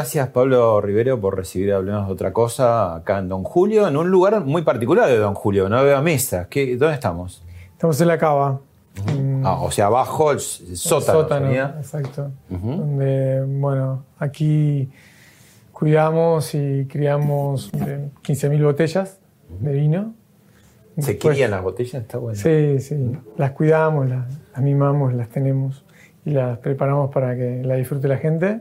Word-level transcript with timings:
Gracias 0.00 0.28
Pablo 0.28 0.80
Rivero 0.80 1.20
por 1.20 1.36
recibir 1.36 1.74
Hablemos 1.74 2.06
de 2.06 2.12
otra 2.14 2.32
cosa 2.32 2.94
acá 2.96 3.18
en 3.18 3.28
Don 3.28 3.44
Julio, 3.44 3.86
en 3.86 3.98
un 3.98 4.10
lugar 4.10 4.40
muy 4.46 4.62
particular 4.62 5.06
de 5.06 5.18
Don 5.18 5.34
Julio, 5.34 5.68
no 5.68 5.84
veo 5.84 6.00
mesas. 6.00 6.46
¿Qué, 6.48 6.74
¿Dónde 6.78 6.94
estamos? 6.94 7.44
Estamos 7.72 8.00
en 8.00 8.08
la 8.08 8.16
cava. 8.16 8.60
Ah, 9.44 9.60
o 9.60 9.70
sea, 9.70 9.86
abajo 9.86 10.30
el, 10.30 10.38
el 10.38 10.40
sótano. 10.76 11.20
sótano, 11.20 11.50
exacto. 11.78 12.30
Donde, 12.48 13.44
bueno, 13.46 14.04
aquí 14.18 14.88
cuidamos 15.70 16.54
y 16.54 16.86
criamos 16.86 17.70
eh, 17.74 18.08
15.000 18.24 18.64
botellas 18.64 19.18
de 19.60 19.72
vino. 19.72 20.14
¿Se 20.98 21.12
Después- 21.12 21.34
crían 21.34 21.50
las 21.50 21.62
botellas? 21.62 21.94
Está 22.02 22.16
bueno. 22.16 22.38
Sí, 22.40 22.78
sí. 22.80 22.96
Las 23.36 23.50
cuidamos, 23.50 24.08
las, 24.08 24.24
las 24.54 24.62
mimamos, 24.62 25.12
las 25.12 25.28
tenemos 25.28 25.84
y 26.24 26.30
las 26.30 26.56
preparamos 26.58 27.10
para 27.10 27.36
que 27.36 27.62
la 27.64 27.74
disfrute 27.74 28.08
la 28.08 28.16
gente. 28.16 28.60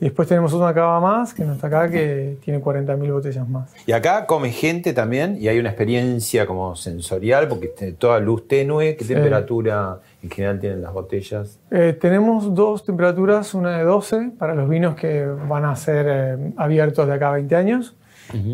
Y 0.00 0.04
después 0.04 0.28
tenemos 0.28 0.52
una 0.52 0.74
cava 0.74 1.00
más 1.00 1.32
que 1.32 1.42
no 1.44 1.54
está 1.54 1.68
acá 1.68 1.88
que 1.88 2.36
tiene 2.44 2.60
40.000 2.62 3.12
botellas 3.12 3.48
más. 3.48 3.72
Y 3.86 3.92
acá 3.92 4.26
come 4.26 4.50
gente 4.50 4.92
también 4.92 5.38
y 5.40 5.48
hay 5.48 5.58
una 5.58 5.70
experiencia 5.70 6.46
como 6.46 6.76
sensorial 6.76 7.48
porque 7.48 7.68
tiene 7.68 7.94
toda 7.94 8.18
luz 8.20 8.46
tenue. 8.46 8.96
¿Qué 8.96 9.04
Sí. 9.04 9.14
temperatura 9.14 9.98
en 10.22 10.30
general 10.30 10.60
tienen 10.60 10.82
las 10.82 10.92
botellas? 10.92 11.58
Eh, 11.70 11.96
tenemos 11.98 12.54
dos 12.54 12.84
temperaturas, 12.84 13.54
una 13.54 13.78
de 13.78 13.84
12 13.84 14.32
para 14.38 14.54
los 14.54 14.68
vinos 14.68 14.96
que 14.96 15.24
van 15.24 15.64
a 15.64 15.74
ser 15.76 16.06
eh, 16.08 16.52
abiertos 16.58 17.06
de 17.06 17.14
acá 17.14 17.30
a 17.30 17.32
20 17.32 17.56
años 17.56 17.94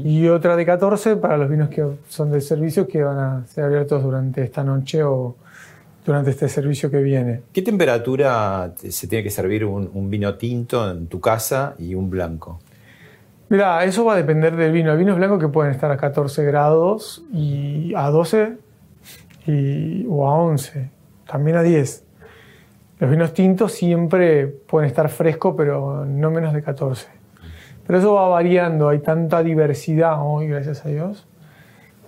y 0.04 0.28
otra 0.28 0.54
de 0.54 0.66
14 0.66 1.16
para 1.16 1.38
los 1.38 1.48
vinos 1.48 1.70
que 1.70 1.82
son 2.08 2.30
de 2.30 2.42
servicio 2.42 2.86
que 2.86 3.02
van 3.02 3.18
a 3.18 3.46
ser 3.46 3.64
abiertos 3.64 4.02
durante 4.02 4.42
esta 4.44 4.62
noche 4.62 5.02
o 5.02 5.36
durante 6.04 6.30
este 6.30 6.48
servicio 6.48 6.90
que 6.90 6.98
viene. 7.02 7.42
¿Qué 7.52 7.62
temperatura 7.62 8.72
te- 8.80 8.90
se 8.90 9.06
tiene 9.06 9.22
que 9.22 9.30
servir 9.30 9.64
un, 9.64 9.90
un 9.94 10.10
vino 10.10 10.34
tinto 10.36 10.90
en 10.90 11.06
tu 11.06 11.20
casa 11.20 11.74
y 11.78 11.94
un 11.94 12.10
blanco? 12.10 12.58
Mira, 13.48 13.84
eso 13.84 14.04
va 14.04 14.14
a 14.14 14.16
depender 14.16 14.56
del 14.56 14.72
vino. 14.72 14.90
Hay 14.92 14.98
vinos 14.98 15.16
blancos 15.16 15.38
que 15.38 15.48
pueden 15.48 15.72
estar 15.72 15.90
a 15.90 15.96
14 15.96 16.42
grados 16.44 17.22
y 17.32 17.92
a 17.94 18.08
12 18.08 18.56
y, 19.46 20.06
o 20.08 20.26
a 20.26 20.34
11, 20.36 20.90
también 21.30 21.56
a 21.56 21.62
10. 21.62 22.04
Los 22.98 23.10
vinos 23.10 23.34
tintos 23.34 23.72
siempre 23.72 24.46
pueden 24.46 24.88
estar 24.88 25.08
frescos, 25.08 25.54
pero 25.56 26.04
no 26.06 26.30
menos 26.30 26.52
de 26.54 26.62
14. 26.62 27.08
Pero 27.86 27.98
eso 27.98 28.14
va 28.14 28.28
variando, 28.28 28.88
hay 28.88 29.00
tanta 29.00 29.42
diversidad 29.42 30.16
hoy, 30.24 30.46
gracias 30.46 30.86
a 30.86 30.88
Dios, 30.88 31.26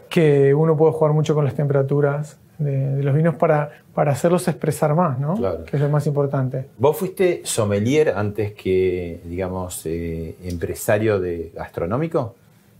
que 0.08 0.54
uno 0.54 0.76
puede 0.76 0.92
jugar 0.92 1.12
mucho 1.12 1.34
con 1.34 1.44
las 1.44 1.54
temperaturas 1.54 2.38
de, 2.58 2.94
de 2.94 3.02
los 3.02 3.14
vinos 3.14 3.34
para, 3.34 3.70
para 3.94 4.12
hacerlos 4.12 4.48
expresar 4.48 4.94
más, 4.94 5.18
¿no? 5.18 5.34
Claro. 5.36 5.64
Que 5.64 5.76
es 5.76 5.82
lo 5.82 5.88
más 5.88 6.06
importante. 6.06 6.66
¿Vos 6.78 6.96
fuiste 6.96 7.42
sommelier 7.44 8.10
antes 8.16 8.52
que, 8.52 9.20
digamos, 9.24 9.82
eh, 9.86 10.34
empresario 10.44 11.20
de 11.20 11.52
gastronómico? 11.54 12.34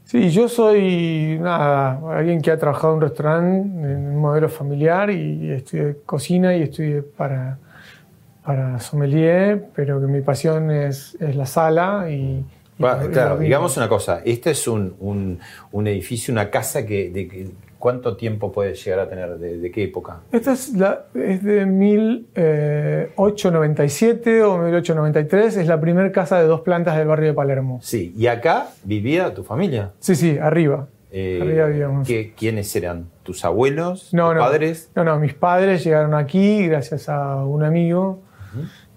Sí, 0.06 0.28
yo 0.30 0.48
soy 0.48 1.38
nada, 1.40 2.00
alguien 2.18 2.42
que 2.42 2.50
ha 2.50 2.58
trabajado 2.58 2.92
en 2.92 2.96
un 2.96 3.02
restaurante 3.02 3.68
en 3.88 4.06
un 4.08 4.16
modelo 4.16 4.48
familiar 4.48 5.10
y 5.10 5.50
estudié 5.52 5.96
cocina 6.04 6.54
y 6.54 6.62
estudié 6.62 7.00
para, 7.02 7.58
para 8.44 8.78
sommelier, 8.80 9.64
pero 9.74 10.00
que 10.00 10.06
mi 10.06 10.20
pasión 10.20 10.70
es, 10.70 11.16
es 11.20 11.34
la 11.36 11.46
sala 11.46 12.10
y... 12.10 12.44
y 12.78 13.08
claro, 13.12 13.38
digamos 13.38 13.76
una 13.78 13.88
cosa, 13.88 14.20
este 14.24 14.50
es 14.50 14.68
un, 14.68 14.94
un- 15.00 15.38
un 15.72 15.86
edificio, 15.86 16.32
una 16.32 16.50
casa 16.50 16.84
que, 16.84 17.08
de, 17.08 17.26
que- 17.28 17.48
¿cuánto 17.84 18.16
tiempo 18.16 18.50
puede 18.50 18.72
llegar 18.74 18.98
a 19.00 19.08
tener? 19.10 19.36
¿De, 19.36 19.58
de 19.58 19.70
qué 19.70 19.84
época? 19.84 20.20
Esta 20.32 20.52
es, 20.54 20.72
la, 20.72 21.02
es 21.14 21.44
de 21.44 21.66
1897 21.66 24.42
o 24.42 24.56
1893, 24.56 25.56
es 25.58 25.66
la 25.66 25.78
primera 25.80 26.10
casa 26.10 26.40
de 26.40 26.46
dos 26.46 26.62
plantas 26.62 26.96
del 26.96 27.06
barrio 27.08 27.28
de 27.28 27.34
Palermo. 27.34 27.80
Sí, 27.82 28.14
y 28.16 28.26
acá 28.26 28.68
vivía 28.84 29.34
tu 29.34 29.44
familia. 29.44 29.90
Sí, 30.00 30.14
sí, 30.14 30.38
arriba. 30.40 30.86
Eh, 31.12 31.38
Arriba 31.42 31.66
vivíamos. 31.66 32.08
¿qué- 32.08 32.32
¿Quiénes 32.36 32.74
eran? 32.74 33.04
¿Tus 33.22 33.44
abuelos? 33.44 34.14
No, 34.14 34.28
¿Tus 34.28 34.34
no. 34.36 34.40
padres? 34.40 34.90
No, 34.96 35.04
no, 35.04 35.18
mis 35.18 35.34
padres 35.34 35.84
llegaron 35.84 36.14
aquí 36.14 36.66
gracias 36.66 37.08
a 37.10 37.44
un 37.44 37.62
amigo 37.64 38.22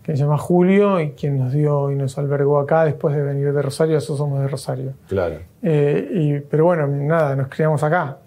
que 0.01 0.13
se 0.15 0.23
llama 0.23 0.37
Julio 0.37 1.01
y 1.01 1.11
quien 1.11 1.37
nos 1.37 1.51
dio 1.51 1.91
y 1.91 1.95
nos 1.95 2.17
albergó 2.17 2.57
acá 2.59 2.85
después 2.85 3.13
de 3.13 3.21
venir 3.21 3.51
de 3.53 3.61
Rosario, 3.61 3.95
nosotros 3.95 4.19
somos 4.19 4.39
de 4.39 4.47
Rosario. 4.47 4.93
Claro. 5.09 5.35
Eh, 5.61 6.09
y- 6.13 6.39
pero 6.39 6.63
bueno, 6.65 6.87
nada, 6.87 7.35
nos 7.35 7.49
criamos 7.49 7.83
acá. 7.83 8.17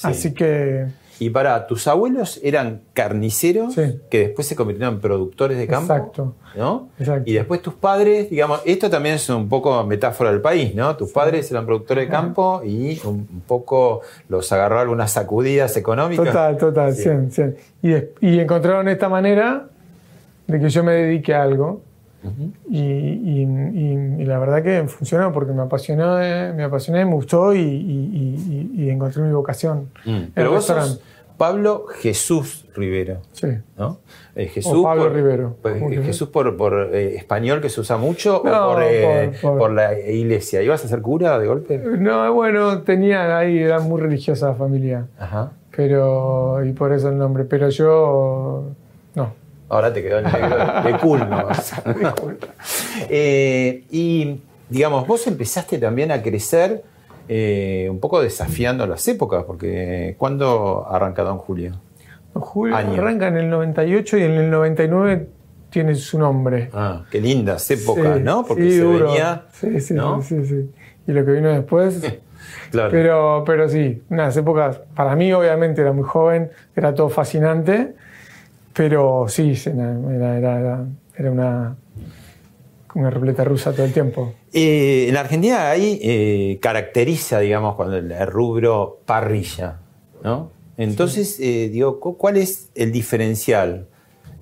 Sí. 0.00 0.06
Así 0.08 0.34
que 0.34 0.86
Y 1.18 1.28
para, 1.28 1.66
tus 1.66 1.86
abuelos 1.86 2.40
eran 2.42 2.80
carniceros 2.94 3.74
Sí. 3.74 4.00
que 4.10 4.20
después 4.20 4.46
se 4.46 4.56
convirtieron 4.56 4.94
en 4.94 5.00
productores 5.00 5.58
de 5.58 5.66
campo. 5.66 5.92
Exacto. 5.92 6.34
¿no? 6.56 6.88
Exacto. 6.98 7.30
Y 7.30 7.34
después 7.34 7.60
tus 7.60 7.74
padres, 7.74 8.30
digamos, 8.30 8.62
esto 8.64 8.88
también 8.88 9.16
es 9.16 9.28
un 9.28 9.46
poco 9.48 9.84
metáfora 9.84 10.32
del 10.32 10.40
país, 10.40 10.74
¿no? 10.74 10.96
Tus 10.96 11.12
padres 11.12 11.50
eran 11.50 11.66
productores 11.66 12.06
de 12.06 12.10
campo 12.10 12.62
y 12.64 12.98
un 13.04 13.42
poco 13.46 14.00
los 14.30 14.50
agarró 14.50 14.80
algunas 14.80 15.12
sacudidas 15.12 15.76
económicas. 15.76 16.24
total, 16.26 16.56
total, 16.56 16.94
Sí. 16.94 17.02
100, 17.02 17.30
100. 17.30 17.56
Y, 17.82 18.26
y 18.26 18.40
encontraron 18.40 18.88
esta 18.88 19.08
manera 19.10 19.68
de 20.46 20.58
que 20.58 20.68
yo 20.70 20.82
me 20.82 20.92
dedique 20.92 21.34
a 21.34 21.42
algo. 21.42 21.82
Y, 22.68 22.78
y- 22.80 23.42
y- 23.42 24.22
y 24.22 24.24
la 24.26 24.38
verdad 24.38 24.62
que 24.62 24.86
funcionó 24.88 25.32
porque 25.32 25.52
me 25.52 25.62
apasionó, 25.62 26.20
eh, 26.22 26.52
me 26.54 26.64
apasioné, 26.64 27.04
me 27.04 27.14
gustó 27.14 27.54
y, 27.54 28.88
encontré 28.90 29.22
mi 29.22 29.32
vocación. 29.32 29.88
Mm. 30.04 30.10
en 30.10 30.32
Pero 30.34 30.48
el 30.50 30.54
vos 30.56 30.64
sos. 30.64 31.00
Pablo 31.38 31.86
Jesús 31.86 32.66
Rivero, 32.76 33.22
Sí. 33.32 33.46
¿no? 33.78 34.00
Eh, 34.36 34.46
Jesús 34.48 34.74
O 34.76 34.82
Pablo 34.82 35.04
por- 35.04 35.12
Rivero. 35.14 35.56
por- 35.62 35.72
Como 35.78 35.88
que- 35.88 36.02
Jesús 36.02 36.28
por, 36.28 36.54
por, 36.58 36.90
eh, 36.94 37.16
español 37.16 37.62
que 37.62 37.70
se 37.70 37.80
usa 37.80 37.96
mucho 37.96 38.42
No, 38.44 38.68
o 38.68 38.74
por, 38.74 38.82
eh, 38.84 39.32
la 39.74 39.98
iglesia. 39.98 40.60
¿Ibas 40.62 40.84
a 40.84 40.88
ser 40.88 41.00
cura 41.00 41.38
de 41.38 41.46
golpe? 41.46 41.78
No, 41.78 42.34
bueno, 42.34 42.82
tenía 42.82 43.38
ahí, 43.38 43.58
era 43.58 43.80
muy 43.80 43.98
religiosa 44.02 44.48
la 44.48 44.54
familia, 44.54 45.06
Ajá. 45.18 45.52
pero, 45.74 46.62
y 46.62 46.72
por 46.72 46.92
eso 46.92 47.08
el 47.08 47.16
nombre, 47.16 47.44
pero 47.44 47.70
yo. 47.70 48.64
Ahora 49.70 49.92
te 49.92 50.02
quedó 50.02 50.18
el 50.18 50.24
negro 50.24 50.82
de 50.84 50.98
cool, 50.98 51.20
¿no? 51.30 51.48
Eh, 53.08 53.84
y, 53.90 54.40
digamos, 54.68 55.06
vos 55.06 55.26
empezaste 55.26 55.78
también 55.78 56.10
a 56.12 56.22
crecer 56.22 56.82
eh, 57.28 57.88
un 57.90 58.00
poco 58.00 58.20
desafiando 58.20 58.86
las 58.86 59.06
épocas, 59.08 59.44
porque 59.44 60.16
¿cuándo 60.18 60.86
arranca 60.90 61.22
Don 61.22 61.38
Julio? 61.38 61.72
Julio 62.34 62.76
Año. 62.76 63.00
arranca 63.00 63.28
en 63.28 63.36
el 63.38 63.50
98 63.50 64.18
y 64.18 64.22
en 64.22 64.32
el 64.32 64.50
99 64.50 65.28
tiene 65.70 65.94
su 65.94 66.18
nombre. 66.18 66.70
Ah, 66.72 67.04
qué 67.10 67.20
lindas 67.20 67.70
épocas, 67.70 68.16
Sí, 68.18 68.22
¿no? 68.24 68.44
Porque 68.44 68.62
sí, 68.64 68.72
se 68.72 68.82
duro. 68.82 69.06
venía. 69.06 69.44
Sí, 69.52 69.80
sí, 69.80 69.94
¿no? 69.94 70.20
sí, 70.22 70.44
sí, 70.44 70.46
sí. 70.46 70.70
y 71.06 71.12
lo 71.12 71.24
que 71.24 71.32
vino 71.32 71.48
después. 71.50 72.02
Claro. 72.70 72.90
Pero, 72.90 73.42
pero 73.44 73.68
sí, 73.68 74.02
unas 74.08 74.34
épocas, 74.36 74.80
para 74.94 75.14
mí 75.14 75.32
obviamente 75.32 75.82
era 75.82 75.92
muy 75.92 76.04
joven, 76.04 76.50
era 76.74 76.94
todo 76.94 77.08
fascinante, 77.10 77.94
pero 78.72 79.26
sí, 79.28 79.54
sí, 79.56 79.70
era, 79.70 80.38
era- 80.38 80.86
era- 81.16 81.30
una, 81.30 81.76
una 82.94 83.10
ruleta 83.10 83.44
rusa 83.44 83.72
todo 83.72 83.84
el 83.84 83.92
tiempo. 83.92 84.34
Eh, 84.52 85.06
en 85.08 85.16
Argentina 85.16 85.70
ahí 85.70 85.98
eh, 86.02 86.58
caracteriza, 86.62 87.40
digamos, 87.40 87.74
cuando 87.76 87.96
el, 87.98 88.10
el 88.10 88.26
rubro 88.26 89.00
parrilla, 89.04 89.76
¿no? 90.24 90.50
Entonces, 90.76 91.38
eh, 91.40 91.68
digo, 91.70 92.00
cu- 92.00 92.16
¿cuál 92.16 92.38
es 92.38 92.70
el 92.74 92.90
diferencial? 92.90 93.86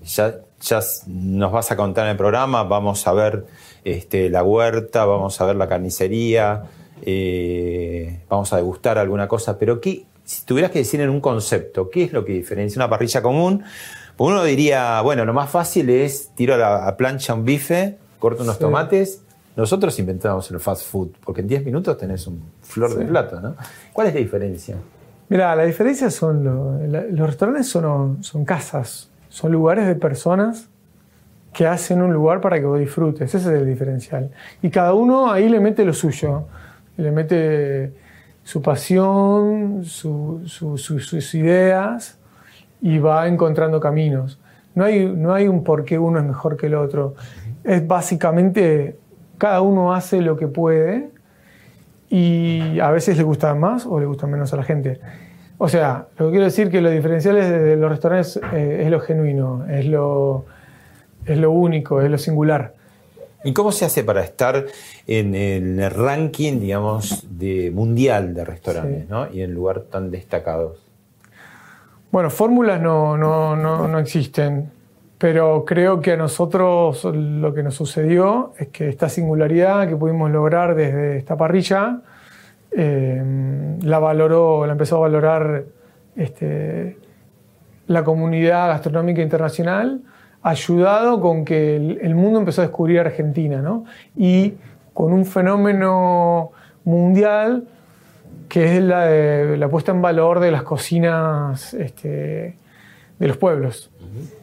Ya, 0.04 0.36
ya 0.60 0.80
nos 1.08 1.50
vas 1.52 1.72
a 1.72 1.76
contar 1.76 2.04
en 2.04 2.12
el 2.12 2.16
programa, 2.16 2.62
vamos 2.62 3.06
a 3.08 3.12
ver 3.12 3.44
este, 3.84 4.30
la 4.30 4.44
huerta, 4.44 5.04
vamos 5.04 5.40
a 5.40 5.46
ver 5.46 5.56
la 5.56 5.68
carnicería, 5.68 6.62
eh, 7.02 8.20
vamos 8.28 8.52
a 8.52 8.56
degustar 8.56 8.98
alguna 8.98 9.26
cosa, 9.26 9.58
pero 9.58 9.80
¿qué, 9.80 10.04
si 10.24 10.44
tuvieras 10.44 10.70
que 10.70 10.78
decir 10.78 11.00
en 11.00 11.10
un 11.10 11.20
concepto, 11.20 11.90
¿qué 11.90 12.04
es 12.04 12.12
lo 12.12 12.24
que 12.24 12.32
diferencia 12.34 12.78
una 12.78 12.88
parrilla 12.88 13.20
común? 13.20 13.64
Uno 14.18 14.42
diría, 14.44 15.00
bueno, 15.02 15.24
lo 15.24 15.32
más 15.32 15.48
fácil 15.50 15.88
es 15.90 16.30
tiro 16.34 16.54
a 16.54 16.56
la 16.58 16.96
plancha 16.96 17.34
un 17.34 17.44
bife, 17.44 17.98
corto 18.18 18.42
unos 18.42 18.56
Sí. 18.56 18.60
tomates. 18.60 19.22
Nosotros 19.56 19.98
inventamos 19.98 20.50
el 20.50 20.60
fast 20.60 20.86
food, 20.88 21.08
porque 21.24 21.40
en 21.40 21.48
10 21.48 21.64
minutos 21.64 21.96
tenés 21.98 22.26
un 22.26 22.42
flor 22.62 22.94
de 22.96 23.04
plato, 23.04 23.40
¿no? 23.40 23.54
¿Cuál 23.92 24.08
es 24.08 24.14
la 24.14 24.20
diferencia? 24.20 24.76
Mira, 25.28 25.54
la 25.54 25.64
diferencia 25.64 26.10
son 26.10 26.42
lo- 26.44 26.78
la- 26.86 27.04
los 27.04 27.26
restaurantes 27.28 27.68
son, 27.68 28.22
son 28.24 28.44
casas, 28.44 29.08
son 29.28 29.52
lugares 29.52 29.86
de 29.86 29.94
personas 29.94 30.68
que 31.52 31.66
hacen 31.66 32.02
un 32.02 32.12
lugar 32.12 32.40
para 32.40 32.58
que 32.58 32.66
vos 32.66 32.78
disfrutes. 32.78 33.34
Ese 33.34 33.38
es 33.38 33.46
el 33.60 33.66
diferencial. 33.66 34.30
Y 34.62 34.70
cada 34.70 34.94
uno 34.94 35.30
ahí 35.30 35.48
le 35.48 35.60
mete 35.60 35.84
lo 35.84 35.92
suyo, 35.92 36.44
le 36.96 37.10
mete 37.10 37.92
su 38.44 38.62
pasión, 38.62 39.84
su- 39.84 40.40
su- 40.46 40.78
su- 40.78 41.00
sus 41.00 41.34
ideas 41.34 42.16
y 42.80 42.98
va 42.98 43.26
encontrando 43.28 43.80
caminos. 43.80 44.38
No 44.74 44.84
hay, 44.84 45.06
no 45.06 45.34
hay 45.34 45.48
un 45.48 45.64
por 45.64 45.84
qué 45.84 45.98
uno 45.98 46.18
es 46.18 46.24
mejor 46.24 46.56
que 46.56 46.66
el 46.66 46.74
otro. 46.74 47.14
Es 47.64 47.86
básicamente 47.86 48.96
cada 49.38 49.60
uno 49.60 49.92
hace 49.92 50.20
lo 50.20 50.36
que 50.36 50.46
puede 50.46 51.10
y 52.08 52.78
a 52.80 52.90
veces 52.90 53.16
le 53.16 53.22
gusta 53.22 53.54
más 53.54 53.86
o 53.86 53.98
le 54.00 54.06
gusta 54.06 54.26
menos 54.26 54.52
a 54.52 54.56
la 54.56 54.62
gente. 54.62 55.00
O 55.58 55.68
sea, 55.68 56.06
lo 56.16 56.26
que 56.26 56.30
quiero 56.30 56.44
decir 56.44 56.70
que 56.70 56.80
lo 56.80 56.90
diferencial 56.90 57.36
es 57.36 57.50
de 57.50 57.76
los 57.76 57.90
restaurantes 57.90 58.40
eh, 58.52 58.82
es 58.84 58.90
lo 58.90 59.00
genuino, 59.00 59.66
es 59.68 59.86
lo, 59.86 60.46
es 61.26 61.36
lo 61.36 61.50
único, 61.50 62.00
es 62.00 62.10
lo 62.10 62.18
singular. 62.18 62.74
¿Y 63.44 63.52
cómo 63.52 63.70
se 63.72 63.84
hace 63.84 64.04
para 64.04 64.22
estar 64.22 64.66
en 65.06 65.34
el 65.34 65.90
ranking, 65.90 66.60
digamos, 66.60 67.26
de 67.30 67.70
mundial 67.72 68.34
de 68.34 68.44
restaurantes, 68.44 69.02
Sí. 69.02 69.06
¿no? 69.08 69.30
Y 69.32 69.42
en 69.42 69.52
lugar 69.54 69.82
tan 69.82 70.10
destacados. 70.10 70.87
Bueno, 72.10 72.30
fórmulas 72.30 72.80
no, 72.80 73.18
no, 73.18 73.54
no, 73.54 73.86
no 73.86 73.98
existen, 73.98 74.70
pero 75.18 75.66
creo 75.66 76.00
que 76.00 76.12
a 76.12 76.16
nosotros 76.16 77.04
lo 77.04 77.52
que 77.52 77.62
nos 77.62 77.74
sucedió 77.74 78.54
es 78.58 78.68
que 78.68 78.88
esta 78.88 79.10
singularidad 79.10 79.86
que 79.88 79.94
pudimos 79.94 80.30
lograr 80.30 80.74
desde 80.74 81.18
esta 81.18 81.36
parrilla 81.36 82.00
eh, 82.70 83.22
la 83.82 83.98
valoró, 83.98 84.64
la 84.64 84.72
empezó 84.72 84.96
a 84.96 85.00
valorar 85.00 85.64
este, 86.16 86.96
la 87.88 88.04
comunidad 88.04 88.68
gastronómica 88.68 89.20
internacional, 89.20 90.00
ayudado 90.40 91.20
con 91.20 91.44
que 91.44 91.76
el, 91.76 91.98
el 92.00 92.14
mundo 92.14 92.38
empezó 92.38 92.62
a 92.62 92.66
descubrir 92.66 93.00
Argentina, 93.00 93.60
¿no? 93.60 93.84
Y 94.16 94.54
con 94.94 95.12
un 95.12 95.26
fenómeno 95.26 96.52
mundial 96.84 97.68
que 98.48 98.76
es 98.76 98.82
la, 98.82 99.04
de- 99.04 99.56
la 99.56 99.68
puesta 99.68 99.92
en 99.92 100.00
valor 100.02 100.40
de 100.40 100.50
las 100.50 100.62
cocinas 100.62 101.74
este, 101.74 102.56
de 103.18 103.28
los 103.28 103.36
pueblos. 103.36 103.90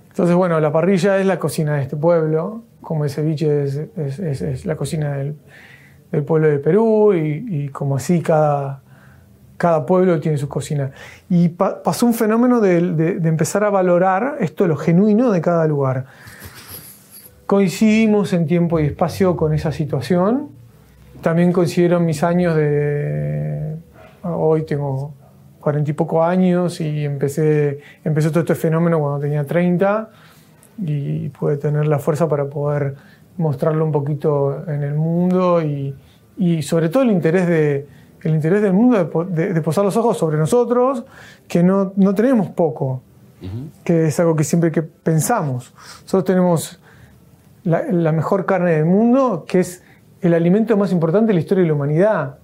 Entonces, 0.10 0.36
bueno, 0.36 0.60
la 0.60 0.72
parrilla 0.72 1.18
es 1.18 1.26
la 1.26 1.40
cocina 1.40 1.76
de 1.76 1.82
este 1.84 1.98
pueblo, 1.98 2.64
como 2.82 3.04
el 3.04 3.10
ceviche 3.10 3.64
es, 3.64 3.76
es- 3.98 4.20
es- 4.20 4.42
es 4.42 4.66
la 4.66 4.76
cocina 4.76 5.14
del, 5.18 5.36
del 6.12 6.24
pueblo 6.24 6.48
de 6.48 6.60
Perú 6.60 7.14
y, 7.14 7.46
y 7.66 7.70
como 7.70 7.96
así 7.98 8.22
cada, 8.22 8.82
cada 9.58 9.86
pueblo 9.86 10.20
tiene 10.20 10.38
su 10.38 10.48
cocina. 10.48 10.92
Y 11.30 11.50
pa- 11.50 11.82
pasó 11.84 12.06
un 12.06 12.14
fenómeno 12.14 12.62
de, 12.62 12.80
de- 12.94 13.20
de 13.20 13.30
empezar 13.30 13.64
a 13.64 13.70
valorar 13.70 14.38
esto, 14.40 14.68
lo 14.68 14.78
genuino 14.78 15.32
de 15.32 15.42
cada 15.42 15.66
lugar. 15.68 16.06
Coincidimos 17.46 18.34
en 18.34 18.48
tiempo 18.48 18.80
y 18.80 18.86
espacio 18.86 19.36
con 19.36 19.54
esa 19.54 19.72
situación. 19.72 20.50
También 21.22 21.52
coincidieron 21.52 22.06
mis 22.06 22.24
años 22.24 22.56
de... 22.56 23.55
Hoy 24.28 24.64
tengo 24.64 25.14
cuarenta 25.60 25.92
y 25.92 25.94
poco 25.94 26.24
años 26.24 26.80
y 26.82 27.06
empecé, 27.06 27.80
empezó 28.04 28.30
todo 28.30 28.42
este 28.42 28.56
fenómeno 28.56 29.00
cuando 29.00 29.20
tenía 29.20 29.46
30 29.46 30.10
y 30.80 31.30
pude 31.30 31.58
tener 31.58 31.88
la 31.88 32.00
fuerza 32.00 32.28
para 32.28 32.46
poder 32.46 32.96
mostrarlo 33.38 33.84
un 33.86 33.92
poquito 33.92 34.64
en 34.68 34.84
el 34.84 34.94
mundo 34.96 35.62
y, 35.62 35.94
y 36.38 36.62
sobre 36.64 36.90
todo 36.90 37.04
el 37.04 37.12
interés, 37.12 37.48
de, 37.48 37.88
el 38.24 38.36
interés 38.36 38.62
del 38.62 38.74
mundo 38.74 38.98
de, 38.98 39.06
po- 39.06 39.26
de- 39.26 39.54
de 39.54 39.62
posar 39.62 39.84
los 39.86 39.96
ojos 39.98 40.18
sobre 40.18 40.38
nosotros, 40.38 41.04
que 41.48 41.64
no, 41.64 41.94
no 41.96 42.14
tenemos 42.16 42.50
poco, 42.50 43.02
que 43.84 44.08
es 44.08 44.20
algo 44.20 44.36
que 44.36 44.44
siempre 44.44 44.72
que 44.72 44.82
pensamos. 44.82 45.74
Nosotros 46.04 46.24
tenemos 46.26 46.80
la, 47.64 47.84
la 47.92 48.12
mejor 48.12 48.46
carne 48.46 48.72
del 48.72 48.86
mundo, 48.86 49.46
que 49.48 49.60
es 49.60 49.84
el 50.22 50.34
alimento 50.34 50.76
más 50.78 50.92
importante 50.92 51.28
de 51.28 51.34
la 51.36 51.40
historia 51.42 51.62
de 51.64 51.68
la 51.68 51.74
humanidad. 51.76 52.38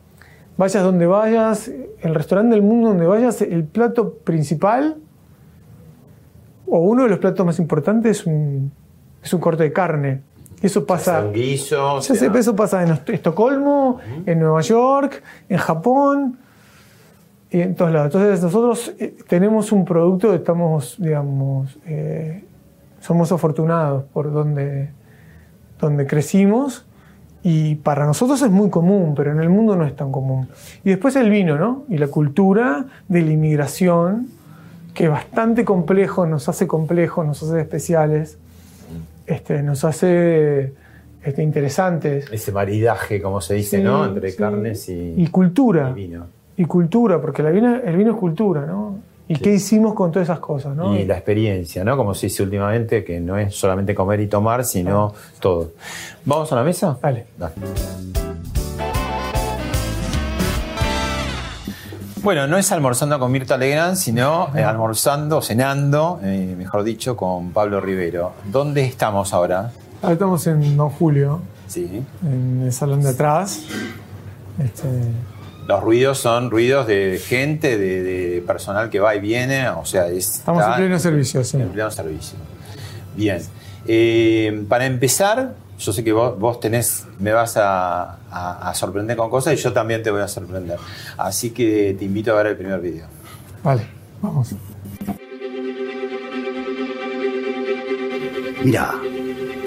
Vayas 0.62 0.84
donde 0.84 1.08
vayas, 1.08 1.72
el 2.02 2.14
restaurante 2.14 2.54
del 2.54 2.62
mundo 2.64 2.90
donde 2.90 3.08
vayas, 3.08 3.42
el 3.42 3.64
plato 3.64 4.14
principal 4.24 4.98
o 6.68 6.78
uno 6.82 7.02
de 7.04 7.10
los 7.10 7.18
platos 7.18 7.44
más 7.44 7.58
importantes 7.58 8.20
es 8.20 8.28
un, 8.28 8.72
es 9.24 9.34
un 9.34 9.40
corte 9.40 9.64
de 9.64 9.74
carne. 9.74 10.22
Eso 10.62 10.86
pasa, 10.86 11.24
Un 11.26 11.34
guiso, 11.34 11.96
ya 11.96 12.02
sé, 12.04 12.16
sea- 12.16 12.32
eso 12.40 12.56
pasa 12.56 12.84
en 12.84 12.92
Est- 12.92 13.10
Estocolmo, 13.10 13.98
en 14.28 14.40
Nueva 14.40 14.62
York, 14.62 15.24
en 15.50 15.58
Japón 15.58 16.38
y 17.50 17.62
en 17.62 17.74
todos 17.74 17.92
lados. 17.92 18.14
Entonces 18.14 18.44
nosotros 18.44 18.94
eh, 19.00 19.18
tenemos 19.28 19.72
un 19.72 19.84
producto, 19.84 20.32
estamos, 20.36 20.96
digamos, 21.00 21.80
eh, 21.88 22.44
somos 23.00 23.32
afortunados 23.32 24.04
por 24.14 24.32
donde, 24.32 24.92
donde 25.80 26.06
crecimos 26.06 26.86
y 27.44 27.76
para 27.76 28.06
nosotros 28.06 28.42
es 28.42 28.52
muy 28.52 28.70
común, 28.70 29.14
pero 29.16 29.32
en 29.32 29.40
el 29.40 29.50
mundo 29.50 29.76
no 29.76 29.86
es 29.86 29.96
tan 29.96 30.12
común. 30.12 30.48
Y 30.84 30.90
después 30.90 31.16
el 31.16 31.30
vino, 31.30 31.58
¿no? 31.58 31.84
Y 31.90 31.98
la 31.98 32.08
cultura 32.08 32.86
de 33.08 33.22
la 33.22 33.32
inmigración, 33.32 34.28
que 34.94 35.06
es 35.06 35.10
bastante 35.10 35.66
complejo, 35.66 36.26
nos 36.28 36.48
hace 36.50 36.68
complejos, 36.68 37.26
nos 37.26 37.42
hace 37.42 37.62
especiales, 37.62 38.38
este, 39.26 39.64
nos 39.64 39.84
hace 39.86 40.74
este, 41.24 41.42
interesantes. 41.44 42.26
Ese 42.32 42.52
maridaje, 42.52 43.22
como 43.22 43.42
se 43.42 43.56
dice, 43.56 43.78
Sí, 43.78 43.84
¿no? 43.84 44.06
Entre 44.06 44.32
sí. 44.32 44.38
carnes 44.38 44.90
y, 44.90 45.14
Y 45.18 45.28
cultura. 45.28 45.90
y 45.92 45.94
vino. 45.94 46.26
Y 46.58 46.66
cultura, 46.66 47.20
porque 47.22 47.42
la 47.42 47.50
vino- 47.50 47.76
el 47.84 47.96
vino 47.98 48.12
es 48.12 48.18
cultura, 48.18 48.66
¿no? 48.66 48.98
¿Y 49.32 49.36
Sí. 49.36 49.42
qué 49.44 49.54
hicimos 49.54 49.94
con 49.94 50.12
todas 50.12 50.28
esas 50.28 50.40
cosas, 50.42 50.76
no? 50.76 50.94
Y 50.94 51.06
la 51.06 51.14
experiencia, 51.16 51.86
¿no? 51.86 51.96
Como 51.96 52.14
se 52.14 52.26
dice 52.26 52.44
últimamente, 52.44 53.06
que 53.06 53.22
no 53.22 53.38
es 53.38 53.56
solamente 53.56 53.96
comer 53.96 54.20
y 54.20 54.28
tomar, 54.28 54.66
sino 54.66 55.14
todo. 55.40 55.72
¿Vamos 56.26 56.52
a 56.52 56.56
la 56.58 56.64
mesa? 56.64 56.98
Dale. 57.02 57.28
Dale. 57.38 57.54
Bueno, 62.24 62.46
no 62.46 62.58
es 62.58 62.72
almorzando 62.74 63.18
con 63.20 63.32
Mirta 63.32 63.56
Legrand, 63.58 63.96
sino 63.96 64.50
eh, 64.56 64.64
almorzando, 64.64 65.42
cenando, 65.42 66.20
eh, 66.24 66.54
mejor 66.58 66.84
dicho, 66.84 67.16
con 67.16 67.52
Pablo 67.52 67.80
Rivero. 67.80 68.34
¿Dónde 68.52 68.84
estamos 68.84 69.34
ahora? 69.34 69.72
Ahora 70.02 70.14
estamos 70.14 70.46
en 70.48 70.76
Don 70.78 70.90
Julio, 70.90 71.40
Sí. 71.68 72.04
en 72.24 72.64
el 72.66 72.74
salón 72.74 73.02
de 73.02 73.10
atrás. 73.10 73.64
Este, 74.62 74.88
Los 75.72 75.82
ruidos 75.84 76.18
son 76.18 76.52
ruidos 76.52 76.86
de 76.86 77.18
gente, 77.26 77.78
de, 77.78 78.04
de 78.04 78.42
personal 78.42 78.90
que 78.90 79.00
va 79.00 79.16
y 79.16 79.22
viene, 79.22 79.70
o 79.70 79.86
sea, 79.86 80.08
es, 80.10 80.40
estamos 80.40 80.66
en 80.66 80.74
pleno 80.76 81.00
servicio, 81.00 81.46
sí. 81.46 81.56
en 81.56 81.70
pleno 81.70 81.90
servicio. 81.90 82.38
Bien. 83.16 83.42
Eh, 83.88 84.66
para 84.68 84.86
empezar, 84.86 85.54
yo 85.80 85.94
sé 85.94 86.04
que 86.04 86.12
vos, 86.12 86.38
vos 86.38 86.60
tenés, 86.60 87.06
me 87.20 87.32
vas 87.32 87.56
a, 87.56 88.18
a- 88.30 88.70
a 88.70 88.74
sorprender 88.74 89.16
con 89.16 89.30
cosas 89.30 89.54
y 89.54 89.56
yo 89.56 89.72
también 89.72 90.04
te 90.04 90.12
voy 90.12 90.20
a 90.22 90.28
sorprender. 90.28 90.78
Así 91.18 91.52
que 91.52 91.96
te 91.98 92.04
invito 92.04 92.34
a 92.34 92.36
ver 92.36 92.48
el 92.48 92.58
primer 92.58 92.82
video. 92.82 93.06
Vale, 93.64 93.84
vamos. 94.22 94.50
Mirá, 98.66 98.94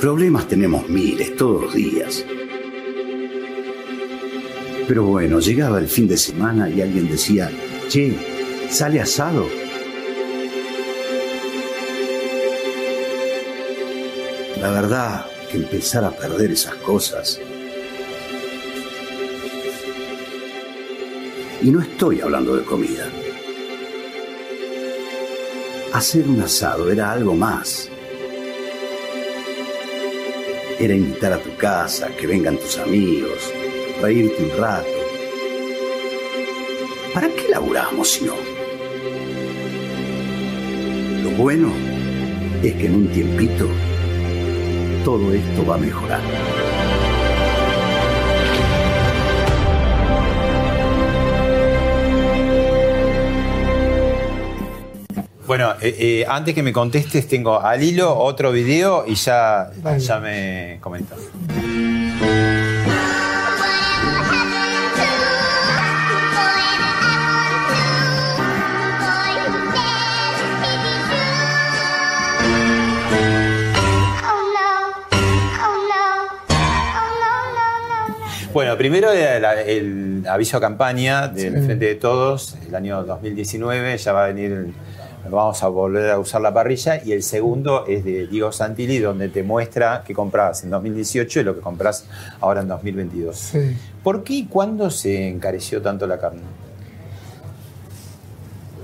problemas 0.03 0.47
tenemos 0.49 0.87
miles 0.87 1.35
todos 1.35 1.63
los 1.63 1.75
días. 1.75 2.27
Pero 4.87 5.05
bueno, 5.05 5.41
llegaba 5.41 5.79
el 5.79 5.89
fin 5.89 6.07
de 6.09 6.17
semana 6.17 6.69
y 6.69 6.83
alguien 6.83 7.09
decía, 7.09 7.51
che, 7.89 8.17
sale 8.71 9.01
asado. 9.01 9.47
La 14.61 14.71
verdad 14.71 15.27
que 15.51 15.59
empezar 15.59 16.05
a 16.05 16.11
perder 16.11 16.53
esas 16.53 16.75
cosas 16.77 17.41
Y 21.65 21.71
no 21.71 21.81
estoy 21.81 22.21
hablando 22.21 22.57
de 22.57 22.63
comida. 22.63 23.09
Hacer 25.95 26.29
un 26.29 26.43
asado 26.43 26.91
era 26.93 27.11
algo 27.11 27.35
más. 27.35 27.89
Era 30.79 30.95
invitar 30.95 31.33
a 31.33 31.39
tu 31.39 31.57
casa, 31.57 32.09
que 32.09 32.27
vengan 32.27 32.59
tus 32.59 32.77
amigos, 32.77 33.51
reírte 34.01 34.43
un 34.43 34.61
rato. 34.61 34.89
¿Para 37.13 37.29
qué 37.29 37.49
laburamos 37.49 38.11
si 38.11 38.25
no? 38.25 38.35
Lo 41.23 41.31
bueno 41.31 41.73
es 42.63 42.75
que 42.75 42.87
en 42.87 42.95
un 42.95 43.09
tiempito 43.09 43.69
todo 45.05 45.33
esto 45.33 45.67
va 45.67 45.75
a 45.75 45.79
mejorar. 45.79 46.21
Bueno, 55.47 55.73
eh, 55.83 55.95
eh, 55.99 56.27
antes 56.27 56.55
que 56.55 56.63
me 56.63 56.73
contestes, 56.73 57.29
tengo 57.29 57.61
al 57.61 57.83
hilo 57.83 58.17
otro 58.17 58.51
video 58.51 59.05
y 59.07 59.15
ya, 59.15 59.71
Vale. 59.83 60.01
ya 60.01 60.19
me 60.19 60.79
comentas. 60.81 61.19
Bueno, 78.65 78.79
primero 78.79 79.13
era 79.13 79.39
la- 79.39 79.61
el 79.61 80.25
aviso 80.27 80.57
a 80.57 80.61
campaña 80.61 81.29
del 81.29 81.53
Sí. 81.55 81.65
Frente 81.67 81.85
de 81.85 81.95
Todos, 81.97 82.57
el 82.67 82.75
año 82.75 83.05
2019, 83.05 83.99
ya 83.99 84.13
va 84.15 84.25
a 84.25 84.27
venir, 84.29 84.53
el- 84.53 84.75
vamos 85.31 85.63
a 85.63 85.69
volver 85.69 86.11
a 86.11 86.19
usar 86.19 86.41
la 86.41 86.55
parrilla, 86.55 86.99
y 87.05 87.13
el 87.13 87.23
segundo 87.23 87.85
es 87.87 88.05
de 88.05 88.27
Diego 88.27 88.53
Santilli, 88.53 88.99
donde 89.01 89.29
te 89.29 89.43
muestra 89.43 90.03
qué 90.07 90.15
comprabas 90.15 90.65
en 90.65 90.71
2018 90.71 91.41
y 91.41 91.45
lo 91.45 91.55
que 91.55 91.61
compras 91.61 92.07
ahora 92.41 92.63
en 92.63 92.69
2022. 92.69 93.37
Sí. 93.37 93.77
¿Por 94.03 94.25
qué 94.25 94.33
y 94.33 94.47
cuándo 94.47 94.89
se 94.91 95.29
encareció 95.29 95.83
tanto 95.83 96.07
la 96.07 96.19
carne? 96.19 96.41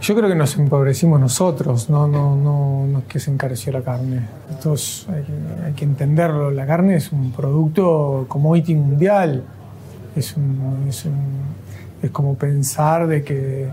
Yo 0.02 0.14
creo 0.14 0.28
que 0.28 0.34
nos 0.34 0.56
empobrecimos 0.56 1.20
nosotros, 1.20 1.88
no, 1.88 2.06
no, 2.06 2.36
no, 2.36 2.86
no 2.86 2.98
es 2.98 3.04
que 3.06 3.18
se 3.18 3.30
encareció 3.30 3.72
la 3.72 3.80
carne. 3.82 4.20
Entonces 4.50 5.06
hay 5.08 5.22
que, 5.22 5.64
hay 5.66 5.72
que 5.72 5.84
entenderlo. 5.84 6.50
La 6.50 6.66
carne 6.66 6.96
es 6.96 7.12
un 7.12 7.32
producto 7.32 8.26
commodity 8.28 8.74
mundial. 8.74 9.44
Es, 10.16 10.36
un- 10.36 10.86
es, 10.88 11.04
un- 11.04 11.40
es 12.02 12.10
como 12.10 12.34
pensar 12.34 13.06
de 13.06 13.22
que 13.22 13.68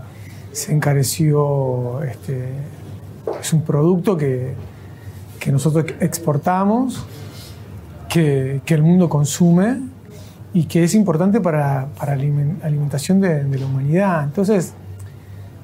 se 0.52 0.72
encareció. 0.72 2.02
Este, 2.02 2.48
es 3.40 3.52
un 3.52 3.62
producto 3.62 4.16
que, 4.16 4.54
que 5.40 5.52
nosotros 5.52 5.84
exportamos, 6.00 7.04
que, 8.08 8.60
que 8.64 8.74
el 8.74 8.82
mundo 8.82 9.08
consume 9.08 9.78
y 10.54 10.64
que 10.64 10.84
es 10.84 10.94
importante 10.94 11.40
para, 11.40 11.88
para 11.98 12.16
alimen- 12.16 12.62
alimentación 12.62 13.20
de, 13.20 13.44
la 13.58 13.66
humanidad. 13.66 14.24
Entonces, 14.24 14.72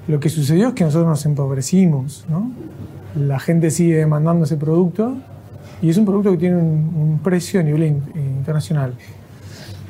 lo 0.07 0.21
que 0.21 0.29
sucedió 0.29 0.69
es 0.69 0.75
que 0.75 0.85
nosotros 0.85 1.09
nos 1.09 1.25
empobrecimos, 1.25 2.27
¿no? 2.29 2.51
La 3.19 3.39
gente 3.39 3.71
sigue 3.71 3.97
demandando 3.97 4.45
ese 4.45 4.57
producto 4.57 5.17
y 5.81 5.89
es 5.89 5.97
un 5.97 6.05
producto 6.05 6.33
que 6.33 6.37
tiene 6.39 6.57
un, 6.57 7.21
precio 7.23 7.61
a 7.61 7.63
nivel 7.63 7.85
in- 7.85 8.03
internacional. 8.15 8.95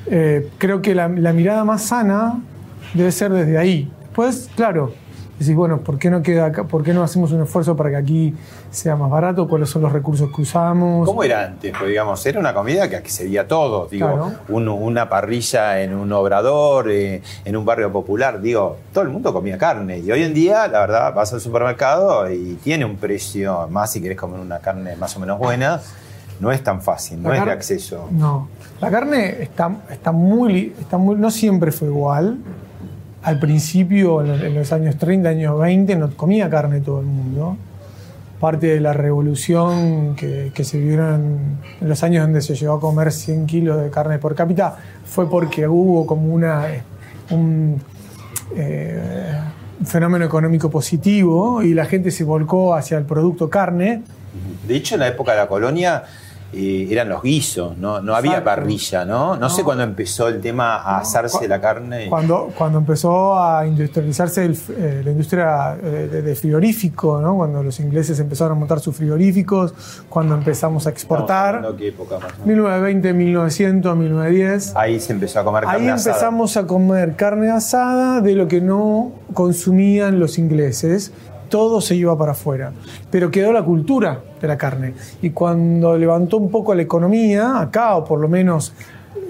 Eh, 0.07 0.51
creo 0.59 0.83
que 0.83 0.95
la, 0.95 1.09
la 1.09 1.33
mirada 1.33 1.65
más 1.65 1.83
sana 1.83 2.41
debe 2.93 3.11
ser 3.13 3.33
desde 3.33 3.57
ahí. 3.59 3.91
Después, 4.03 4.51
claro, 4.55 4.93
decís, 5.39 5.55
bueno, 5.57 5.79
¿por 5.81 5.99
qué 5.99 6.11
no 6.11 6.23
queda 6.23 6.47
acá? 6.47 6.65
¿Por 6.65 6.83
qué 6.85 6.93
no 6.95 7.03
hacemos 7.03 7.33
un 7.33 7.43
esfuerzo 7.43 7.75
para 7.77 7.91
que 7.91 7.97
aquí 7.97 8.35
sea 8.71 8.95
más 8.97 9.11
barato? 9.11 9.49
¿Cuáles 9.49 9.69
son 9.71 9.83
los 9.83 9.91
recursos 9.93 10.31
que 10.35 10.43
usamos? 10.43 11.07
¿Cómo 11.09 11.25
era 11.25 11.45
antes? 11.47 11.73
Pues, 11.77 11.89
digamos, 11.91 12.25
era 12.27 12.39
una 12.39 12.53
comida 12.55 12.89
que 12.89 12.97
accedía 12.97 13.43
a 13.43 13.49
todo. 13.49 13.89
Digo, 13.91 14.07
Claro. 14.07 14.33
un- 14.49 14.69
una 14.69 15.09
parrilla 15.09 15.81
en 15.81 15.95
un 15.95 16.13
obrador, 16.13 16.91
eh, 16.91 17.23
en 17.45 17.57
un 17.57 17.65
barrio 17.65 17.91
popular. 17.91 18.41
Digo, 18.41 18.77
todo 18.93 19.03
el 19.05 19.11
mundo 19.11 19.33
comía 19.33 19.59
carne. 19.59 19.99
Y 19.99 20.13
hoy 20.13 20.23
en 20.23 20.35
día, 20.35 20.69
la 20.69 20.81
verdad, 20.81 21.15
vas 21.15 21.33
al 21.33 21.41
supermercado 21.41 22.31
y 22.31 22.59
tiene 22.63 22.85
un 22.85 22.97
precio, 22.97 23.67
más 23.71 23.91
si 23.91 24.01
querés 24.03 24.19
comer 24.19 24.39
una 24.39 24.59
carne 24.61 24.95
más 24.97 25.17
o 25.17 25.21
menos 25.21 25.39
buena, 25.39 25.81
no 26.41 26.53
es 26.53 26.63
tan 26.63 26.83
fácil, 26.83 27.23
no 27.23 27.33
es 27.33 27.45
de 27.45 27.51
acceso. 27.51 28.09
No. 28.11 28.49
La 28.81 28.91
carne 28.91 29.43
está, 29.43 29.71
está, 29.91 30.13
muy, 30.13 30.75
está. 30.79 30.99
No 30.99 31.31
siempre 31.31 31.73
fue 31.73 31.89
igual. 31.89 32.39
Al 33.23 33.39
principio, 33.39 34.23
en 34.23 34.55
los, 34.55 34.73
años 34.73 34.99
30, 34.99 35.29
años 35.29 35.59
20, 35.59 35.97
no 35.97 36.11
comía 36.11 36.51
carne 36.51 36.81
todo 36.81 37.01
el 37.01 37.07
mundo. 37.07 37.57
Parte 38.41 38.67
de 38.67 38.81
la 38.81 38.93
revolución 38.93 40.15
que, 40.17 40.53
que 40.55 40.65
se 40.65 40.79
vieron 40.79 41.59
en 41.81 41.89
los 41.89 42.03
años 42.03 42.25
donde 42.25 42.43
se 42.43 42.55
llegó 42.55 42.75
a 42.75 42.81
comer 42.81 43.13
100 43.13 43.47
kilos 43.47 43.81
de 43.81 43.89
carne 43.91 44.19
por 44.19 44.35
cápita 44.35 44.77
fue 45.07 45.31
porque 45.31 45.67
hubo 45.67 46.07
como 46.07 46.35
una, 46.35 46.67
un, 47.31 47.81
eh, 48.55 49.41
un 49.81 49.87
fenómeno 49.87 50.25
económico 50.25 50.69
positivo 50.71 51.63
y 51.63 51.73
la 51.73 51.87
gente 51.87 52.11
se 52.11 52.25
volcó 52.25 52.75
hacia 52.75 52.99
el 52.99 53.05
producto 53.05 53.49
carne. 53.49 54.03
De 54.67 54.77
hecho, 54.77 54.97
en 54.97 55.01
la 55.01 55.09
época 55.09 55.33
de 55.33 55.39
la 55.39 55.47
colonia 55.47 56.05
eh, 56.57 56.87
eran 56.91 57.09
los 57.09 57.23
guisos, 57.23 57.77
no, 57.79 58.01
no 58.01 58.15
había 58.15 58.39
Exacto. 58.39 58.51
parrilla, 58.63 59.05
¿no? 59.05 59.37
¿no? 59.37 59.51
sé 59.51 59.59
No. 59.63 59.65
cuándo 59.65 59.85
empezó 59.85 60.29
el 60.29 60.41
tema 60.41 60.77
a 60.77 60.99
asarse 60.99 61.39
cu- 61.39 61.47
la 61.49 61.61
carne. 61.61 62.07
Cuando, 62.09 62.51
cuando 62.57 62.79
empezó 62.79 63.39
a 63.39 63.67
industrializarse 63.67 64.45
el- 64.45 64.59
eh, 64.77 65.03
la 65.05 65.11
industria 65.11 65.77
eh, 65.83 66.09
de, 66.11 66.23
de 66.23 66.35
frigorífico, 66.35 67.21
¿no? 67.21 67.37
cuando 67.37 67.63
los 67.63 67.79
ingleses 67.81 68.19
empezaron 68.21 68.57
a 68.57 68.61
montar 68.61 68.81
sus 68.81 68.97
frigoríficos, 68.97 69.75
cuando 70.09 70.35
empezamos 70.35 70.87
a 70.87 70.91
exportar, 70.91 71.57
hablando 71.57 71.77
qué 71.77 71.89
época 71.89 72.15
más 72.19 72.25
o 72.33 72.47
menos. 72.47 72.47
1920, 72.47 73.13
1900, 73.13 73.97
1910. 73.97 74.77
Ahí 74.77 75.01
se 75.01 75.13
empezó 75.13 75.41
a 75.41 75.45
comer 75.45 75.65
carne 75.65 75.79
Ahí 75.85 75.89
asada. 75.89 76.13
empezamos 76.15 76.57
a 76.57 76.67
comer 76.67 77.17
carne 77.17 77.51
asada 77.51 78.21
de 78.21 78.35
lo 78.35 78.49
que 78.49 78.61
no 78.61 79.13
consumían 79.35 80.19
los 80.21 80.39
ingleses. 80.39 81.13
Todo 81.49 81.81
se 81.81 81.95
iba 81.95 82.17
para 82.17 82.33
afuera. 82.33 82.73
Pero 83.11 83.31
quedó 83.31 83.53
la 83.53 83.63
cultura 83.63 84.21
de 84.41 84.49
la 84.49 84.57
carne. 84.59 84.95
Y 85.23 85.31
cuando 85.31 85.97
levantó 85.97 86.37
un 86.39 86.51
poco 86.51 86.75
la 86.75 86.83
economía, 86.83 87.61
acá, 87.61 87.97
o 87.97 88.05
por 88.05 88.21
lo 88.21 88.29
menos 88.29 88.73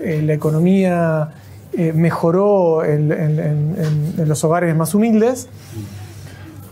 eh, 0.03 0.23
la 0.25 0.35
economía 0.35 1.31
eh, 1.73 1.93
mejoró 1.93 2.85
en, 2.85 3.75
los 4.27 4.45
hogares 4.45 4.75
más 4.77 4.95
humildes, 4.95 5.49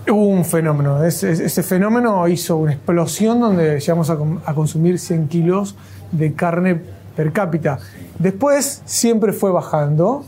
hubo 0.08 0.26
un 0.26 0.44
fenómeno. 0.44 1.04
Ese, 1.04 1.62
fenómeno 1.62 2.26
hizo 2.28 2.56
una 2.56 2.72
explosión 2.72 3.40
donde 3.40 3.80
llegamos 3.80 4.10
a 4.10 4.54
consumir 4.54 4.98
100 4.98 5.28
kilos 5.28 5.76
de 6.12 6.34
carne 6.34 6.80
per 7.16 7.32
cápita. 7.32 7.78
Después 8.18 8.82
siempre 8.84 9.32
fue 9.32 9.50
bajando, 9.50 10.24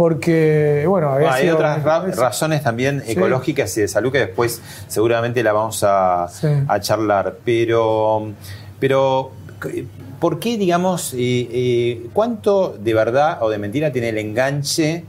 porque, 0.00 0.86
bueno, 0.88 1.08
había 1.10 1.26
Bueno, 1.28 1.34
hay 1.34 1.42
sido- 1.42 1.56
otras 1.56 1.82
ra- 1.84 2.06
razones 2.06 2.62
también 2.62 3.02
Sí. 3.04 3.12
ecológicas 3.12 3.76
y 3.76 3.82
de 3.82 3.88
salud 3.88 4.10
que 4.10 4.20
después 4.20 4.62
seguramente 4.88 5.42
la 5.42 5.52
vamos 5.52 5.84
a, 5.86 6.26
Sí. 6.32 6.46
a 6.66 6.80
charlar. 6.80 7.36
Pero, 7.44 8.32
pero, 8.78 9.30
¿por 10.18 10.38
qué, 10.38 10.56
digamos, 10.56 11.12
eh, 11.12 11.18
eh, 11.18 12.06
cuánto 12.14 12.78
de 12.82 12.94
verdad 12.94 13.42
o 13.42 13.50
de 13.50 13.58
mentira 13.58 13.92
tiene 13.92 14.08
el 14.08 14.16
enganche 14.16 15.04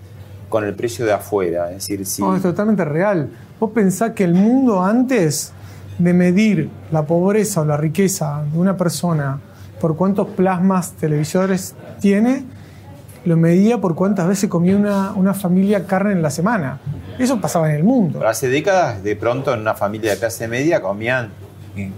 con 0.50 0.65
el 0.65 0.74
precio 0.75 1.05
de 1.05 1.13
afuera? 1.13 1.69
Es 1.69 1.75
decir, 1.88 2.05
si. 2.05 2.21
No, 2.21 2.36
es 2.36 2.41
totalmente 2.41 2.83
real. 2.83 3.29
Vos 3.62 3.71
pensás 3.74 4.12
que 4.12 4.25
el 4.25 4.33
mundo 4.33 4.83
antes 4.83 5.53
de 6.00 6.12
medir 6.13 6.69
la 6.91 7.03
pobreza 7.05 7.62
o 7.62 7.65
la 7.65 7.77
riqueza 7.77 8.43
de 8.51 8.60
una 8.60 8.75
persona 8.75 9.39
por 9.79 9.95
cuántos 9.95 10.27
plasmas 10.27 10.91
televisores 11.00 11.75
tiene, 12.01 12.43
lo 13.25 13.38
medía 13.38 13.80
por 13.80 13.96
cuántas 13.96 14.28
veces 14.28 14.50
comía 14.50 14.75
una, 14.75 15.12
una 15.12 15.34
familia 15.34 15.86
carne 15.86 16.13
en 16.13 16.22
la 16.22 16.30
semana. 16.32 16.80
Eso 17.20 17.40
pasaba 17.40 17.70
en 17.70 17.75
el 17.78 17.84
mundo. 17.84 18.18
Pero 18.20 18.30
hace 18.30 18.50
décadas, 18.50 19.04
de 19.04 19.16
pronto, 19.16 19.54
en 19.54 19.60
una 19.62 19.75
familia 19.75 20.12
de 20.12 20.18
clase 20.18 20.48
media 20.48 20.82
comían 20.82 21.30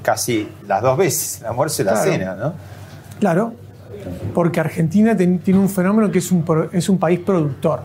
casi 0.01 0.49
las 0.67 0.81
dos 0.81 0.97
veces, 0.97 1.39
el 1.41 1.47
almuerzo 1.47 1.81
y 1.81 1.85
la 1.85 1.91
Claro. 1.93 2.11
cena, 2.11 2.35
¿no? 2.35 2.53
Claro, 3.19 3.53
porque 4.33 4.59
Argentina 4.59 5.15
ten- 5.15 5.39
tiene 5.39 5.59
un 5.59 5.69
fenómeno 5.69 6.11
que 6.11 6.19
es 6.19 6.31
un, 6.31 6.43
es 6.73 6.89
un 6.89 6.97
país 6.97 7.19
productor. 7.19 7.81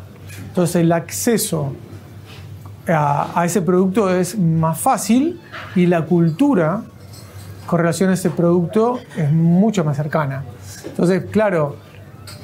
Entonces 0.49 0.77
el 0.77 0.91
acceso 0.93 1.73
a, 2.89 3.41
a 3.41 3.45
ese 3.45 3.63
producto 3.63 4.13
es 4.15 4.37
más 4.39 4.81
fácil 4.81 5.41
y 5.77 5.87
la 5.87 6.05
cultura 6.07 6.83
con 7.67 7.79
relación 7.79 8.11
a 8.11 8.15
ese 8.15 8.31
producto 8.31 8.99
es 9.17 9.31
mucho 9.31 9.85
más 9.85 9.97
cercana. 9.97 10.43
Entonces, 10.87 11.25
claro, 11.31 11.77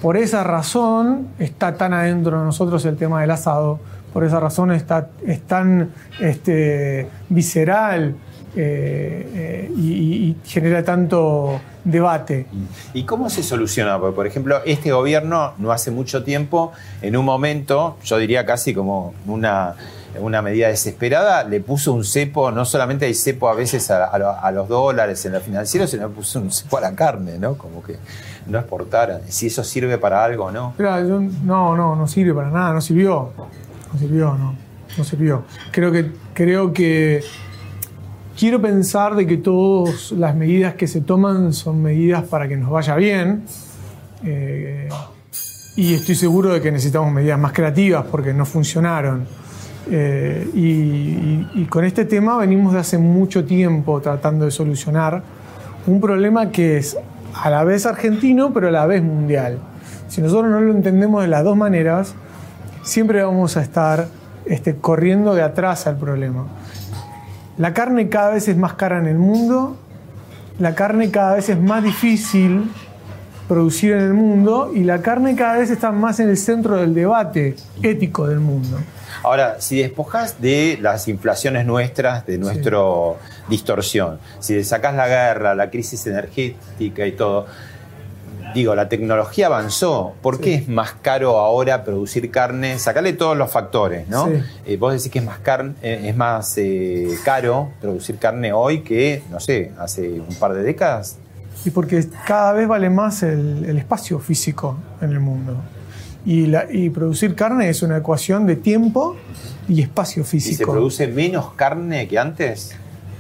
por 0.02 0.16
esa 0.16 0.44
razón 0.44 1.28
está 1.38 1.74
tan 1.76 1.92
adentro 1.92 2.38
de 2.38 2.44
nosotros 2.44 2.84
el 2.84 2.96
tema 2.96 3.20
del 3.20 3.30
asado, 3.30 3.80
por 4.12 4.24
esa 4.24 4.38
razón 4.40 4.70
está, 4.72 5.08
es 5.26 5.42
tan 5.42 5.90
este, 6.20 7.08
visceral 7.28 8.14
eh, 8.56 9.68
eh, 9.68 9.72
y, 9.76 10.36
genera 10.44 10.84
tanto 10.84 11.60
debate. 11.82 12.46
¿Y 12.92 13.02
cómo 13.02 13.28
se 13.28 13.42
soluciona? 13.42 13.98
Porque, 13.98 14.14
por 14.14 14.26
ejemplo, 14.28 14.60
este 14.64 14.92
gobierno 14.92 15.54
no 15.58 15.72
hace 15.72 15.90
mucho 15.90 16.22
tiempo, 16.22 16.70
en 17.02 17.16
un 17.16 17.24
momento, 17.24 17.96
yo 18.04 18.16
diría 18.18 18.46
casi 18.46 18.72
como 18.72 19.12
una, 19.26 19.74
medida 20.42 20.68
desesperada, 20.68 21.42
le 21.42 21.58
puso 21.60 21.92
un 21.92 22.04
cepo, 22.04 22.52
no 22.52 22.64
solamente 22.64 23.06
hay 23.06 23.14
cepo 23.14 23.48
a 23.48 23.54
veces 23.54 23.90
a, 23.90 24.04
a 24.04 24.18
lo- 24.18 24.30
a 24.30 24.50
los 24.52 24.68
dólares 24.68 25.26
en 25.26 25.32
lo 25.32 25.40
financiero, 25.40 25.88
sino 25.88 26.06
le 26.06 26.14
puso 26.14 26.38
un 26.38 26.52
cepo 26.52 26.78
a 26.78 26.82
la 26.82 26.94
carne, 26.94 27.38
¿no? 27.40 27.58
Como 27.58 27.82
que 27.82 27.96
no 28.46 28.58
exportaran. 28.58 29.20
Si 29.28 29.46
eso 29.46 29.64
sirve 29.64 29.98
para 29.98 30.24
algo, 30.24 30.50
¿no? 30.50 30.74
Mira, 30.78 31.00
yo- 31.00 31.20
no, 31.20 31.76
no, 31.76 31.96
no 31.96 32.06
sirve 32.06 32.34
para 32.34 32.50
nada, 32.50 32.72
no 32.74 32.80
sirvió. 32.80 33.30
No 33.92 33.98
sirvió, 33.98 34.34
no. 34.34 34.54
No 34.96 35.04
sirvió. 35.04 35.44
Creo 35.72 35.90
que, 35.90 36.10
creo 36.34 36.72
que 36.72 37.22
quiero 38.38 38.60
pensar 38.60 39.14
de 39.14 39.26
que 39.26 39.36
todas 39.38 40.12
las 40.12 40.34
medidas 40.36 40.74
que 40.74 40.86
se 40.86 41.00
toman 41.00 41.52
son 41.52 41.82
medidas 41.82 42.22
para 42.24 42.46
que 42.48 42.56
nos 42.56 42.70
vaya 42.70 42.94
bien. 42.96 43.44
eh, 44.24 44.88
y 45.76 45.94
estoy 45.94 46.14
seguro 46.14 46.52
de 46.52 46.60
que 46.60 46.70
necesitamos 46.70 47.12
medidas 47.12 47.38
más 47.38 47.52
creativas 47.52 48.04
porque 48.08 48.32
no 48.32 48.46
funcionaron. 48.46 49.26
Eh, 49.90 50.48
y 50.54 51.64
con 51.64 51.84
este 51.84 52.04
tema 52.04 52.38
venimos 52.38 52.72
de 52.72 52.78
hace 52.78 52.96
mucho 52.96 53.44
tiempo 53.44 54.00
tratando 54.00 54.44
de 54.44 54.50
solucionar 54.50 55.22
un 55.86 56.00
problema 56.00 56.50
que 56.50 56.78
es 56.78 56.96
a 57.34 57.50
la 57.50 57.64
vez 57.64 57.86
argentino, 57.86 58.52
pero 58.52 58.68
a 58.68 58.70
la 58.70 58.86
vez 58.86 59.02
mundial. 59.02 59.58
Si 60.08 60.20
nosotros 60.20 60.50
no 60.50 60.60
lo 60.60 60.72
entendemos 60.72 61.22
de 61.22 61.28
las 61.28 61.44
dos 61.44 61.56
maneras, 61.56 62.14
siempre 62.82 63.22
vamos 63.22 63.56
a 63.56 63.62
estar 63.62 64.08
este, 64.46 64.76
corriendo 64.76 65.34
de 65.34 65.42
atrás 65.42 65.86
al 65.86 65.96
problema. 65.96 66.46
La 67.56 67.72
carne 67.72 68.08
cada 68.08 68.30
vez 68.30 68.48
es 68.48 68.56
más 68.56 68.74
cara 68.74 68.98
en 68.98 69.06
el 69.06 69.18
mundo, 69.18 69.76
la 70.58 70.74
carne 70.74 71.10
cada 71.10 71.34
vez 71.34 71.48
es 71.48 71.58
más 71.58 71.82
difícil 71.82 72.70
producir 73.48 73.92
en 73.92 74.00
el 74.00 74.14
mundo 74.14 74.70
y 74.74 74.84
la 74.84 75.02
carne 75.02 75.34
cada 75.36 75.58
vez 75.58 75.70
está 75.70 75.92
más 75.92 76.20
en 76.20 76.30
el 76.30 76.36
centro 76.36 76.76
del 76.76 76.94
debate 76.94 77.56
ético 77.82 78.26
del 78.26 78.40
mundo. 78.40 78.78
Ahora, 79.22 79.60
si 79.60 79.80
despojas 79.80 80.40
de 80.40 80.78
las 80.80 81.08
inflaciones 81.08 81.66
nuestras, 81.66 82.26
de 82.26 82.38
nuestra 82.38 82.78
distorsión, 83.48 84.18
si 84.40 84.62
sacás 84.64 84.94
la 84.94 85.06
guerra, 85.08 85.54
la 85.54 85.70
crisis 85.70 86.06
energética 86.06 87.06
y 87.06 87.12
todo, 87.12 87.46
digo, 88.54 88.74
la 88.74 88.88
tecnología 88.88 89.46
avanzó. 89.46 90.14
¿Por 90.22 90.40
qué 90.40 90.54
es 90.54 90.68
más 90.68 90.92
caro 91.02 91.38
ahora 91.38 91.82
producir 91.84 92.30
carne? 92.30 92.78
Sacale 92.78 93.12
todos 93.12 93.36
los 93.36 93.50
factores, 93.50 94.08
¿no? 94.08 94.26
Sí. 94.28 94.34
Eh, 94.66 94.76
vos 94.76 94.92
decís 94.94 95.10
que 95.10 95.18
es 95.18 95.24
más, 95.24 95.38
car- 95.40 95.72
eh, 95.82 96.02
es 96.04 96.16
más 96.16 96.54
eh, 96.56 97.08
caro 97.24 97.70
producir 97.80 98.16
carne 98.18 98.52
hoy 98.52 98.80
que, 98.80 99.22
no 99.30 99.40
sé, 99.40 99.72
hace 99.78 100.08
un 100.20 100.34
par 100.36 100.54
de 100.54 100.62
décadas. 100.62 101.16
Y 101.64 101.70
porque 101.70 102.04
cada 102.26 102.52
vez 102.52 102.68
vale 102.68 102.90
más 102.90 103.22
el, 103.22 103.64
el 103.66 103.76
espacio 103.78 104.18
físico 104.20 104.76
en 105.00 105.10
el 105.10 105.20
mundo. 105.20 105.56
Y, 106.26 106.46
la- 106.46 106.66
y 106.70 106.90
producir 106.90 107.34
carne 107.34 107.68
es 107.68 107.82
una 107.82 107.96
ecuación 107.98 108.46
de 108.46 108.56
tiempo 108.56 109.16
y 109.68 109.82
espacio 109.82 110.22
¿Y 110.22 110.24
se 110.26 110.30
físico. 110.30 110.72
produce 110.72 111.06
menos 111.08 111.52
carne 111.54 112.06
que 112.08 112.18
antes? 112.18 112.74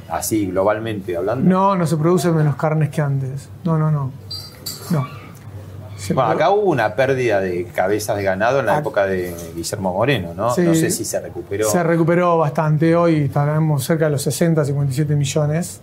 Así, 0.08 0.46
globalmente 0.46 1.16
hablando. 1.16 1.48
No, 1.48 1.76
no 1.76 1.86
se 1.86 1.96
produce 1.96 2.30
menos 2.30 2.56
carnes 2.56 2.90
que 2.90 3.00
antes. 3.00 3.48
No, 3.64 3.78
no, 3.78 3.90
no. 3.90 4.12
No. 4.90 5.06
Bueno, 6.12 6.30
acá 6.30 6.50
hubo 6.50 6.70
una 6.70 6.94
pérdida 6.94 7.40
de 7.40 7.64
cabezas 7.64 8.16
de 8.16 8.24
ganado 8.24 8.60
en 8.60 8.66
la 8.66 8.78
época 8.78 9.06
de 9.06 9.34
Guillermo 9.54 9.94
Moreno, 9.94 10.34
¿no? 10.34 10.50
Sí. 10.50 10.62
No 10.62 10.74
sé 10.74 10.90
si 10.90 11.04
se 11.04 11.18
recuperó. 11.20 11.70
Se 11.70 11.82
recuperó 11.82 12.36
bastante 12.36 12.94
hoy, 12.94 13.22
estaremos 13.24 13.84
cerca 13.84 14.06
de 14.06 14.10
los 14.10 14.22
60, 14.22 14.64
57 14.64 15.16
millones. 15.16 15.80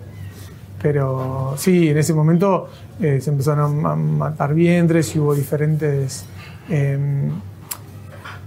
Pero 0.82 1.56
sí, 1.58 1.90
en 1.90 1.98
ese 1.98 2.14
momento 2.14 2.70
eh, 3.00 3.20
se 3.22 3.30
empezaron 3.30 3.86
a 3.86 3.96
matar 3.96 4.54
vientres 4.54 5.16
y 5.16 5.20
hubo 5.20 5.34
diferentes 5.36 6.26
eh, 6.70 7.30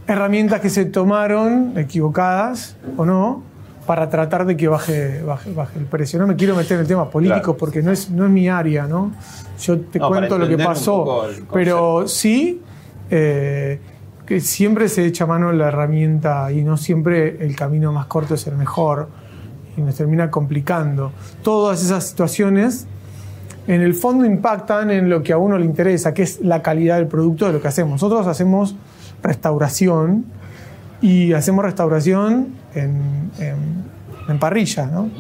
herramientas 0.07 0.61
que 0.61 0.71
se 0.71 0.85
tomaron, 0.85 1.75
equivocadas 1.77 2.77
o 2.97 3.05
no, 3.05 3.43
para 3.87 4.09
tratar 4.09 4.47
de 4.47 4.57
que 4.57 4.69
baje, 4.69 5.23
baje, 5.23 5.53
baje 5.53 5.79
el 5.79 5.85
precio. 5.87 6.19
No 6.19 6.27
me 6.27 6.37
quiero 6.37 6.55
meter 6.57 6.73
en 6.75 6.81
el 6.81 6.87
tema 6.87 7.09
político 7.11 7.41
Claro. 7.41 7.57
porque 7.57 7.83
no 7.83 7.91
es, 7.91 8.11
no 8.11 8.25
es 8.25 8.31
mi 8.31 8.49
área, 8.49 8.87
¿no? 8.87 9.13
Yo 9.61 9.79
te 9.81 9.99
No, 9.99 10.09
cuento 10.09 10.39
lo 10.39 10.49
que 10.49 10.59
pasó, 10.59 11.27
pero 11.53 12.09
sí 12.09 12.63
eh, 13.11 13.81
que 14.27 14.41
siempre 14.41 14.89
se 14.89 15.05
echa 15.05 15.27
mano 15.27 15.53
la 15.53 15.69
herramienta 15.69 16.51
y 16.51 16.63
no 16.65 16.77
siempre 16.77 17.45
el 17.45 17.55
camino 17.55 17.93
más 17.93 18.07
corto 18.07 18.35
es 18.35 18.47
el 18.47 18.57
mejor 18.57 19.09
y 19.77 19.83
nos 19.83 19.95
termina 19.97 20.31
complicando. 20.31 21.13
Todas 21.43 21.83
esas 21.85 22.09
situaciones 22.09 22.87
en 23.67 23.81
el 23.83 23.95
fondo 23.95 24.25
impactan 24.25 24.91
en 24.91 25.09
lo 25.11 25.23
que 25.23 25.33
a 25.33 25.39
uno 25.39 25.59
le 25.59 25.65
interesa, 25.65 26.15
que 26.15 26.23
es 26.23 26.41
la 26.41 26.63
calidad 26.63 26.97
del 26.97 27.07
producto 27.07 27.47
de 27.47 27.53
lo 27.55 27.61
que 27.61 27.69
hacemos. 27.69 27.93
Nosotros 28.03 28.27
hacemos 28.27 28.77
restauración 29.23 30.25
y 31.01 31.33
hacemos 31.33 31.65
restauración 31.65 32.55
en, 32.75 33.31
en- 33.39 33.85
en 34.29 34.39
parrilla, 34.39 34.87
¿no? 34.87 35.11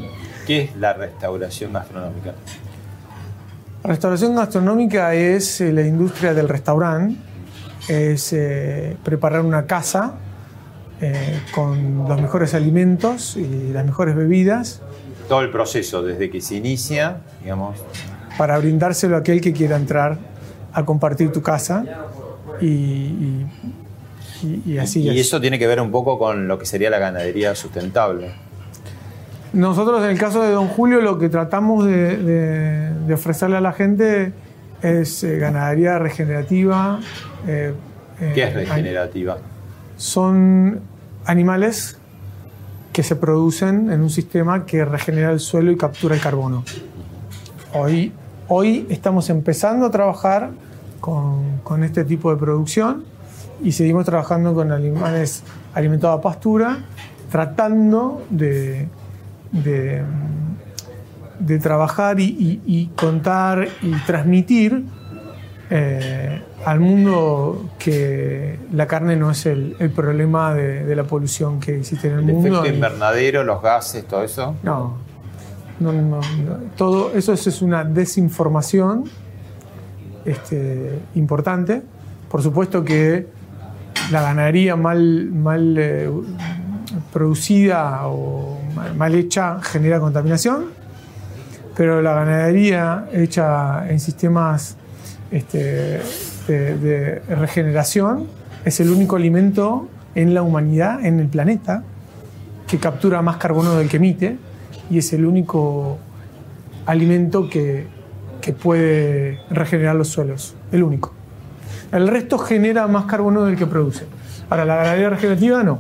¿Qué 0.47 0.63
es 0.63 0.77
la 0.77 0.93
restauración 0.95 1.73
gastronómica? 1.73 2.35
Restauración 3.83 4.35
gastronómica 4.35 5.15
es 5.15 5.61
eh, 5.61 5.73
la 5.73 5.83
industria 5.83 6.33
del 6.33 6.49
restaurante, 6.49 7.17
es 7.89 8.33
eh, 8.33 8.97
preparar 9.05 9.43
una 9.43 9.67
casa 9.67 10.15
eh, 11.03 11.39
con 11.55 12.09
los 12.09 12.21
mejores 12.21 12.55
alimentos 12.55 13.37
y 13.37 13.73
las 13.73 13.85
mejores 13.85 14.15
bebidas 14.17 14.81
Todo 15.29 15.43
el 15.43 15.51
proceso, 15.51 16.03
desde 16.03 16.31
que 16.31 16.41
se 16.41 16.55
inicia, 16.55 17.19
digamos. 17.43 17.79
para 18.39 18.57
brindárselo 18.59 19.17
a 19.17 19.19
aquel 19.19 19.41
que 19.43 19.53
quiera 19.53 19.77
entrar 19.77 20.17
a 20.73 20.85
compartir 20.85 21.31
tu 21.31 21.43
casa 21.43 21.85
y, 22.61 22.67
y- 22.67 23.47
y- 24.42 24.73
y 24.73 24.79
así 24.79 25.01
y 25.01 25.09
es. 25.11 25.27
eso 25.27 25.40
tiene 25.40 25.59
que 25.59 25.66
ver 25.66 25.81
un 25.81 25.90
poco 25.90 26.18
con 26.18 26.49
lo 26.49 26.59
que 26.59 26.66
sería 26.66 26.90
la 26.90 26.99
ganadería 26.99 27.55
sustentable. 27.55 28.33
Nosotros 29.53 30.03
en 30.03 30.11
el 30.11 30.18
caso 30.18 30.42
de 30.42 30.51
Don 30.51 30.66
Julio 30.68 31.01
lo 31.01 31.18
que 31.18 31.29
tratamos 31.29 31.87
de, 31.87 32.16
de- 32.16 32.90
de 33.07 33.14
ofrecerle 33.14 33.57
a 33.57 33.61
la 33.61 33.73
gente 33.73 34.33
es 34.83 35.23
eh, 35.25 35.38
ganadería 35.38 35.99
regenerativa. 35.99 36.99
eh, 37.47 37.73
eh, 38.20 38.33
¿Qué 38.35 38.42
es 38.44 38.55
regenerativa? 38.55 39.38
son 39.97 40.81
animales 41.25 41.99
que 42.92 43.03
se 43.05 43.14
producen 43.16 43.90
en 43.90 44.01
un 44.03 44.11
sistema 44.11 44.66
que 44.66 44.85
regenera 44.85 45.31
el 45.31 45.38
suelo 45.40 45.70
y 45.70 45.77
captura 45.77 46.14
el 46.16 46.20
carbono. 46.20 46.64
Hoy, 47.73 48.12
hoy 48.49 48.87
estamos 48.90 49.31
empezando 49.31 49.87
a 49.87 49.90
trabajar 49.90 50.51
con, 51.01 51.59
con 51.62 51.85
este 51.85 52.05
tipo 52.05 52.31
de 52.33 52.37
producción 52.38 53.05
y 53.62 53.73
seguimos 53.73 54.05
trabajando 54.05 54.55
con 54.55 54.73
animales 54.73 55.43
alimentados 55.75 56.19
a 56.19 56.23
pastura, 56.23 56.79
tratando 57.31 58.23
de, 58.31 58.88
de, 59.53 60.03
de 61.38 61.59
trabajar 61.59 62.21
y, 62.21 62.25
y- 62.25 62.61
y 62.67 62.87
contar 62.88 63.67
y 63.83 63.93
transmitir 64.07 64.85
eh, 65.71 66.43
al 66.64 66.81
mundo 66.81 67.71
que 67.79 68.59
la 68.73 68.87
carne 68.87 69.17
no 69.17 69.31
es 69.31 69.47
el, 69.47 69.77
el 69.79 69.90
problema 69.90 70.55
de, 70.55 70.85
de 70.85 70.97
la 70.97 71.05
polución 71.05 71.59
que 71.61 71.79
existe 71.79 72.09
en 72.09 72.14
el, 72.14 72.19
El 72.21 72.25
mundo. 72.35 72.49
efecto 72.49 72.67
y- 72.67 72.75
invernadero, 72.75 73.45
los 73.45 73.62
gases, 73.62 74.07
todo 74.07 74.23
eso. 74.25 74.55
no, 74.62 74.97
no, 75.81 75.93
no, 75.93 76.03
no. 76.03 76.21
Todo 76.77 77.12
eso 77.14 77.33
es 77.33 77.47
es 77.49 77.61
una 77.61 77.83
desinformación 77.85 79.05
este, 80.25 80.99
importante. 81.17 81.83
Por 82.31 82.43
supuesto 82.43 82.85
que 82.85 83.27
la 84.11 84.23
ganadería 84.23 84.77
mal, 84.77 85.31
mal 85.33 85.77
eh, 85.79 86.11
producida 87.13 88.07
o 88.07 88.61
mal, 88.97 89.15
hecha 89.15 89.61
genera 89.63 90.01
contaminación, 90.01 90.67
pero 91.77 92.03
la 92.03 92.15
ganadería 92.15 93.09
hecha 93.13 93.89
en 93.89 94.01
sistemas 94.01 94.77
este, 95.31 96.01
de, 96.47 96.79
de 96.79 97.21
regeneración 97.35 98.27
es 98.65 98.81
el 98.81 98.91
único 98.91 99.17
alimento 99.17 99.89
en 100.15 100.35
la 100.35 100.43
humanidad, 100.43 101.05
en 101.05 101.21
el 101.21 101.29
planeta, 101.29 101.83
que 102.67 102.79
captura 102.79 103.23
más 103.23 103.37
carbono 103.37 103.75
del 103.75 103.89
que 103.89 103.97
emite 103.97 104.37
y 104.91 104.99
es 104.99 105.13
el 105.13 105.25
único 105.27 105.99
alimento 106.87 107.49
que, 107.49 107.87
que 108.41 108.53
puede 108.53 109.41
regenerar 109.51 109.97
los 109.97 110.09
suelos, 110.09 110.55
el 110.73 110.83
único. 110.83 111.13
El 111.95 112.09
resto 112.09 112.39
genera 112.39 112.89
más 112.89 113.05
carbono 113.05 113.45
del 113.45 113.57
que 113.57 113.67
produce. 113.67 114.05
Ahora, 114.51 114.65
la 114.65 114.75
ganadería 114.75 115.11
regenerativa 115.11 115.63
no, 115.63 115.79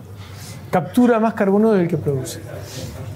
captura 0.70 1.18
más 1.18 1.34
carbono 1.34 1.72
del 1.72 1.88
que 1.88 1.96
produce. 1.96 2.40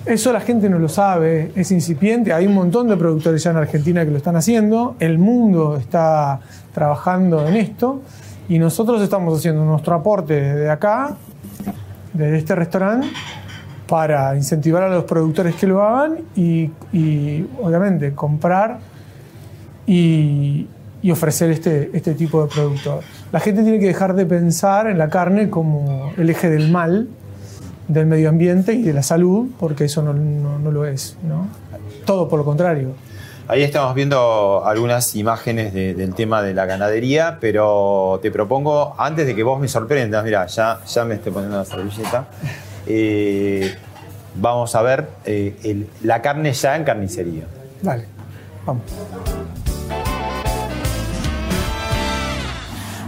Eso 0.04 0.32
la 0.32 0.40
gente 0.40 0.68
no 0.68 0.80
lo 0.80 0.88
sabe, 0.88 1.52
es 1.54 1.70
incipiente, 1.70 2.32
hay 2.32 2.48
un 2.48 2.54
montón 2.54 2.88
de 2.88 2.96
productores 2.96 3.40
ya 3.42 3.52
en 3.52 3.58
Argentina 3.58 4.04
que 4.04 4.10
lo 4.10 4.16
están 4.16 4.34
haciendo, 4.34 4.96
el 4.98 5.18
mundo 5.18 5.76
está 5.76 6.40
trabajando 6.74 7.46
en 7.46 7.54
esto 7.54 8.00
y 8.48 8.58
nosotros 8.58 9.00
estamos 9.00 9.38
haciendo 9.38 9.64
nuestro 9.64 9.94
aporte 9.94 10.34
desde 10.34 10.68
acá, 10.68 11.14
desde 12.14 12.38
este 12.38 12.54
restaurante, 12.56 13.06
para 13.86 14.34
incentivar 14.34 14.82
a 14.82 14.88
los 14.88 15.04
productores 15.04 15.54
que 15.54 15.68
lo 15.68 15.82
hagan 15.84 16.16
y, 16.34 16.70
y, 16.92 17.46
obviamente 17.62 18.12
comprar 18.12 18.78
y, 19.86 20.66
y 21.02 21.10
ofrecer 21.10 21.50
este, 21.50 21.90
este 21.92 22.14
tipo 22.14 22.42
de 22.42 22.48
producto. 22.48 23.00
La 23.32 23.40
gente 23.40 23.62
tiene 23.62 23.78
que 23.78 23.86
dejar 23.86 24.14
de 24.14 24.26
pensar 24.26 24.86
en 24.88 24.98
la 24.98 25.08
carne 25.08 25.48
como 25.50 26.12
el 26.16 26.28
eje 26.30 26.48
del 26.50 26.70
mal, 26.70 27.08
del 27.86 28.06
medio 28.06 28.28
ambiente 28.28 28.72
y 28.74 28.82
de 28.82 28.92
la 28.92 29.02
salud, 29.02 29.48
porque 29.58 29.84
eso 29.84 30.02
no, 30.02 30.12
no, 30.12 30.58
no 30.58 30.70
lo 30.70 30.84
es. 30.86 31.16
¿no? 31.22 31.46
Todo 32.04 32.28
por 32.28 32.38
lo 32.38 32.44
contrario. 32.44 32.90
Ahí 33.46 33.62
estamos 33.62 33.94
viendo 33.94 34.62
algunas 34.66 35.16
imágenes 35.16 35.72
de- 35.72 35.94
del 35.94 36.14
tema 36.14 36.42
de 36.42 36.52
la 36.52 36.66
ganadería, 36.66 37.38
pero 37.40 38.18
te 38.20 38.30
propongo, 38.30 38.94
antes 38.98 39.26
de 39.26 39.34
que 39.34 39.42
vos 39.42 39.58
me 39.58 39.68
sorprendas, 39.68 40.22
mira, 40.22 40.44
ya, 40.46 40.80
ya 40.86 41.04
me 41.06 41.14
estoy 41.14 41.32
poniendo 41.32 41.56
la 41.56 41.64
servilleta, 41.64 42.26
eh, 42.86 43.74
vamos 44.34 44.74
a 44.74 44.82
ver 44.82 45.08
eh, 45.24 45.56
el- 45.64 45.88
la 46.02 46.20
carne 46.20 46.52
ya 46.52 46.76
en 46.76 46.84
carnicería. 46.84 47.44
Dale, 47.80 48.04
vamos. 48.66 48.82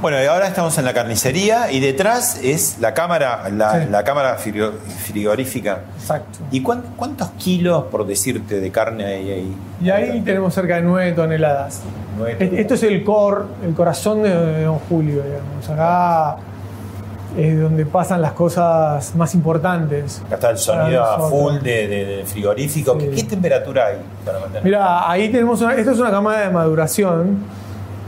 Bueno, 0.01 0.23
y 0.23 0.25
ahora 0.27 0.47
estamos 0.47 0.79
en 0.79 0.87
la 0.87 0.95
carnicería 0.95 1.71
y 1.71 1.79
detrás 1.81 2.41
es 2.43 2.79
la 2.81 2.95
cámara, 2.95 3.51
la, 3.51 3.83
Sí. 3.85 3.89
la 3.91 4.03
cámara 4.03 4.39
frigo- 4.39 4.73
frigorífica. 5.05 5.81
Exacto. 6.01 6.39
¿Y 6.51 6.63
cuán- 6.63 6.85
cuántos 6.97 7.29
kilos, 7.33 7.85
por 7.91 8.07
decirte, 8.07 8.61
de 8.61 8.71
carne 8.71 9.05
hay 9.05 9.31
ahí? 9.31 9.57
Y 9.83 9.91
ahí 9.91 10.23
tenemos 10.23 10.55
cerca 10.55 10.77
de 10.77 10.83
9 10.83 11.13
toneladas. 11.13 11.83
Nueve 12.17 12.33
E- 12.33 12.37
toneladas. 12.37 12.61
Esto 12.61 12.75
es 12.75 12.83
el 12.85 13.05
core, 13.05 13.45
el 13.63 13.75
corazón 13.75 14.23
de 14.23 14.65
Don 14.65 14.79
Julio, 14.89 15.23
digamos. 15.23 15.69
Acá 15.69 16.37
es 17.37 17.61
donde 17.61 17.85
pasan 17.85 18.23
las 18.23 18.33
cosas 18.33 19.15
más 19.17 19.35
importantes. 19.35 20.23
Acá 20.27 20.37
está 20.37 20.51
el 20.51 20.59
sonido 20.59 21.05
a 21.05 21.29
full 21.29 21.59
de, 21.59 21.87
de- 21.89 22.05
de 22.07 22.25
frigorífico. 22.25 22.99
Sí. 22.99 23.07
¿Qué, 23.07 23.17
qué 23.17 23.23
temperatura 23.25 23.89
hay 23.89 23.97
para 24.25 24.39
mantener? 24.41 24.65
Mira, 24.65 25.11
ahí 25.11 25.29
tenemos 25.31 25.61
una, 25.61 25.75
esto 25.75 25.91
es 25.93 25.99
una 25.99 26.11
cámara 26.11 26.41
de 26.41 26.51
maduración 26.51 27.60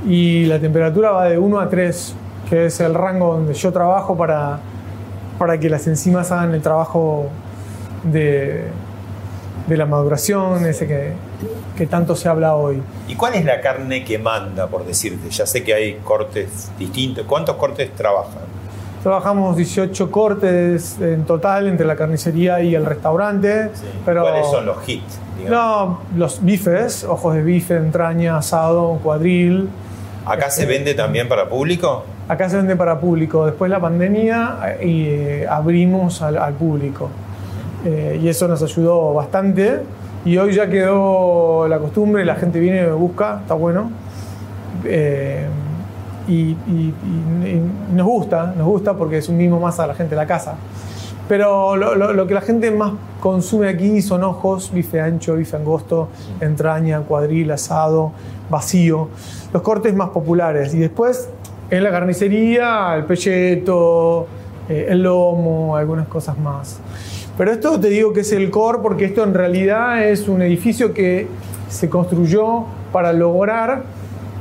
y 0.06 0.46
la 0.46 0.58
temperatura 0.58 1.10
va 1.10 1.24
de 1.28 1.38
1 1.38 1.60
a 1.60 1.68
3, 1.68 2.14
que 2.48 2.66
es 2.66 2.80
el 2.80 2.94
rango 2.94 3.34
donde 3.34 3.54
yo 3.54 3.72
trabajo 3.72 4.16
para, 4.16 4.58
para 5.38 5.58
que 5.58 5.68
las 5.70 5.86
enzimas 5.86 6.32
hagan 6.32 6.54
el 6.54 6.62
trabajo 6.62 7.28
de, 8.04 8.64
de 9.66 9.76
la 9.76 9.86
maduración, 9.86 10.66
ese 10.66 10.86
que, 10.86 11.12
que 11.76 11.86
tanto 11.86 12.16
se 12.16 12.28
habla 12.28 12.56
hoy. 12.56 12.82
¿Y 13.08 13.14
cuál 13.14 13.34
es 13.34 13.44
la 13.44 13.60
carne 13.60 14.04
que 14.04 14.18
manda, 14.18 14.66
por 14.66 14.84
decirte? 14.84 15.30
Ya 15.30 15.46
sé 15.46 15.62
que 15.62 15.74
hay 15.74 15.94
cortes 16.04 16.70
distintos. 16.78 17.24
¿Cuántos 17.26 17.56
cortes 17.56 17.94
trabajan? 17.94 18.42
Trabajamos 19.02 19.56
18 19.56 20.10
cortes 20.12 20.96
en 21.00 21.24
total 21.24 21.66
entre 21.66 21.84
la 21.86 21.96
carnicería 21.96 22.60
y 22.62 22.74
el 22.74 22.86
restaurante. 22.86 23.70
Pero 24.04 24.22
¿Cuáles 24.22 24.46
son 24.46 24.64
los 24.66 24.76
hits? 24.88 25.18
digamos? 25.38 25.50
No, 25.50 26.00
los 26.16 26.44
bifes, 26.44 27.02
ojos 27.02 27.34
de 27.34 27.42
bife, 27.42 27.74
entraña, 27.76 28.36
asado, 28.36 29.00
cuadril. 29.02 29.68
¿Acá 30.26 30.50
se 30.50 30.66
vende 30.66 30.94
también 30.94 31.28
para 31.28 31.48
público? 31.48 32.04
Acá 32.28 32.48
se 32.48 32.56
vende 32.56 32.76
para 32.76 33.00
público. 33.00 33.44
Después 33.46 33.68
de 33.70 33.76
la 33.76 33.80
pandemia 33.80 34.56
eh, 34.80 35.42
eh, 35.42 35.46
abrimos 35.48 36.22
al, 36.22 36.54
público. 36.54 37.08
Eh, 37.84 38.20
y 38.22 38.28
eso 38.28 38.46
nos 38.48 38.62
ayudó 38.62 39.12
bastante. 39.14 39.80
Y 40.24 40.36
hoy 40.38 40.54
ya 40.54 40.68
quedó 40.70 41.66
la 41.66 41.78
costumbre, 41.78 42.24
la 42.24 42.36
gente 42.36 42.60
viene 42.60 42.86
busca, 42.92 43.38
está 43.42 43.54
bueno. 43.54 43.90
Eh, 44.84 45.46
y, 46.28 46.32
y- 46.32 46.94
y- 47.44 47.48
y 47.48 47.94
nos 47.94 48.06
gusta, 48.06 48.54
nos 48.56 48.66
gusta 48.68 48.94
porque 48.94 49.18
es 49.18 49.28
un 49.28 49.36
mimo 49.36 49.58
más 49.58 49.80
a 49.80 49.88
la 49.88 49.94
gente 49.94 50.10
de 50.14 50.20
la 50.20 50.26
casa. 50.26 50.54
Pero 51.32 51.76
lo, 51.76 51.94
lo- 51.94 52.12
lo 52.12 52.26
que 52.26 52.34
la 52.34 52.42
gente 52.42 52.70
más 52.70 52.92
consume 53.18 53.66
aquí 53.66 54.02
son 54.02 54.22
ojos, 54.22 54.70
bife 54.70 55.00
ancho, 55.00 55.34
bife 55.36 55.56
angosto, 55.56 56.08
entraña, 56.42 57.00
cuadril, 57.00 57.50
asado, 57.52 58.12
vacío, 58.50 59.08
los 59.50 59.62
cortes 59.62 59.94
más 59.94 60.10
populares. 60.10 60.74
Y 60.74 60.78
después 60.80 61.30
en 61.70 61.84
la 61.84 61.90
carnicería, 61.90 62.94
el 62.96 63.04
pelleto, 63.06 64.26
eh, 64.68 64.88
el 64.90 65.04
lomo, 65.04 65.74
algunas 65.74 66.06
cosas 66.06 66.36
más. 66.36 66.80
Pero 67.38 67.50
esto 67.50 67.80
te 67.80 67.88
digo 67.88 68.12
que 68.12 68.20
es 68.20 68.32
el 68.32 68.50
core 68.50 68.80
porque 68.82 69.06
esto 69.06 69.24
en 69.24 69.32
realidad 69.32 70.06
es 70.06 70.28
un 70.28 70.42
edificio 70.42 70.92
que 70.92 71.28
se 71.70 71.88
construyó 71.88 72.64
para 72.92 73.14
lograr 73.14 73.84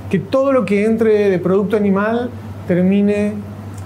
que 0.09 0.19
todo 0.19 0.51
lo 0.51 0.65
que 0.65 0.83
entre 0.83 1.29
de 1.29 1.39
producto 1.39 1.77
animal 1.77 2.29
termine 2.67 3.31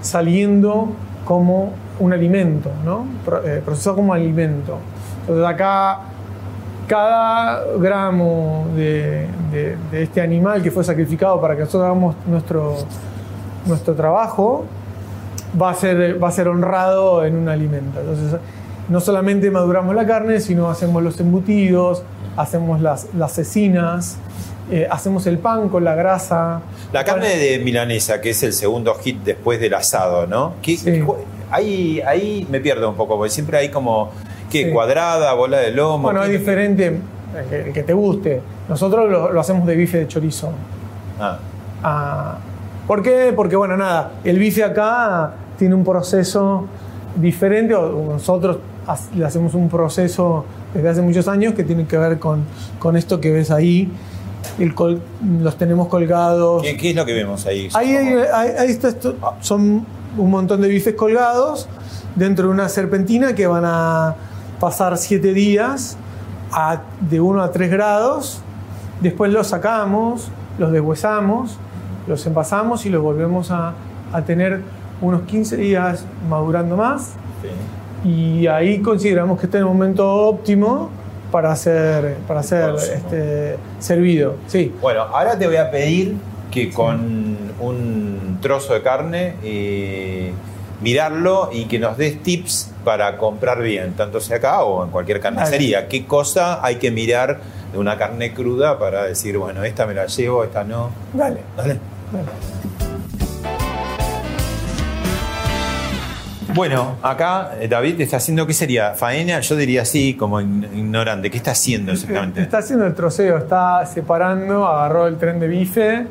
saliendo 0.00 0.88
como 1.24 1.70
un 1.98 2.12
alimento, 2.12 2.70
¿no? 2.84 3.06
Eh, 3.44 3.62
procesado 3.64 3.96
como 3.96 4.12
alimento. 4.12 4.78
Entonces 5.22 5.46
acá 5.46 6.00
cada 6.86 7.64
gramo 7.78 8.66
de, 8.76 9.26
de- 9.50 9.76
de 9.90 10.02
este 10.02 10.20
animal 10.20 10.62
que 10.62 10.70
fue 10.70 10.84
sacrificado 10.84 11.40
para 11.40 11.54
que 11.54 11.60
nosotros 11.60 11.82
hagamos 11.84 12.14
nuestro, 12.26 12.76
nuestro 13.66 13.94
trabajo 13.94 14.64
va 15.60 15.70
a, 15.70 15.74
ser, 15.74 16.22
va 16.22 16.28
a 16.28 16.32
ser 16.32 16.46
honrado 16.48 17.24
en 17.24 17.36
un 17.36 17.48
alimento. 17.48 17.98
Entonces 18.00 18.38
no 18.88 19.00
solamente 19.00 19.50
maduramos 19.50 19.94
la 19.96 20.06
carne, 20.06 20.38
sino 20.40 20.70
hacemos 20.70 21.02
los 21.02 21.18
embutidos, 21.18 22.02
hacemos 22.36 22.80
las, 22.80 23.08
las 23.14 23.32
cecinas, 23.32 24.18
eh, 24.70 24.86
hacemos 24.90 25.26
el 25.26 25.38
pan 25.38 25.68
con 25.68 25.82
la 25.84 25.94
grasa. 25.96 26.60
La 26.92 27.02
carne 27.04 27.36
de 27.36 27.58
milanesa, 27.58 28.20
que 28.20 28.30
es 28.30 28.42
el 28.44 28.52
segundo 28.52 28.94
hit 28.94 29.22
después 29.24 29.58
del 29.60 29.74
asado, 29.74 30.26
¿no? 30.28 30.54
¿Qué- 30.62 30.76
Sí. 30.76 31.02
Ahí, 31.50 32.00
ahí 32.06 32.46
me 32.50 32.60
pierdo 32.60 32.88
un 32.90 32.96
poco, 32.96 33.16
porque 33.16 33.30
siempre 33.30 33.58
hay 33.58 33.68
como, 33.70 34.10
¿qué? 34.50 34.64
Sí. 34.66 34.70
Cuadrada, 34.72 35.32
bola 35.34 35.58
de 35.58 35.70
lomo. 35.72 36.04
Bueno, 36.04 36.22
es 36.22 36.30
¿qué- 36.30 36.38
diferente, 36.38 36.86
el 37.38 37.44
que, 37.48 37.60
el 37.68 37.72
que 37.72 37.82
te 37.82 37.92
guste. 37.92 38.40
Nosotros 38.68 39.10
lo, 39.10 39.32
lo 39.32 39.40
hacemos 39.40 39.66
de 39.66 39.76
bife 39.76 39.98
de 39.98 40.08
chorizo. 40.08 40.50
Ah, 41.20 41.38
Ah, 41.82 42.38
¿Por 42.86 43.02
qué? 43.02 43.32
Porque, 43.34 43.56
bueno, 43.56 43.76
nada, 43.76 44.12
el 44.24 44.38
bife 44.38 44.64
acá 44.64 45.32
tiene 45.58 45.74
un 45.74 45.84
proceso 45.84 46.66
diferente, 47.16 47.74
o 47.74 48.12
nosotros 48.12 48.58
le 49.14 49.24
hacemos 49.24 49.54
un 49.54 49.68
proceso 49.68 50.44
desde 50.74 50.88
hace 50.88 51.02
muchos 51.02 51.26
años 51.28 51.54
que 51.54 51.64
tiene 51.64 51.86
que 51.86 51.98
ver 51.98 52.18
con, 52.18 52.44
con 52.78 52.96
esto 52.96 53.20
que 53.20 53.30
ves 53.32 53.50
ahí. 53.50 53.90
El 54.58 54.74
col- 54.74 55.00
los 55.40 55.56
tenemos 55.58 55.88
colgados. 55.88 56.62
¿Qué, 56.62 56.76
qué 56.76 56.90
es 56.90 56.96
lo 56.96 57.04
que 57.04 57.12
vemos 57.14 57.44
ahí? 57.46 57.68
Ahí, 57.74 57.94
ahí- 57.96 58.50
ahí 58.58 58.70
está 58.70 58.88
esto- 58.88 59.16
son 59.40 59.84
un 60.16 60.30
montón 60.30 60.60
de 60.60 60.68
bifes 60.68 60.94
colgados 60.94 61.68
dentro 62.14 62.46
de 62.48 62.52
una 62.54 62.68
serpentina 62.68 63.34
que 63.34 63.46
van 63.46 63.64
a 63.66 64.14
pasar 64.60 64.96
7 64.98 65.32
días 65.34 65.96
a- 66.52 66.82
de 67.00 67.20
1 67.20 67.42
a 67.42 67.50
3 67.50 67.70
grados. 67.70 68.40
Después 69.00 69.30
los 69.32 69.48
sacamos, 69.48 70.28
los 70.58 70.72
deshuesamos, 70.72 71.58
los 72.06 72.24
envasamos 72.26 72.86
y 72.86 72.90
los 72.90 73.02
volvemos 73.02 73.50
a, 73.50 73.74
a 74.12 74.22
tener 74.22 74.62
unos 75.00 75.22
15 75.22 75.56
días 75.56 76.04
madurando 76.30 76.76
más. 76.76 77.12
Sí. 78.02 78.08
Y 78.08 78.46
ahí 78.46 78.80
consideramos 78.80 79.38
que 79.38 79.46
este 79.46 79.58
es 79.58 79.60
el 79.62 79.66
momento 79.66 80.10
óptimo 80.10 80.88
para 81.30 81.54
ser, 81.56 82.16
para 82.26 82.42
ser 82.42 82.74
este, 82.76 83.58
servido. 83.80 84.36
Sí. 84.46 84.72
Bueno, 84.80 85.02
ahora 85.02 85.36
te 85.36 85.46
voy 85.46 85.56
a 85.56 85.70
pedir 85.70 86.16
que 86.56 86.70
con 86.70 87.36
un 87.60 88.38
trozo 88.40 88.72
de 88.72 88.82
carne 88.82 89.34
eh, 89.44 90.32
mirarlo 90.80 91.50
y 91.52 91.66
que 91.66 91.78
nos 91.78 91.98
des 91.98 92.22
tips 92.22 92.70
para 92.82 93.18
comprar 93.18 93.60
bien, 93.60 93.92
tanto 93.92 94.20
sea 94.20 94.38
acá 94.38 94.62
o 94.62 94.82
en 94.82 94.90
cualquier 94.90 95.20
carnicería. 95.20 95.86
¿Qué 95.86 96.06
cosa 96.06 96.64
hay 96.64 96.76
que 96.76 96.90
mirar 96.90 97.40
de 97.72 97.78
una 97.78 97.98
carne 97.98 98.32
cruda 98.32 98.78
para 98.78 99.04
decir, 99.04 99.36
bueno, 99.36 99.64
esta 99.64 99.86
me 99.86 99.92
la 99.92 100.06
llevo, 100.06 100.44
esta 100.44 100.64
no? 100.64 100.90
Dale. 101.12 101.40
Dale. 101.56 101.78
Bueno, 106.56 106.96
acá 107.02 107.52
eh, 107.60 107.68
David 107.68 108.00
está 108.00 108.16
haciendo, 108.16 108.46
¿qué 108.46 108.52
sería? 108.54 108.94
¿Faena? 108.94 109.38
Yo 109.40 109.54
diría 109.56 109.82
así, 109.82 110.14
como 110.14 110.40
ign- 110.40 110.66
ignorante. 110.74 111.30
¿Qué 111.30 111.36
está 111.36 111.50
haciendo 111.52 111.92
exactamente? 111.92 112.40
Está 112.40 112.58
haciendo 112.58 112.86
el 112.86 112.94
troceo, 112.94 113.36
está 113.38 113.84
separando, 113.86 114.66
agarró 114.66 115.06
el 115.06 115.18
tren 115.18 115.38
de 115.38 115.48
bife, 115.48 116.06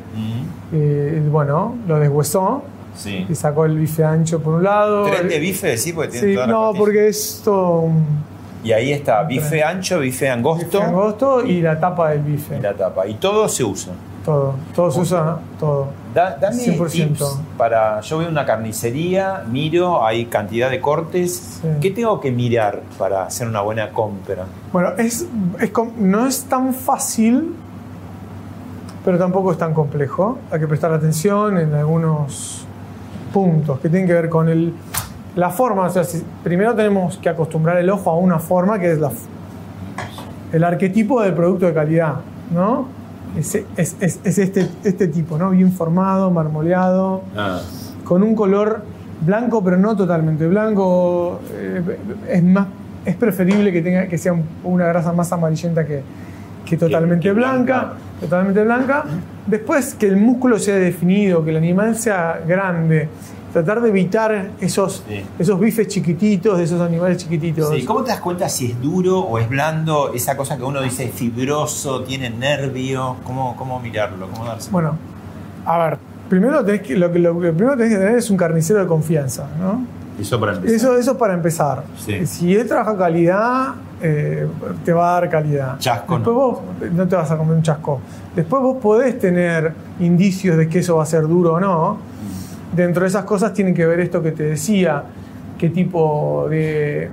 eh, 0.74 1.22
y 1.26 1.30
bueno, 1.30 1.76
lo 1.88 2.00
deshuesó 2.00 2.64
Sí. 2.96 3.26
y 3.28 3.36
sacó 3.36 3.66
el 3.66 3.78
bife 3.78 4.04
ancho 4.06 4.40
por 4.40 4.54
un 4.54 4.64
lado. 4.64 5.06
¿Tren 5.06 5.28
de 5.28 5.40
bife? 5.40 5.78
Sí, 5.78 5.92
porque 5.92 6.12
tiene 6.12 6.28
Sí, 6.30 6.34
todas 6.36 6.48
las 6.48 6.56
no, 6.58 6.74
porque 6.78 7.08
es 7.10 7.42
todo 7.44 7.80
un 7.82 8.06
Y 8.64 8.72
ahí 8.72 8.92
está, 8.94 9.24
bife 9.24 9.64
ancho, 9.64 10.00
bife 10.00 10.30
angosto 10.30 10.66
bife 10.80 10.82
angosto 10.84 11.46
y 11.46 11.62
la 11.62 11.80
tapa 11.80 12.12
del 12.12 12.22
bife. 12.22 12.56
y 12.58 12.62
la 12.62 12.74
tapa. 12.74 13.06
Y 13.08 13.16
todo 13.16 13.50
se 13.50 13.64
usa. 13.64 13.94
Todo, 14.24 14.56
todo 14.76 14.90
se 14.92 15.00
usa, 15.02 15.38
todo. 15.60 15.88
Da- 16.16 16.38
dame 16.42 16.56
100%. 16.56 16.90
tips 17.18 17.40
para. 17.58 18.00
Yo 18.02 18.16
voy 18.16 18.26
a 18.26 18.30
una 18.30 18.46
carnicería, 18.46 19.44
miro, 19.52 20.04
hay 20.06 20.26
cantidad 20.26 20.70
de 20.72 20.80
cortes. 20.82 21.60
Sí. 21.62 21.68
¿Qué 21.82 21.92
tengo 21.92 22.20
que 22.22 22.32
mirar 22.32 22.82
para 22.98 23.24
hacer 23.26 23.48
una 23.48 23.62
buena 23.62 23.90
compra? 23.92 24.46
Bueno, 24.72 24.90
es, 24.98 25.28
es 25.60 25.72
no 25.98 26.26
es 26.26 26.46
tan 26.46 26.74
fácil, 26.74 27.54
pero 29.04 29.18
tampoco 29.18 29.52
es 29.52 29.58
tan 29.58 29.74
complejo. 29.74 30.38
Hay 30.52 30.60
que 30.60 30.68
prestar 30.68 30.94
atención 30.94 31.58
en 31.58 31.74
algunos 31.74 32.66
puntos 33.34 33.80
que 33.82 33.90
tienen 33.90 34.08
que 34.08 34.14
ver 34.14 34.30
con 34.30 34.48
el, 34.50 34.74
La 35.36 35.50
forma, 35.50 35.82
o 35.84 35.90
sea, 35.90 36.06
si- 36.06 36.24
primero 36.46 36.74
tenemos 36.76 37.18
que 37.18 37.28
acostumbrar 37.28 37.76
el 37.78 37.90
ojo 37.90 38.10
a 38.10 38.16
una 38.16 38.40
forma 38.40 38.80
que 38.80 38.94
es 38.94 39.00
la, 39.00 39.12
el 40.54 40.64
arquetipo 40.64 41.22
del 41.22 41.34
producto 41.34 41.66
de 41.66 41.74
calidad, 41.74 42.16
¿no? 42.52 42.88
Es, 43.38 43.56
es- 43.78 43.96
es- 44.00 44.20
es 44.24 44.38
este, 44.38 44.68
este 44.84 45.08
tipo, 45.08 45.38
¿no? 45.38 45.50
Bien 45.52 45.72
formado, 45.72 46.32
marmoleado, 46.32 47.24
Ah, 47.36 47.62
con 48.04 48.24
un 48.24 48.36
color 48.36 48.84
blanco, 49.26 49.64
pero 49.64 49.78
no 49.78 49.96
totalmente 49.96 50.48
blanco. 50.48 51.40
eh, 51.54 51.82
es, 52.30 52.44
más, 52.44 52.68
es 53.06 53.16
preferible 53.16 53.72
que, 53.72 53.82
tenga, 53.82 54.08
que 54.08 54.18
sea 54.18 54.34
un- 54.34 54.46
una 54.64 54.86
grasa 54.86 55.12
más 55.14 55.32
amarillenta 55.32 55.86
que, 55.86 56.02
que 56.66 56.78
totalmente 56.78 57.24
que 57.24 57.32
blanca, 57.34 57.64
blanca. 57.80 57.94
Totalmente 58.22 58.64
blanca. 58.64 59.04
Después 59.46 59.94
que 59.96 60.08
el 60.08 60.18
músculo 60.18 60.58
sea 60.58 60.76
definido, 60.76 61.44
que 61.44 61.52
el 61.52 61.58
animal 61.58 61.96
sea 61.96 62.40
grande. 62.48 63.10
Tratar 63.56 63.80
de 63.82 63.88
evitar 63.88 64.50
esos, 64.60 65.02
Sí. 65.08 65.24
esos 65.40 65.58
bifes 65.58 65.88
chiquititos 65.88 66.58
de 66.58 66.66
esos 66.66 66.82
animales 66.82 67.20
chiquititos. 67.20 67.70
sí. 67.74 67.86
¿Cómo 67.86 68.04
te 68.04 68.10
das 68.10 68.20
cuenta 68.20 68.50
si 68.50 68.72
es 68.72 68.82
duro 68.82 69.22
o 69.22 69.40
es 69.40 69.48
blando? 69.48 70.12
Esa 70.14 70.36
cosa 70.36 70.58
que 70.58 70.64
uno 70.64 70.82
dice 70.82 71.06
es 71.06 71.14
fibroso, 71.14 72.02
tiene 72.04 72.30
nervio. 72.30 73.16
¿Cómo, 73.24 73.56
cómo 73.56 73.80
mirarlo? 73.80 74.28
¿Cómo 74.30 74.44
darse 74.44 74.70
Bueno, 74.72 74.98
a 75.66 75.78
ver, 75.78 75.98
primero 76.28 76.66
tenés 76.66 76.82
que, 76.82 76.98
lo, 76.98 77.10
que, 77.14 77.20
lo 77.20 77.40
que 77.40 77.54
primero 77.54 77.78
tenés 77.78 77.94
que 77.94 77.98
tener 78.00 78.18
es 78.18 78.30
un 78.30 78.36
carnicero 78.36 78.82
de 78.82 78.88
confianza, 78.88 79.48
¿no? 79.58 79.86
Eso 80.20 80.38
para 80.38 80.56
empezar. 80.56 80.76
Eso, 80.76 80.98
eso 80.98 81.18
para 81.18 81.34
empezar. 81.34 81.84
Sí. 81.98 82.26
Si 82.28 82.54
él 82.54 82.68
trabaja 82.68 82.98
calidad, 82.98 83.76
eh, 84.02 84.46
te 84.84 84.92
va 84.92 85.12
a 85.18 85.22
dar 85.22 85.30
calidad. 85.30 85.80
Chasco 85.80 86.16
Después 86.16 86.36
no. 86.36 86.42
vos 86.42 86.60
no 86.94 87.08
te 87.08 87.16
vas 87.16 87.32
a 87.32 87.38
comer 87.38 87.56
un 87.56 87.64
chasco. 87.64 88.02
Después 88.36 88.62
vos 88.62 88.78
podés 88.82 89.18
tener 89.18 89.74
indicios 90.02 90.58
de 90.58 90.68
que 90.68 90.80
eso 90.80 90.98
va 90.98 91.04
a 91.04 91.06
ser 91.06 91.22
duro 91.26 91.54
o 91.54 91.60
no. 91.62 92.15
Dentro 92.76 93.04
de 93.04 93.08
esas 93.10 93.24
cosas 93.26 93.54
tienen 93.54 93.74
que 93.74 93.86
ver 93.86 94.00
esto 94.00 94.22
que 94.22 94.32
te 94.32 94.44
decía, 94.44 95.04
qué 95.58 95.70
tipo 95.70 96.48
de, 96.50 97.10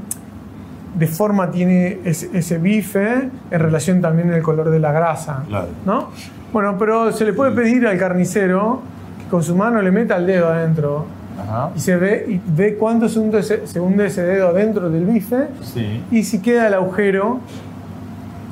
de 0.98 1.06
forma 1.06 1.50
tiene 1.50 1.98
ese, 2.04 2.30
ese 2.34 2.58
bife 2.58 3.28
en 3.50 3.60
relación 3.60 4.00
también 4.00 4.32
al 4.32 4.42
color 4.42 4.70
de 4.70 4.78
la 4.78 4.92
grasa. 4.92 5.44
Claro. 5.48 5.68
¿no? 5.86 6.08
Bueno, 6.52 6.76
pero 6.78 7.12
se 7.12 7.24
le 7.24 7.32
puede 7.32 7.52
pedir 7.52 7.86
al 7.86 7.98
carnicero 7.98 8.80
que 9.22 9.28
con 9.30 9.42
su 9.42 9.54
mano 9.56 9.80
le 9.80 9.90
meta 9.90 10.16
el 10.16 10.26
dedo 10.26 10.48
adentro 10.48 11.06
Ajá. 11.40 11.70
y 11.76 11.80
se 11.80 11.96
ve, 11.96 12.26
y 12.28 12.40
ve 12.56 12.74
cuánto 12.76 13.08
se 13.08 13.18
hunde, 13.20 13.38
ese, 13.38 13.66
se 13.66 13.80
hunde 13.80 14.06
ese 14.06 14.22
dedo 14.22 14.52
dentro 14.52 14.90
del 14.90 15.04
bife 15.06 15.46
Sí. 15.62 16.02
y 16.10 16.24
si 16.24 16.40
queda 16.40 16.66
el 16.66 16.74
agujero 16.74 17.40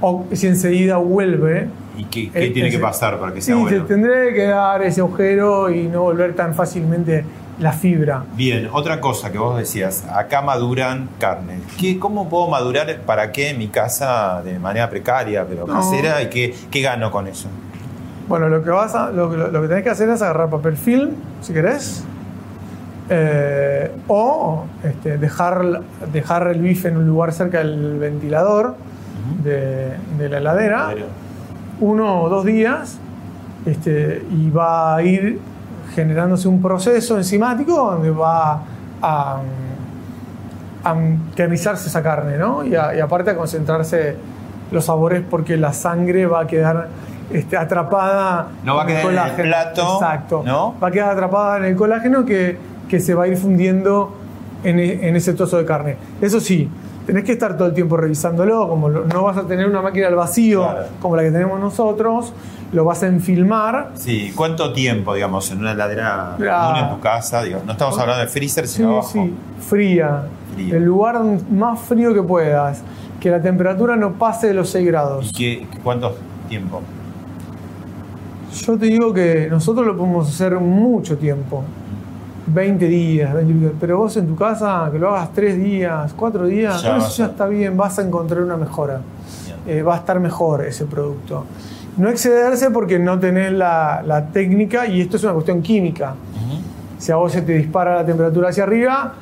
o 0.00 0.24
si 0.32 0.46
enseguida 0.46 0.96
vuelve. 0.96 1.68
¿Y 2.00 2.04
qué, 2.04 2.30
qué 2.30 2.46
eh, 2.46 2.50
tiene 2.50 2.70
que 2.70 2.78
pasar 2.78 3.18
para 3.18 3.32
que 3.34 3.40
Sí, 3.40 3.46
sea 3.48 3.56
se 3.56 3.60
bueno? 3.62 3.84
tendré 3.84 4.32
que 4.34 4.46
dar 4.46 4.82
ese 4.82 5.00
agujero 5.00 5.70
y 5.70 5.84
no 5.88 6.02
volver 6.02 6.34
tan 6.34 6.54
fácilmente 6.54 7.24
la 7.58 7.72
fibra. 7.72 8.24
Bien, 8.36 8.68
otra 8.72 9.00
cosa 9.00 9.30
que 9.30 9.36
vos 9.36 9.58
decías, 9.58 10.04
acá 10.10 10.40
maduran 10.40 11.08
carnes. 11.18 11.60
¿Qué, 11.78 11.98
¿Cómo 11.98 12.28
puedo 12.30 12.48
madurar 12.48 13.00
para 13.04 13.32
qué 13.32 13.50
en 13.50 13.58
mi 13.58 13.68
casa 13.68 14.40
de 14.42 14.58
manera 14.58 14.88
precaria, 14.88 15.44
pero 15.46 15.66
No. 15.66 15.74
casera? 15.74 16.22
¿Y 16.22 16.28
qué, 16.30 16.54
qué 16.70 16.80
gano 16.80 17.10
con 17.10 17.26
eso? 17.26 17.48
Bueno, 18.28 18.48
lo 18.48 18.62
que, 18.64 18.70
vas 18.70 18.94
a- 18.94 19.10
lo, 19.10 19.30
que- 19.30 19.36
lo 19.36 19.60
que 19.60 19.68
tenés 19.68 19.82
que 19.84 19.90
hacer 19.90 20.08
es 20.08 20.22
agarrar 20.22 20.48
papel 20.48 20.76
film, 20.78 21.10
si 21.42 21.52
querés, 21.52 22.04
eh, 23.10 23.90
o 24.08 24.64
este, 24.84 25.18
dejar, 25.18 25.82
dejar 26.12 26.46
el 26.48 26.60
bife 26.60 26.88
en 26.88 26.96
un 26.96 27.06
lugar 27.06 27.32
cerca 27.32 27.58
del 27.58 27.98
ventilador 27.98 28.76
de, 29.42 29.92
de 30.18 30.28
la 30.28 30.38
heladera. 30.38 30.90
Uno 31.80 32.22
o 32.22 32.28
dos 32.28 32.44
días 32.44 32.98
este, 33.66 34.24
y 34.30 34.50
va 34.50 34.96
a 34.96 35.02
ir 35.02 35.38
generándose 35.94 36.46
un 36.48 36.62
proceso 36.62 37.16
enzimático 37.16 37.74
donde 37.74 38.10
va 38.10 38.62
a, 39.02 39.40
a 40.84 40.94
esa 41.86 42.02
carne, 42.02 42.38
¿no? 42.38 42.64
Y, 42.64 42.74
a- 42.74 42.94
y 42.94 43.00
aparte 43.00 43.30
a 43.30 43.36
concentrarse 43.36 44.16
los 44.70 44.84
sabores 44.84 45.22
porque 45.28 45.56
la 45.56 45.72
sangre 45.72 46.26
va 46.26 46.40
a 46.40 46.46
quedar 46.46 46.88
este, 47.32 47.56
atrapa 47.56 48.48
No 48.64 48.76
va 48.76 48.82
a 48.82 48.86
con 48.86 48.94
el 48.94 49.02
quedar 49.02 49.28
en 49.34 49.40
el 49.40 49.46
plato, 49.48 49.94
Exacto. 49.94 50.42
¿no? 50.44 50.74
Va 50.82 50.88
a 50.88 50.90
quedar 50.90 51.10
atrapada 51.10 51.58
en 51.58 51.64
el 51.64 51.76
colágeno 51.76 52.24
que, 52.24 52.56
que 52.88 52.98
se 53.00 53.14
va 53.14 53.24
a 53.24 53.28
ir 53.28 53.36
fundiendo 53.36 54.16
en, 54.64 54.78
e- 54.78 55.08
en 55.08 55.16
ese 55.16 55.32
trozo 55.34 55.56
de 55.58 55.64
carne. 55.64 55.96
Eso 56.20 56.40
sí, 56.40 56.68
tenés 57.12 57.24
que 57.24 57.32
estar 57.32 57.56
todo 57.56 57.68
el 57.68 57.74
tiempo 57.74 57.96
revisándolo, 57.96 58.68
como 58.68 58.88
lo- 58.88 59.04
no 59.04 59.22
vas 59.24 59.36
a 59.36 59.42
tener 59.46 59.66
una 59.68 59.82
máquina 59.82 60.06
al 60.08 60.14
vacío 60.14 60.62
Claro. 60.62 60.86
como 61.00 61.16
la 61.16 61.22
que 61.22 61.30
tenemos 61.30 61.58
nosotros, 61.60 62.32
lo 62.72 62.84
vas 62.84 63.02
a 63.02 63.08
enfilmar. 63.08 63.90
Sí, 63.94 64.32
¿cuánto 64.36 64.72
tiempo, 64.72 65.14
digamos, 65.14 65.50
en 65.50 65.58
una 65.58 65.72
heladera 65.72 66.36
Ah. 66.36 66.72
común 66.72 66.88
en 66.88 66.96
tu 66.96 67.00
casa? 67.00 67.42
Digo, 67.42 67.60
no 67.66 67.72
estamos 67.72 67.98
hablando 67.98 68.22
de 68.22 68.28
freezer, 68.28 68.68
Sí, 68.68 68.76
sino 68.76 68.90
abajo. 68.92 69.08
sí, 69.12 69.34
fría. 69.68 70.22
Fría. 70.54 70.76
El 70.76 70.84
lugar 70.84 71.20
más 71.50 71.80
frío 71.80 72.14
que 72.14 72.22
puedas. 72.22 72.82
Que 73.20 73.30
la 73.30 73.40
temperatura 73.42 73.96
no 73.96 74.12
pase 74.14 74.46
de 74.48 74.54
los 74.54 74.70
6 74.70 74.86
grados. 74.86 75.30
¿Y 75.30 75.32
qué, 75.32 75.66
cuánto 75.84 76.16
tiempo? 76.48 76.80
Yo 78.66 78.76
te 78.78 78.86
digo 78.86 79.12
que 79.12 79.46
nosotros 79.50 79.86
lo 79.86 79.96
podemos 79.96 80.28
hacer 80.28 80.54
mucho 80.58 81.16
tiempo. 81.18 81.62
20 82.46 82.86
días, 82.86 83.34
20 83.34 83.52
días. 83.52 83.72
pero 83.80 83.98
vos 83.98 84.16
en 84.16 84.26
tu 84.26 84.36
casa 84.36 84.88
que 84.92 84.98
lo 84.98 85.10
hagas 85.10 85.32
3 85.32 85.56
días, 85.56 86.12
4 86.16 86.46
días, 86.46 86.82
Ya 86.82 86.96
eso 86.96 87.08
ya 87.10 87.26
está 87.26 87.46
bien, 87.46 87.76
vas 87.76 87.98
a 87.98 88.02
encontrar 88.02 88.42
una 88.42 88.56
mejora. 88.56 89.00
Eh, 89.66 89.82
va 89.82 89.94
a 89.94 89.98
estar 89.98 90.18
mejor 90.20 90.64
ese 90.64 90.86
producto. 90.86 91.44
No 91.96 92.08
excederse 92.08 92.70
porque 92.70 92.98
no 92.98 93.18
tenés 93.18 93.52
la, 93.52 94.02
la 94.04 94.26
técnica 94.26 94.86
y 94.86 95.00
esto 95.02 95.16
es 95.16 95.24
una 95.24 95.34
cuestión 95.34 95.60
química. 95.62 96.14
Si 96.98 97.12
a 97.12 97.16
vos 97.16 97.32
se 97.32 97.42
te 97.42 97.52
dispara 97.52 97.96
la 97.96 98.04
temperatura 98.04 98.50
hacia 98.50 98.62
arriba, 98.64 99.14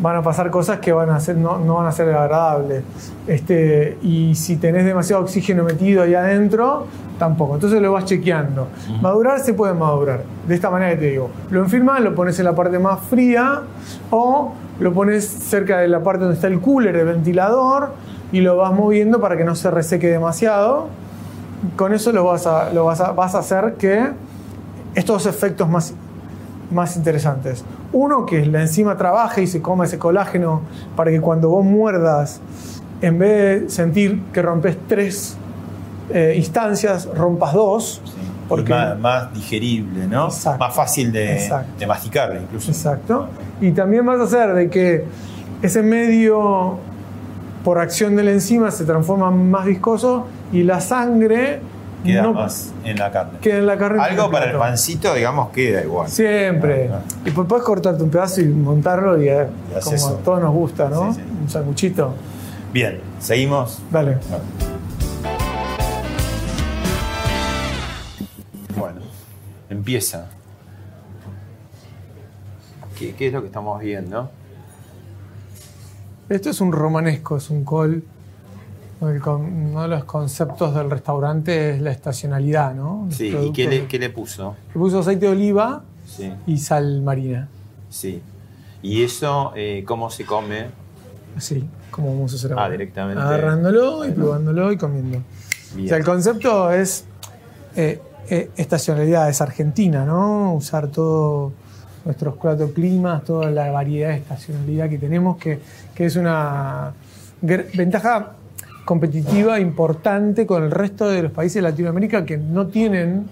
van 0.00 0.16
a 0.16 0.22
pasar 0.22 0.50
cosas 0.50 0.78
que 0.78 0.92
van 0.92 1.10
a 1.10 1.18
ser, 1.20 1.36
no, 1.36 1.58
no 1.58 1.74
van 1.76 1.86
a 1.86 1.92
ser 1.92 2.08
agradables. 2.08 2.82
Este, 3.26 3.98
y 4.02 4.34
si 4.34 4.56
tenés 4.56 4.84
demasiado 4.84 5.22
oxígeno 5.22 5.64
metido 5.64 6.02
ahí 6.02 6.14
adentro, 6.14 6.86
tampoco. 7.18 7.54
Entonces 7.54 7.82
lo 7.82 7.92
vas 7.92 8.04
chequeando. 8.04 8.68
Madurar 9.02 9.40
se 9.40 9.54
puede 9.54 9.74
madurar. 9.74 10.22
De 10.46 10.54
esta 10.54 10.70
manera 10.70 10.92
que 10.92 10.98
te 10.98 11.06
digo. 11.10 11.30
Lo 11.50 11.60
enfirmas, 11.60 12.00
lo 12.00 12.14
pones 12.14 12.38
en 12.38 12.44
la 12.44 12.54
parte 12.54 12.78
más 12.78 13.00
fría 13.00 13.62
o 14.10 14.52
lo 14.80 14.92
pones 14.92 15.26
cerca 15.26 15.78
de 15.78 15.88
la 15.88 16.02
parte 16.02 16.20
donde 16.20 16.36
está 16.36 16.46
el 16.46 16.60
cooler, 16.60 16.94
el 16.94 17.06
ventilador, 17.06 17.90
y 18.30 18.40
lo 18.40 18.56
vas 18.56 18.72
moviendo 18.72 19.20
para 19.20 19.36
que 19.36 19.44
no 19.44 19.54
se 19.54 19.70
reseque 19.70 20.06
demasiado. 20.08 20.86
Con 21.76 21.92
eso 21.92 22.12
lo 22.12 22.24
vas 22.24 22.46
a, 22.46 22.72
lo 22.72 22.84
vas 22.84 23.00
a, 23.00 23.12
vas 23.12 23.34
a 23.34 23.40
hacer 23.40 23.74
que 23.74 24.10
estos 24.94 25.26
efectos 25.26 25.68
más, 25.68 25.94
más 26.70 26.96
interesantes. 26.96 27.64
Uno, 27.92 28.26
que 28.26 28.44
la 28.46 28.60
enzima 28.62 28.96
trabaje 28.96 29.42
y 29.42 29.46
se 29.46 29.62
coma 29.62 29.84
ese 29.84 29.98
colágeno 29.98 30.62
para 30.96 31.10
que 31.10 31.20
cuando 31.20 31.48
vos 31.50 31.64
muerdas, 31.64 32.40
en 33.00 33.18
vez 33.18 33.62
de 33.62 33.70
sentir 33.70 34.22
que 34.32 34.42
rompes 34.42 34.76
tres 34.86 35.36
eh, 36.10 36.34
instancias, 36.36 37.08
rompas 37.14 37.52
dos. 37.54 38.02
Sí. 38.04 38.12
Porque- 38.48 38.72
más, 38.72 38.98
más 38.98 39.34
digerible, 39.34 40.06
¿no? 40.06 40.26
Exacto. 40.26 40.58
Más 40.64 40.74
fácil 40.74 41.12
de, 41.12 41.50
de 41.78 41.86
masticar, 41.86 42.34
incluso. 42.42 42.70
Exacto. 42.70 43.28
Y 43.60 43.72
también 43.72 44.06
vas 44.06 44.20
a 44.20 44.22
hacer 44.24 44.54
de 44.54 44.70
que 44.70 45.04
ese 45.60 45.82
medio, 45.82 46.78
por 47.62 47.78
acción 47.78 48.16
de 48.16 48.24
la 48.24 48.30
enzima, 48.30 48.70
se 48.70 48.84
transforma 48.84 49.30
más 49.30 49.66
viscoso 49.66 50.26
y 50.52 50.62
la 50.62 50.80
sangre 50.80 51.60
Queda 52.04 52.22
no 52.22 52.32
más 52.32 52.72
en 52.84 52.96
la 52.98 53.10
carne. 53.10 53.38
queda 53.40 53.58
en 53.58 53.66
la 53.66 53.76
carne. 53.76 54.02
Algo 54.02 54.30
para 54.30 54.50
el 54.50 54.56
pancito, 54.56 55.14
digamos, 55.14 55.50
queda 55.50 55.82
igual. 55.82 56.08
Siempre. 56.08 56.88
Ah, 56.92 57.00
Y 57.24 57.30
pues 57.32 57.46
puedes 57.48 57.64
cortarte 57.64 58.02
un 58.02 58.10
pedazo 58.10 58.40
y 58.40 58.46
montarlo 58.46 59.20
y, 59.22 59.28
eh, 59.28 59.46
Y 59.76 59.80
como 59.82 59.96
eso. 59.96 60.08
a 60.08 60.16
todos 60.24 60.40
nos 60.40 60.52
gusta, 60.52 60.88
¿no? 60.88 61.12
Sí, 61.12 61.20
sí. 61.20 61.26
Un 61.42 61.50
sanguchito. 61.50 62.14
Bien, 62.72 63.00
seguimos. 63.18 63.80
Dale. 63.90 64.18
Bueno, 68.76 69.00
empieza. 69.68 70.28
¿Qué, 72.98 73.14
qué 73.14 73.28
es 73.28 73.32
lo 73.32 73.40
que 73.40 73.46
estamos 73.48 73.80
viendo? 73.80 74.30
Esto 76.28 76.50
es 76.50 76.60
un 76.60 76.72
romanesco, 76.72 77.36
es 77.38 77.50
un 77.50 77.64
col. 77.64 78.04
El 79.00 79.20
con- 79.20 79.42
uno 79.44 79.82
de 79.82 79.88
los 79.88 80.04
conceptos 80.04 80.74
del 80.74 80.90
restaurante 80.90 81.70
es 81.76 81.80
la 81.80 81.92
estacionalidad, 81.92 82.74
¿no? 82.74 83.04
Los 83.06 83.14
Sí, 83.16 83.28
¿y 83.28 83.52
qué 83.52 83.68
le, 83.68 83.86
qué 83.86 83.98
le 83.98 84.10
puso? 84.10 84.56
Le 84.68 84.72
puso 84.80 84.98
aceite 85.00 85.26
de 85.26 85.32
oliva 85.32 85.82
Sí, 86.06 86.32
y 86.46 86.58
sal 86.58 87.02
marina. 87.02 87.48
sí. 87.90 88.20
¿Y 88.80 89.02
eso 89.02 89.52
eh, 89.56 89.82
cómo 89.86 90.08
se 90.08 90.24
come? 90.24 90.66
Así, 91.36 91.68
como 91.90 92.10
vamos 92.14 92.32
a 92.32 92.36
hacer 92.36 92.52
ahora. 92.52 92.64
Ah, 92.66 92.70
directamente. 92.70 93.20
Agarrándolo 93.20 94.06
y 94.06 94.12
probándolo 94.12 94.70
y 94.70 94.76
comiendo. 94.78 95.18
Bien. 95.74 95.86
O 95.86 95.88
sea, 95.88 95.98
el 95.98 96.04
concepto 96.04 96.70
es 96.70 97.04
eh, 97.74 98.00
eh, 98.30 98.50
estacionalidad, 98.56 99.28
es 99.28 99.40
Argentina, 99.40 100.04
¿no? 100.04 100.54
Usar 100.54 100.86
todo 100.88 101.52
nuestros 102.04 102.36
cuatro 102.36 102.72
climas, 102.72 103.24
toda 103.24 103.50
la 103.50 103.70
variedad 103.72 104.10
de 104.10 104.16
estacionalidad 104.18 104.88
que 104.88 104.98
tenemos, 104.98 105.36
que, 105.38 105.58
que 105.94 106.04
es 106.06 106.14
una 106.14 106.92
ventaja 107.42 108.34
competitiva 108.88 109.60
importante 109.60 110.46
con 110.46 110.62
el 110.64 110.70
resto 110.70 111.10
de 111.10 111.22
los 111.24 111.32
países 111.32 111.56
de 111.56 111.60
Latinoamérica 111.70 112.24
que 112.24 112.38
no 112.38 112.68
tienen 112.68 113.26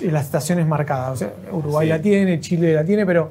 eh, 0.00 0.10
las 0.10 0.24
estaciones 0.24 0.66
marcadas. 0.66 1.12
O 1.12 1.16
sea, 1.16 1.30
Uruguay 1.52 1.86
Sí. 1.86 1.90
la 1.90 2.02
tiene, 2.02 2.40
Chile 2.40 2.74
la 2.74 2.84
tiene, 2.84 3.06
pero 3.06 3.30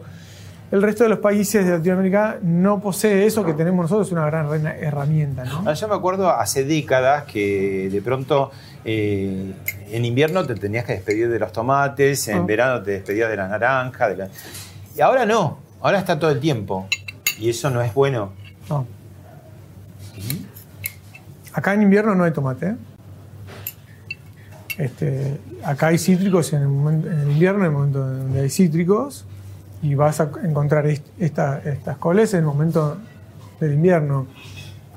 el 0.71 0.81
resto 0.81 1.03
de 1.03 1.09
los 1.09 1.19
países 1.19 1.65
de 1.65 1.71
Latinoamérica 1.71 2.37
no 2.41 2.79
posee 2.79 3.25
eso 3.25 3.43
que 3.43 3.51
tenemos 3.51 3.83
nosotros, 3.83 4.07
es 4.07 4.13
una 4.13 4.25
gran 4.27 4.65
herramienta. 4.65 5.43
¿no? 5.43 5.63
Ah, 5.65 5.73
Yo 5.73 5.89
me 5.89 5.95
acuerdo 5.95 6.29
hace 6.31 6.63
décadas 6.63 7.25
que 7.25 7.89
de 7.91 8.01
pronto 8.01 8.51
eh, 8.85 9.51
en 9.91 10.05
invierno 10.05 10.45
te 10.45 10.55
tenías 10.55 10.85
que 10.85 10.93
despedir 10.93 11.27
de 11.29 11.37
los 11.39 11.51
tomates, 11.51 12.29
en 12.29 12.37
Ah. 12.37 12.45
verano 12.47 12.81
te 12.81 12.91
despedías 12.91 13.29
de 13.29 13.35
la 13.35 13.49
naranja. 13.49 14.07
de 14.07 14.15
la- 14.15 14.29
Y 14.97 15.01
ahora 15.01 15.25
no, 15.25 15.57
ahora 15.81 15.99
está 15.99 16.17
todo 16.17 16.31
el 16.31 16.39
tiempo. 16.39 16.87
Y 17.41 17.49
eso 17.49 17.69
no 17.69 17.81
es 17.81 17.93
bueno. 17.93 18.31
No. 18.69 18.85
Acá 21.55 21.73
en 21.73 21.81
invierno 21.81 22.13
no 22.15 22.23
hay 22.25 22.31
tomate. 22.31 22.67
¿eh? 22.67 22.75
Este, 24.77 25.39
acá 25.63 25.87
hay 25.87 25.97
cítricos 25.97 26.51
en 26.53 26.61
el, 26.63 26.67
momento- 26.67 27.09
en 27.09 27.19
el 27.21 27.31
invierno, 27.31 27.59
en 27.61 27.65
el 27.67 27.71
momento 27.71 27.99
donde 28.05 28.41
hay 28.41 28.49
cítricos, 28.49 29.25
y 29.81 29.95
vas 29.95 30.19
a 30.19 30.29
encontrar 30.43 30.85
est- 30.87 31.05
esta- 31.17 31.59
estas 31.63 31.97
coles 31.97 32.33
en 32.33 32.41
el 32.41 32.45
momento 32.45 32.97
del 33.59 33.73
invierno. 33.73 34.27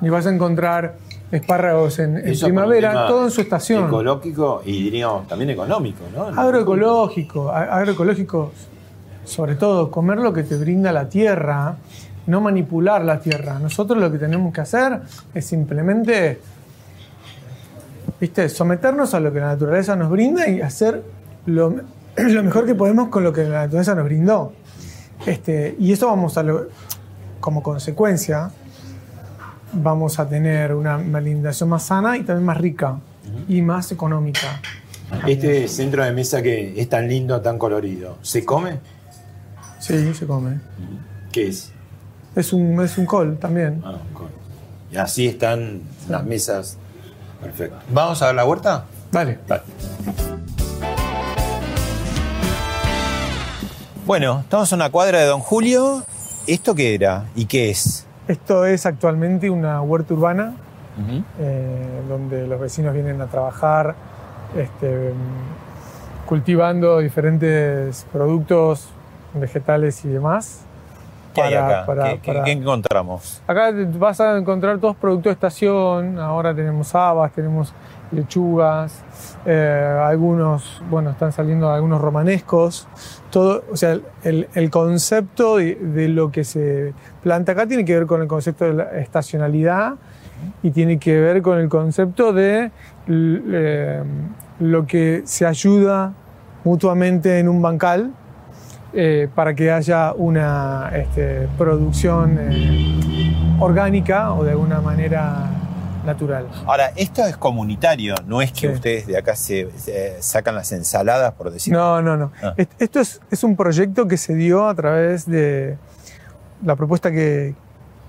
Y 0.00 0.08
vas 0.08 0.26
a 0.26 0.30
encontrar 0.34 0.96
espárragos 1.30 1.98
en, 2.00 2.16
primavera, 2.46 2.90
todo 3.08 3.24
en 3.26 3.30
su 3.30 3.40
estación. 3.40 3.86
Ecológico 3.86 4.62
y 4.64 4.82
diríamos 4.82 5.28
también 5.28 5.50
económico, 5.50 6.00
¿no? 6.14 6.24
Agroecológico, 6.40 7.50
agroecológico, 7.52 8.52
sobre 9.28 9.54
todo, 9.54 9.90
comer 9.90 10.18
lo 10.18 10.32
que 10.32 10.42
te 10.42 10.56
brinda 10.56 10.92
la 10.92 11.08
tierra, 11.08 11.76
no 12.26 12.40
manipular 12.40 13.04
la 13.04 13.20
tierra. 13.20 13.58
Nosotros 13.58 13.98
lo 13.98 14.10
que 14.10 14.18
tenemos 14.18 14.52
que 14.52 14.60
hacer 14.60 15.00
es 15.34 15.44
simplemente, 15.46 16.40
viste, 18.20 18.48
someternos 18.48 19.14
a 19.14 19.20
lo 19.20 19.32
que 19.32 19.40
la 19.40 19.46
naturaleza 19.48 19.96
nos 19.96 20.10
brinda 20.10 20.48
y 20.48 20.60
hacer 20.60 21.02
lo, 21.46 21.74
lo 22.16 22.42
mejor 22.42 22.66
que 22.66 22.74
podemos 22.74 23.08
con 23.08 23.24
lo 23.24 23.32
que 23.32 23.44
la 23.44 23.62
naturaleza 23.62 23.94
nos 23.94 24.04
brindó. 24.04 24.52
Este, 25.26 25.74
y 25.78 25.92
eso 25.92 26.06
vamos 26.06 26.36
a, 26.38 26.42
lo- 26.42 26.68
como 27.40 27.62
consecuencia, 27.62 28.50
vamos 29.72 30.18
a 30.18 30.28
tener 30.28 30.74
una 30.74 30.94
alimentación 30.96 31.68
más 31.68 31.84
sana 31.84 32.16
y 32.16 32.22
también 32.22 32.46
más 32.46 32.58
rica 32.58 32.98
y 33.48 33.60
más 33.62 33.90
económica. 33.92 34.60
Este 35.26 35.68
centro 35.68 36.04
de 36.04 36.12
mesa 36.12 36.42
que 36.42 36.78
es 36.80 36.88
tan 36.88 37.08
lindo, 37.08 37.40
tan 37.40 37.58
colorido, 37.58 38.18
¿se 38.22 38.44
come? 38.44 38.78
Sí, 39.78 40.12
se 40.14 40.26
come. 40.26 40.60
¿Qué 41.32 41.48
es? 41.48 41.72
Es 42.34 42.52
un, 42.52 42.80
es 42.82 42.98
un 42.98 43.06
col 43.06 43.38
también. 43.38 43.82
Ah, 43.84 43.96
con- 44.12 44.28
Y 44.92 44.96
así 44.96 45.26
están 45.26 45.82
las 46.08 46.24
mesas. 46.24 46.76
Perfecto. 47.42 47.76
¿Vamos 47.92 48.20
a 48.22 48.26
ver 48.26 48.34
la 48.34 48.44
huerta? 48.44 48.84
Dale. 49.12 49.38
Dale. 49.46 49.62
Bueno, 54.06 54.40
estamos 54.40 54.72
en 54.72 54.76
una 54.76 54.90
cuadra 54.90 55.18
de 55.20 55.26
Don 55.26 55.40
Julio. 55.40 56.02
¿Esto 56.46 56.74
qué 56.74 56.94
era 56.94 57.24
y 57.34 57.44
qué 57.44 57.70
es? 57.70 58.06
Esto 58.26 58.64
es 58.64 58.86
actualmente 58.86 59.50
una 59.50 59.80
huerta 59.82 60.14
urbana 60.14 60.54
eh, 61.38 62.02
donde 62.08 62.46
los 62.46 62.60
vecinos 62.60 62.92
vienen 62.94 63.20
a 63.20 63.26
trabajar 63.26 63.94
este, 64.56 65.10
mm, 65.12 66.26
cultivando 66.26 66.98
diferentes 66.98 68.04
productos 68.12 68.88
vegetales 69.34 70.04
y 70.04 70.08
demás. 70.08 70.62
¿Qué 71.34 71.42
hay 71.42 71.54
para- 71.54 71.66
acá? 71.68 71.86
para- 71.86 72.04
¿Qué, 72.04 72.18
qué- 72.20 72.32
para- 72.32 72.44
qué 72.44 72.52
encontramos? 72.52 73.42
Acá 73.46 73.70
vas 73.98 74.20
a 74.20 74.36
encontrar 74.38 74.78
todos 74.78 74.96
productos 74.96 75.30
de 75.30 75.34
estación. 75.34 76.18
Ahora 76.18 76.54
tenemos 76.54 76.94
habas, 76.94 77.32
tenemos 77.32 77.72
lechugas, 78.10 79.04
eh, 79.44 79.98
algunos, 80.02 80.82
bueno, 80.90 81.10
están 81.10 81.30
saliendo 81.32 81.70
algunos 81.70 82.00
romanescos. 82.00 82.88
Todo, 83.30 83.62
o 83.70 83.76
sea, 83.76 83.98
el, 84.24 84.48
el 84.54 84.70
concepto 84.70 85.58
de, 85.58 85.74
de 85.74 86.08
lo 86.08 86.32
que 86.32 86.42
se 86.44 86.94
planta 87.22 87.52
acá 87.52 87.66
tiene 87.66 87.84
que 87.84 87.94
ver 87.94 88.06
con 88.06 88.22
el 88.22 88.26
concepto 88.28 88.64
de 88.64 88.72
la 88.72 88.84
estacionalidad 88.98 89.94
y 90.62 90.70
tiene 90.70 90.98
que 90.98 91.20
ver 91.20 91.42
con 91.42 91.58
el 91.58 91.68
concepto 91.68 92.32
de 92.32 92.70
eh, 93.08 94.02
lo 94.60 94.86
que 94.86 95.22
se 95.26 95.44
ayuda 95.46 96.12
mutuamente 96.64 97.38
en 97.38 97.48
un 97.48 97.60
bancal 97.60 98.10
eh, 98.92 99.28
para 99.34 99.54
que 99.54 99.70
haya 99.70 100.12
una 100.14 100.90
este, 100.94 101.48
producción 101.58 102.38
eh, 102.40 103.56
orgánica 103.60 104.32
o 104.32 104.44
de 104.44 104.52
alguna 104.52 104.80
manera 104.80 105.50
natural. 106.06 106.46
Ahora, 106.64 106.90
esto 106.96 107.26
es 107.26 107.36
comunitario, 107.36 108.14
no 108.26 108.40
es 108.40 108.50
que 108.52 108.60
Sí. 108.60 108.66
ustedes 108.68 109.06
de 109.06 109.18
acá 109.18 109.36
se, 109.36 109.68
se 109.76 110.16
sacan 110.22 110.54
las 110.54 110.72
ensaladas, 110.72 111.32
por 111.34 111.50
decirlo. 111.50 111.78
No, 111.78 112.02
no, 112.02 112.16
no. 112.16 112.32
Ah. 112.42 112.54
Est- 112.56 112.72
Esto 112.80 113.00
es, 113.00 113.20
es 113.30 113.44
un 113.44 113.56
proyecto 113.56 114.06
que 114.08 114.16
se 114.16 114.34
dio 114.34 114.66
a 114.68 114.74
través 114.74 115.26
de 115.26 115.76
la 116.64 116.76
propuesta 116.76 117.10
que, 117.10 117.54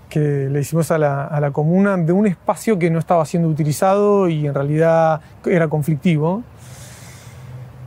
que 0.09 0.47
le 0.49 0.61
hicimos 0.61 0.91
a 0.91 0.97
la, 0.97 1.25
a 1.25 1.41
la 1.41 1.51
comuna 1.51 1.97
de 1.97 2.13
un 2.13 2.25
espacio 2.25 2.79
que 2.79 2.89
no 2.89 2.99
estaba 2.99 3.25
siendo 3.25 3.49
utilizado 3.49 4.29
y 4.29 4.47
en 4.47 4.53
realidad 4.53 5.19
era 5.45 5.67
conflictivo. 5.67 6.43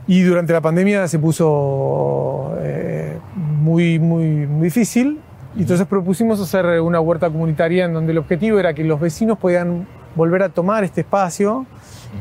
Y 0.07 0.21
durante 0.21 0.53
la 0.53 0.61
pandemia 0.61 1.07
se 1.07 1.19
puso 1.19 2.55
eh, 2.59 3.17
muy, 3.35 3.99
muy, 3.99 4.47
muy 4.47 4.65
difícil. 4.65 5.19
Y 5.55 5.61
entonces 5.61 5.85
propusimos 5.87 6.39
hacer 6.41 6.81
una 6.81 6.99
huerta 6.99 7.29
comunitaria 7.29 7.85
en 7.85 7.93
donde 7.93 8.11
el 8.11 8.17
objetivo 8.17 8.59
era 8.59 8.73
que 8.73 8.83
los 8.83 8.99
vecinos 8.99 9.37
podían 9.37 9.87
volver 10.15 10.43
a 10.43 10.49
tomar 10.49 10.83
este 10.83 11.01
espacio, 11.01 11.65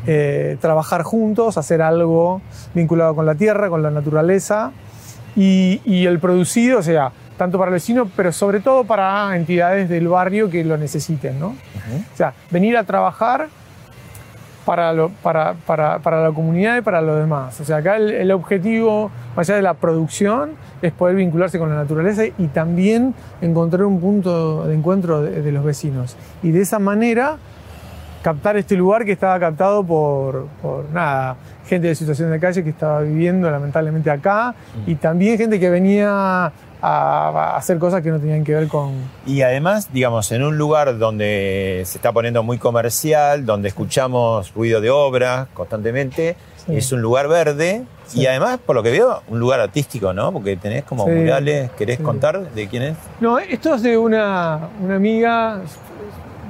eh, 0.06 0.56
trabajar 0.60 1.02
juntos, 1.02 1.56
hacer 1.58 1.82
algo 1.82 2.40
vinculado 2.74 3.14
con 3.14 3.26
la 3.26 3.34
tierra, 3.34 3.68
con 3.68 3.82
la 3.82 3.90
naturaleza 3.90 4.72
y, 5.34 5.80
y 5.84 6.06
el 6.06 6.18
producido, 6.18 6.78
o 6.78 6.82
sea, 6.82 7.12
tanto 7.36 7.58
para 7.58 7.70
el 7.70 7.74
vecino, 7.74 8.08
pero 8.14 8.32
sobre 8.32 8.60
todo 8.60 8.84
para 8.84 9.34
entidades 9.36 9.88
del 9.88 10.08
barrio 10.08 10.50
que 10.50 10.64
lo 10.64 10.76
necesiten, 10.76 11.40
¿no? 11.40 11.48
O 11.48 12.16
sea, 12.16 12.34
venir 12.50 12.76
a 12.76 12.84
trabajar 12.84 13.48
para, 14.64 14.92
lo- 14.92 15.08
para, 15.10 15.54
para, 15.66 15.98
para 15.98 16.22
la 16.22 16.30
comunidad 16.32 16.76
y 16.78 16.80
para 16.82 17.00
los 17.00 17.18
demás. 17.18 17.60
O 17.60 17.64
sea, 17.64 17.78
acá 17.78 17.96
el, 17.96 18.10
el 18.10 18.30
objetivo, 18.32 19.10
más 19.36 19.48
allá 19.48 19.56
de 19.56 19.62
la 19.62 19.74
producción, 19.74 20.52
es 20.82 20.92
poder 20.92 21.16
vincularse 21.16 21.58
con 21.58 21.68
la 21.70 21.76
naturaleza 21.76 22.24
y 22.26 22.46
también 22.48 23.14
encontrar 23.40 23.84
un 23.84 24.00
punto 24.00 24.66
de 24.66 24.74
encuentro 24.74 25.22
de, 25.22 25.42
de 25.42 25.52
los 25.52 25.64
vecinos. 25.64 26.16
Y 26.42 26.50
de 26.52 26.60
esa 26.62 26.78
manera 26.78 27.36
captar 28.22 28.56
este 28.56 28.76
lugar 28.76 29.04
que 29.04 29.12
estaba 29.12 29.38
captado 29.40 29.82
por, 29.82 30.46
por 30.62 30.84
nada, 30.92 31.34
gente 31.66 31.88
de 31.88 31.94
situación 31.96 32.30
de 32.30 32.38
calle 32.38 32.62
que 32.62 32.70
estaba 32.70 33.00
viviendo 33.00 33.50
lamentablemente 33.50 34.10
acá 34.12 34.54
y 34.86 34.94
también 34.94 35.38
gente 35.38 35.58
que 35.58 35.68
venía 35.70 36.52
a, 36.84 37.56
hacer 37.56 37.78
cosas 37.78 38.02
que 38.02 38.10
no 38.10 38.18
tenían 38.18 38.42
que 38.44 38.54
ver 38.54 38.66
con, 38.68 38.92
Y 39.24 39.42
además, 39.42 39.92
digamos, 39.92 40.30
en 40.32 40.42
un 40.42 40.58
lugar 40.58 40.98
donde 40.98 41.82
se 41.86 41.98
está 41.98 42.12
poniendo 42.12 42.42
muy 42.42 42.58
comercial, 42.58 43.46
donde 43.46 43.68
escuchamos 43.68 44.52
ruido 44.54 44.80
de 44.80 44.90
obra 44.90 45.46
constantemente, 45.54 46.36
Sí. 46.66 46.76
es 46.76 46.92
un 46.92 47.00
lugar 47.02 47.26
verde 47.26 47.84
Sí. 48.06 48.20
y 48.20 48.26
además, 48.26 48.58
por 48.64 48.76
lo 48.76 48.82
que 48.84 48.90
veo, 48.92 49.22
un 49.28 49.40
lugar 49.40 49.58
artístico, 49.60 50.12
¿no? 50.12 50.32
Porque 50.32 50.56
tenés 50.56 50.84
como 50.84 51.04
Sí. 51.06 51.10
murales, 51.10 51.70
¿querés 51.72 51.98
contar 51.98 52.40
de 52.52 52.68
quién 52.68 52.82
es? 52.82 52.96
No, 53.20 53.38
esto 53.38 53.74
es 53.74 53.82
de 53.82 53.96
una, 53.98 54.68
una 54.80 54.96
amiga, 54.96 55.60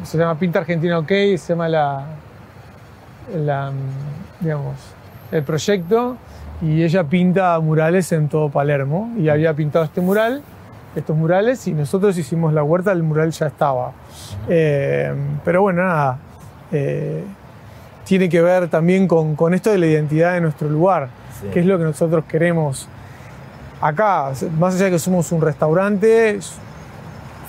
se 0.02 0.18
llama 0.18 0.38
Pinta 0.38 0.58
Argentina 0.58 0.98
OK, 0.98 1.08
se 1.08 1.38
llama 1.48 1.68
la, 1.68 2.04
la, 3.34 3.72
digamos, 4.40 4.76
el 5.30 5.42
proyecto, 5.44 6.16
y 6.62 6.82
ella 6.82 7.04
pinta 7.04 7.58
murales 7.60 8.12
en 8.12 8.28
todo 8.28 8.48
Palermo, 8.48 9.10
y 9.18 9.28
había 9.28 9.52
pintado 9.52 9.84
este 9.84 10.00
mural, 10.00 10.42
estos 10.94 11.16
murales, 11.16 11.66
y 11.66 11.74
nosotros 11.74 12.16
hicimos 12.16 12.52
la 12.52 12.62
huerta, 12.62 12.92
el 12.92 13.02
mural 13.02 13.30
ya 13.32 13.46
estaba. 13.48 13.92
Eh, 14.48 15.12
pero 15.44 15.62
bueno, 15.62 15.82
nada, 15.82 16.18
eh, 16.70 17.24
tiene 18.04 18.28
que 18.28 18.40
ver 18.40 18.68
también 18.68 19.08
con, 19.08 19.34
con 19.34 19.54
esto 19.54 19.70
de 19.70 19.78
la 19.78 19.86
identidad 19.86 20.34
de 20.34 20.40
nuestro 20.40 20.68
lugar, 20.68 21.08
Sí. 21.40 21.48
que 21.48 21.60
es 21.60 21.66
lo 21.66 21.76
que 21.78 21.84
nosotros 21.84 22.24
queremos 22.28 22.88
acá, 23.80 24.30
más 24.58 24.76
allá 24.76 24.84
de 24.84 24.90
que 24.92 24.98
somos 25.00 25.32
un 25.32 25.40
restaurante, 25.40 26.38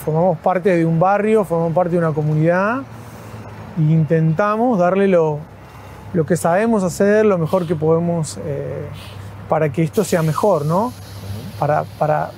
formamos 0.03 0.37
parte 0.39 0.75
de 0.75 0.85
un 0.85 0.99
barrio, 0.99 1.43
formamos 1.43 1.73
parte 1.73 1.91
de 1.91 1.99
una 1.99 2.11
comunidad 2.11 2.81
e 3.77 3.81
intentamos 3.81 4.79
darle 4.79 5.07
lo, 5.07 5.37
lo 6.13 6.25
que 6.25 6.37
sabemos 6.37 6.83
hacer, 6.83 7.25
lo 7.25 7.37
mejor 7.37 7.67
que 7.67 7.75
podemos 7.75 8.37
eh, 8.45 8.85
para 9.49 9.69
que 9.69 9.83
esto 9.83 10.03
sea 10.03 10.21
mejor, 10.21 10.65
¿no? 10.65 10.93
Para, 11.59 12.29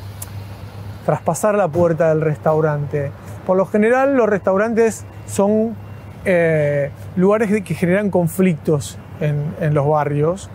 traspasar 1.06 1.54
la 1.54 1.68
puerta 1.68 2.10
del 2.10 2.22
restaurante. 2.22 3.12
Por 3.45 3.58
lo 3.58 3.68
general, 3.68 4.16
los 4.16 4.28
restaurantes 4.28 5.06
son 5.28 5.76
eh, 6.26 6.89
lugares 7.16 7.62
que 7.64 7.76
generan 7.76 8.10
conflictos 8.10 8.97
en 9.20 9.74
los 9.76 9.88
barrios. 9.88 10.50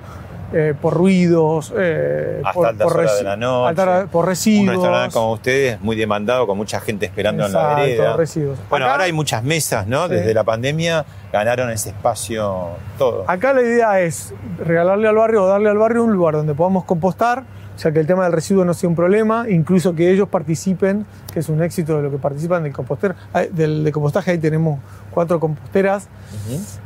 Eh, 0.52 0.74
por 0.80 0.94
ruidos, 0.94 1.72
eh, 1.76 2.40
Hasta 2.44 2.52
por, 2.52 2.66
altas 2.66 2.86
por 2.88 2.96
horas 2.98 3.18
de 3.18 3.24
la 3.24 3.36
noche. 3.36 4.06
por 4.10 4.24
Un 4.24 4.28
residuos. 4.28 4.74
restaurante 4.74 5.12
como 5.14 5.32
ustedes, 5.32 5.80
muy 5.80 5.96
demandado, 5.96 6.46
con 6.46 6.56
mucha 6.56 6.80
gente 6.80 7.06
esperando 7.06 7.46
en 7.46 7.52
la 7.52 7.74
vereda. 7.76 8.16
residuos. 8.16 8.58
Bueno, 8.68 8.86
Acá- 8.86 8.92
ahora 8.92 9.04
hay 9.04 9.12
muchas 9.12 9.42
mesas, 9.44 9.86
¿no? 9.86 10.06
Sí. 10.08 10.14
Desde 10.14 10.34
la 10.34 10.44
pandemia 10.44 11.04
ganaron 11.32 11.70
ese 11.70 11.90
espacio 11.90 12.68
todo. 12.98 13.24
Acá 13.28 13.52
la 13.52 13.62
idea 13.62 14.00
es 14.00 14.34
regalarle 14.64 15.06
al 15.08 15.14
barrio 15.16 15.44
o 15.44 15.46
darle 15.46 15.68
al 15.70 15.78
barrio 15.78 16.04
un 16.04 16.12
lugar 16.12 16.34
donde 16.34 16.54
podamos 16.54 16.84
compostar 16.84 17.44
sea, 17.80 17.92
que 17.92 18.00
el 18.00 18.06
tema 18.06 18.24
del 18.24 18.32
residuo 18.34 18.62
no 18.66 18.74
sea 18.74 18.90
un 18.90 18.94
problema, 18.94 19.46
incluso 19.48 19.94
que 19.94 20.10
ellos 20.10 20.28
participen, 20.28 21.06
que 21.32 21.40
es 21.40 21.48
un 21.48 21.62
éxito 21.62 21.96
de 21.96 22.02
lo 22.02 22.10
que 22.10 22.18
participan 22.18 22.62
del 22.62 22.74
composter, 22.74 23.14
ah, 23.32 23.44
del 23.50 23.84
de 23.84 23.90
compostaje, 23.90 24.32
ahí 24.32 24.38
tenemos 24.38 24.80
cuatro 25.10 25.40
composteras. 25.40 26.06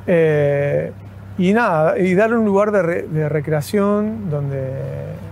Eh, 0.06 0.92
y 1.36 1.52
nada, 1.52 1.98
y 1.98 2.14
darle 2.14 2.36
un 2.38 2.44
lugar 2.44 2.70
de, 2.70 2.82
re- 2.82 3.02
de 3.02 3.28
recreación 3.28 4.30
donde 4.30 4.70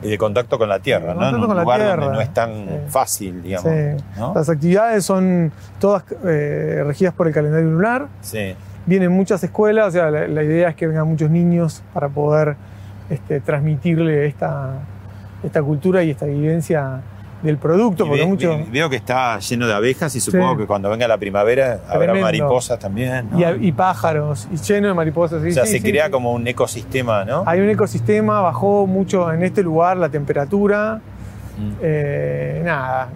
Y 0.03 0.09
de 0.11 0.19
contacto 0.19 0.59
con 0.59 0.69
la 0.69 0.81
tierra, 0.81 1.15
¿no? 1.15 1.29
En 1.29 1.31
contacto 1.31 1.37
un 1.41 1.47
con 1.47 1.57
la 1.57 1.63
lugar 1.63 1.79
donde 1.81 1.97
tierra. 1.97 2.13
no 2.15 2.21
es 2.21 2.35
tan 2.35 2.51
Sí. 2.53 2.69
fácil, 2.89 3.43
digamos. 3.43 3.71
Sí. 3.73 4.05
¿no? 4.19 4.33
Las 4.35 4.49
actividades 4.49 5.05
son 5.05 5.53
todas 5.79 6.03
eh, 6.25 6.83
regidas 6.85 7.15
por 7.15 7.29
el 7.29 7.35
calendario 7.35 7.69
lunar. 7.71 8.07
Sí. 8.21 8.55
Vienen 8.85 9.13
muchas 9.13 9.45
escuelas, 9.45 9.87
o 9.89 9.91
sea, 9.93 10.11
la, 10.11 10.27
la 10.27 10.43
idea 10.43 10.71
es 10.71 10.75
que 10.75 10.89
vengan 10.89 11.07
muchos 11.07 11.31
niños 11.31 11.83
para 11.95 12.09
poder 12.09 12.57
este, 13.09 13.39
transmitirle 13.41 14.27
esta, 14.27 14.71
esta 15.45 15.63
cultura 15.63 16.03
y 16.03 16.11
esta 16.11 16.27
vivencia 16.27 17.01
del 17.43 17.59
producto, 17.59 18.05
Y 18.05 18.09
porque 18.09 18.23
ve- 18.23 18.29
mucho... 18.29 18.49
ve- 18.57 18.67
veo 18.71 18.89
que 18.89 18.97
está 18.97 19.39
lleno 19.41 19.67
de 19.67 19.75
abejas 19.75 20.15
y 20.15 20.21
supongo 20.21 20.53
Sí. 20.53 20.59
que 20.61 20.67
cuando 20.67 20.89
venga 20.91 21.09
la 21.09 21.19
primavera 21.19 21.81
habrá 21.89 22.15
mariposas 22.15 22.79
también. 22.79 23.29
¿no? 23.31 23.39
y, 23.41 23.45
a- 23.45 23.57
y 23.57 23.73
pájaros, 23.73 24.47
y 24.53 24.57
lleno 24.57 24.89
de 24.89 24.95
mariposas. 24.95 25.43
sí, 25.43 25.49
o 25.49 25.53
sea, 25.53 25.67
sí, 25.67 25.73
se 25.79 25.83
crea 25.83 26.11
como 26.11 26.33
un 26.33 26.47
ecosistema, 26.47 27.25
¿no? 27.25 27.43
Hay 27.47 27.61
un 27.61 27.69
ecosistema, 27.69 28.41
bajó 28.41 28.87
mucho 28.87 29.33
en 29.33 29.43
este 29.43 29.63
lugar 29.63 29.97
la 29.97 30.09
temperatura. 30.09 31.01
Mm. 31.59 31.71
Eh, 31.83 32.63
nada, 32.65 33.09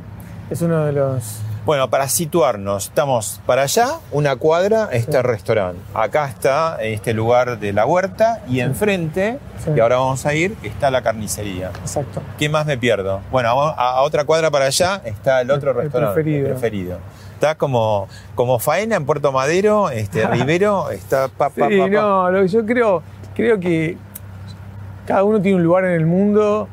es 0.51 0.61
uno 0.63 0.85
de 0.85 0.93
los... 0.93 1.41
Bueno, 1.67 1.91
para 1.91 2.09
situarnos, 2.09 2.85
estamos 2.87 3.41
para 3.45 3.63
allá, 3.63 3.89
una 4.13 4.37
cuadra, 4.37 4.89
está 4.93 5.19
el 5.19 5.25
restaurante. 5.25 5.81
Acá 5.95 6.27
está 6.29 6.79
este 6.81 7.13
lugar 7.13 7.59
de 7.59 7.73
la 7.73 7.85
huerta 7.85 8.41
y 8.49 8.61
enfrente, 8.61 9.41
Sí. 9.65 9.73
y 9.75 9.81
ahora 9.81 9.97
vamos 9.97 10.25
a 10.27 10.33
ir, 10.35 10.57
está 10.63 10.93
la 10.93 11.03
carnicería. 11.03 11.73
Exacto. 11.81 12.23
¿Qué 12.39 12.49
más 12.49 12.67
me 12.67 12.79
pierdo? 12.79 13.21
Bueno, 13.33 13.49
a, 13.51 13.73
a 13.97 14.03
otra 14.03 14.23
cuadra 14.25 14.49
para 14.53 14.67
allá 14.67 15.03
está 15.05 15.41
el 15.41 15.51
otro 15.51 15.73
El- 15.73 15.77
el 15.79 15.83
restaurante. 15.83 16.15
preferido. 16.15 16.47
el 16.47 16.53
preferido. 16.53 16.99
Está 17.35 17.57
como, 17.57 18.07
como 18.37 18.61
faena 18.61 18.95
en 18.95 19.05
Puerto 19.05 19.33
Madero, 19.33 19.91
este 19.91 20.25
Rivero, 20.29 20.91
está 20.91 21.27
pa, 21.27 21.51
pa, 21.51 21.69
Sí, 21.69 21.79
pa, 21.79 21.85
pa. 21.85 21.91
no, 21.91 22.31
lo 22.31 22.43
que 22.43 22.49
yo 22.49 22.65
creo, 22.65 23.03
creo 23.35 23.59
que 23.59 23.97
cada 25.05 25.25
uno 25.25 25.41
tiene 25.43 25.57
un 25.57 25.65
lugar 25.65 25.85
en 25.85 25.93
el 25.93 26.07
mundo 26.07 26.69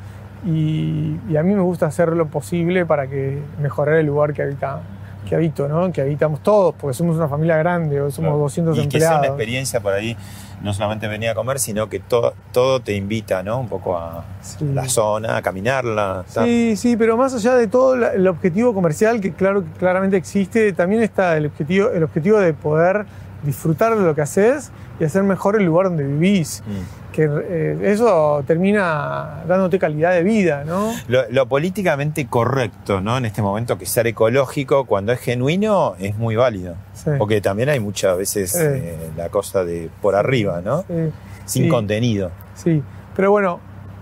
y, 0.45 1.19
y 1.29 1.37
a 1.37 1.43
mí 1.43 1.53
me 1.55 1.61
gusta 1.61 1.85
hacer 1.87 2.09
lo 2.09 2.27
posible 2.27 2.85
para 2.85 3.07
que 3.07 3.39
mejorar 3.61 3.95
el 3.95 4.05
lugar 4.07 4.33
que 4.33 4.41
habita 4.43 4.81
que 5.27 5.35
habito, 5.35 5.69
¿no? 5.69 5.89
Que 5.93 6.01
habitamos 6.01 6.41
todos, 6.43 6.75
porque 6.77 6.93
somos 6.93 7.15
una 7.15 7.29
familia 7.29 7.55
grande, 7.55 7.95
somos 8.11 8.15
Claro. 8.31 8.37
200 8.39 8.77
y 8.77 8.87
que 8.89 8.99
sea 8.99 9.07
una 9.11 9.15
empleados. 9.19 9.37
experiencia 9.39 9.79
por 9.79 9.93
ahí, 9.93 10.17
no 10.61 10.73
solamente 10.73 11.07
venir 11.07 11.29
a 11.29 11.33
comer, 11.33 11.59
sino 11.59 11.87
que 11.87 12.01
todo, 12.01 12.33
todo 12.51 12.81
te 12.81 12.93
invita, 12.97 13.41
¿no? 13.41 13.61
Un 13.61 13.69
poco 13.69 13.97
a 13.97 14.25
Sí. 14.41 14.65
la 14.73 14.83
zona, 14.89 15.37
a 15.37 15.41
caminarla. 15.41 16.25
Sí, 16.27 16.75
sí, 16.75 16.97
pero 16.97 17.15
más 17.15 17.33
allá 17.33 17.55
de 17.55 17.67
todo 17.67 17.95
el 17.95 18.27
objetivo 18.27 18.73
comercial 18.73 19.21
que 19.21 19.31
claro 19.31 19.63
que 19.63 19.71
claramente 19.79 20.17
existe, 20.17 20.73
también 20.73 21.01
está 21.01 21.37
el 21.37 21.45
objetivo, 21.45 21.89
el 21.91 22.03
objetivo 22.03 22.39
de 22.39 22.53
poder 22.53 23.05
disfrutar 23.43 23.95
de 23.95 24.03
lo 24.03 24.13
que 24.15 24.21
haces 24.23 24.71
y 24.99 25.05
hacer 25.05 25.23
mejor 25.23 25.55
el 25.55 25.63
lugar 25.63 25.85
donde 25.87 26.03
vivís. 26.03 26.61
Mm. 26.67 27.02
Que 27.14 27.30
eh, 27.32 27.78
eso 27.84 28.43
termina 28.45 29.43
dándote 29.47 29.78
calidad 29.80 30.11
de 30.14 30.24
vida, 30.24 30.64
¿no? 30.66 30.91
Lo, 31.07 31.22
lo 31.30 31.45
políticamente 31.47 32.28
correcto, 32.28 32.99
¿no? 33.01 33.18
En 33.18 33.26
este 33.26 33.41
momento, 33.41 33.78
que 33.78 33.86
ser 33.86 34.07
ecológico, 34.07 34.86
cuando 34.86 35.11
es 35.14 35.20
genuino, 35.20 35.93
es 35.99 36.18
muy 36.18 36.36
válido. 36.36 36.76
Sí. 36.93 37.11
Porque 37.18 37.39
también 37.39 37.70
hay 37.70 37.80
muchas 37.80 38.18
veces 38.18 38.55
eh, 38.55 38.97
la 39.16 39.30
cosa 39.30 39.64
de 39.64 39.89
por 40.01 40.16
arriba, 40.16 40.61
¿no? 40.66 40.80
Sí, 40.88 41.11
Sin 41.45 41.64
sí, 41.66 41.70
contenido. 41.70 42.32
Sí, 42.55 42.82
pero 43.16 43.30
bueno, 43.32 43.59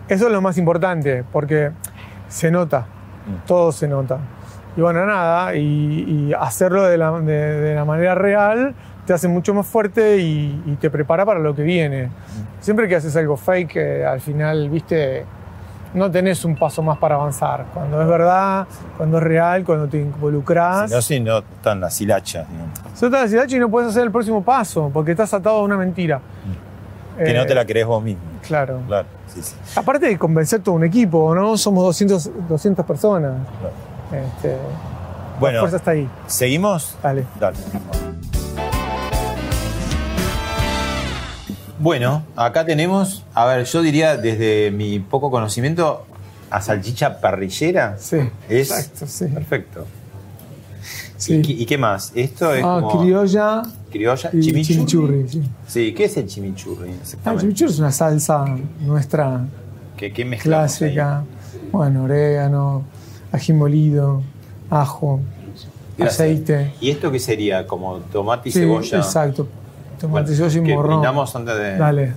eso 0.08 0.28
es 0.28 0.32
lo 0.32 0.42
más 0.42 0.58
importante, 0.58 1.24
porque 1.32 1.72
se 2.30 2.50
nota, 2.50 2.86
Mm. 3.28 3.46
todo 3.46 3.72
se 3.72 3.88
nota. 3.88 4.18
Y 4.76 4.82
bueno, 4.82 5.06
nada, 5.06 5.54
y, 5.56 6.30
y 6.30 6.34
hacerlo 6.34 6.84
de 6.84 6.98
la, 6.98 7.12
de- 7.20 7.60
de 7.62 7.76
la 7.76 7.84
manera 7.86 8.16
real 8.16 8.74
te 9.06 9.14
hace 9.14 9.28
mucho 9.28 9.54
más 9.54 9.66
fuerte 9.68 10.18
y, 10.20 10.62
y 10.66 10.76
te 10.76 10.90
prepara 10.90 11.26
para 11.26 11.40
lo 11.40 11.54
que 11.56 11.64
viene. 11.64 12.10
Siempre 12.60 12.88
que 12.88 12.96
haces 12.96 13.16
algo 13.16 13.36
fake, 13.38 13.76
eh, 13.76 14.06
al 14.06 14.22
final, 14.22 14.70
viste, 14.70 15.26
no 15.94 16.10
tenés 16.10 16.46
un 16.46 16.56
paso 16.56 16.82
más 16.84 16.98
para 16.98 17.16
avanzar. 17.16 17.66
Cuando 17.74 18.02
es 18.02 18.08
verdad, 18.08 18.68
cuando 18.98 19.18
es 19.18 19.24
real, 19.24 19.64
cuando 19.66 19.88
te 19.88 19.98
involucras. 20.00 20.90
Si 20.90 20.96
no, 20.96 21.02
si 21.02 21.20
no 21.20 21.38
están 21.40 21.82
las 21.82 22.00
hilachas, 22.00 22.48
digamos. 22.50 22.80
Soltás 22.96 23.22
la 23.24 23.28
silacha 23.28 23.56
y 23.56 23.60
no 23.60 23.70
puedes 23.70 23.90
hacer 23.90 24.04
el 24.04 24.12
próximo 24.12 24.44
paso, 24.44 24.90
porque 24.94 25.12
estás 25.12 25.34
atado 25.34 25.58
a 25.58 25.64
una 25.64 25.78
mentira. 25.78 26.22
Que 27.18 27.32
Eh, 27.32 27.34
no 27.34 27.46
te 27.46 27.54
la 27.56 27.66
crees 27.66 27.86
vos 27.86 28.02
mismo. 28.04 28.22
Claro. 28.48 28.80
Claro, 28.88 29.08
sí, 29.28 29.42
sí. 29.44 29.54
Aparte 29.76 30.08
de 30.08 30.18
convencer 30.18 30.62
todo 30.62 30.76
un 30.76 30.84
equipo, 30.86 31.36
¿no? 31.36 31.58
Somos 31.58 31.84
200, 31.84 32.48
200 32.48 32.86
personas. 32.86 33.34
Este, 34.12 34.50
la 34.54 35.40
Bueno, 35.40 35.60
fuerza 35.60 35.78
está 35.78 35.92
ahí. 35.92 36.08
¿seguimos? 36.28 36.98
Dale. 37.04 37.26
Dale. 37.40 37.58
Bueno, 41.82 42.24
acá 42.36 42.64
tenemos, 42.66 43.24
a 43.34 43.46
ver, 43.46 43.66
yo 43.66 43.82
diría 43.82 44.16
desde 44.18 44.70
mi 44.72 45.00
poco 45.00 45.32
conocimiento, 45.32 46.06
a 46.52 46.62
salchicha 46.62 47.20
parrillera. 47.20 47.96
Sí. 47.98 48.18
Es 48.48 48.70
Exacto, 48.72 49.08
sí. 49.08 49.26
perfecto. 49.26 49.86
Sí. 51.18 51.36
¿Y, 51.36 51.42
qué- 51.42 51.52
y 51.54 51.66
qué 51.66 51.78
más? 51.78 52.12
Esto 52.16 52.54
es 52.54 52.64
Ah, 52.64 52.80
como 52.82 53.02
criolla 53.02 53.62
criolla, 53.92 54.30
y 54.34 54.40
chimichurri. 54.42 54.64
chimichurri. 54.64 55.30
sí. 55.30 55.42
Sí, 55.68 55.94
¿qué 55.94 56.06
es 56.06 56.18
el 56.18 56.28
chimichurri? 56.28 56.90
Ah, 56.92 56.96
Exactamente. 57.02 57.42
chimichurri 57.42 57.72
es 57.74 57.80
una 57.80 57.92
salsa 57.92 58.46
nuestra 58.80 59.46
¿Qué, 59.98 60.12
qué 60.14 60.24
ahí? 60.24 60.38
clásica. 60.38 61.24
Bueno, 61.72 62.04
orégano, 62.04 62.84
ají 63.32 63.54
molido, 63.54 64.22
ajo, 64.70 65.20
Gracias. 65.98 66.20
aceite. 66.22 66.74
¿Y 66.82 66.90
esto 66.92 67.12
qué 67.12 67.20
sería? 67.20 67.66
¿Como 67.68 67.98
tomate 68.12 68.50
y 68.50 68.52
Sí, 68.52 68.60
cebolla? 68.60 68.98
Exacto. 68.98 69.48
Tomate, 70.02 70.36
Bueno, 70.38 70.54
y 70.70 70.74
morrón. 70.74 70.90
brindamos 71.00 71.36
antes 71.36 71.56
de... 71.58 71.78
Dale. 71.78 72.14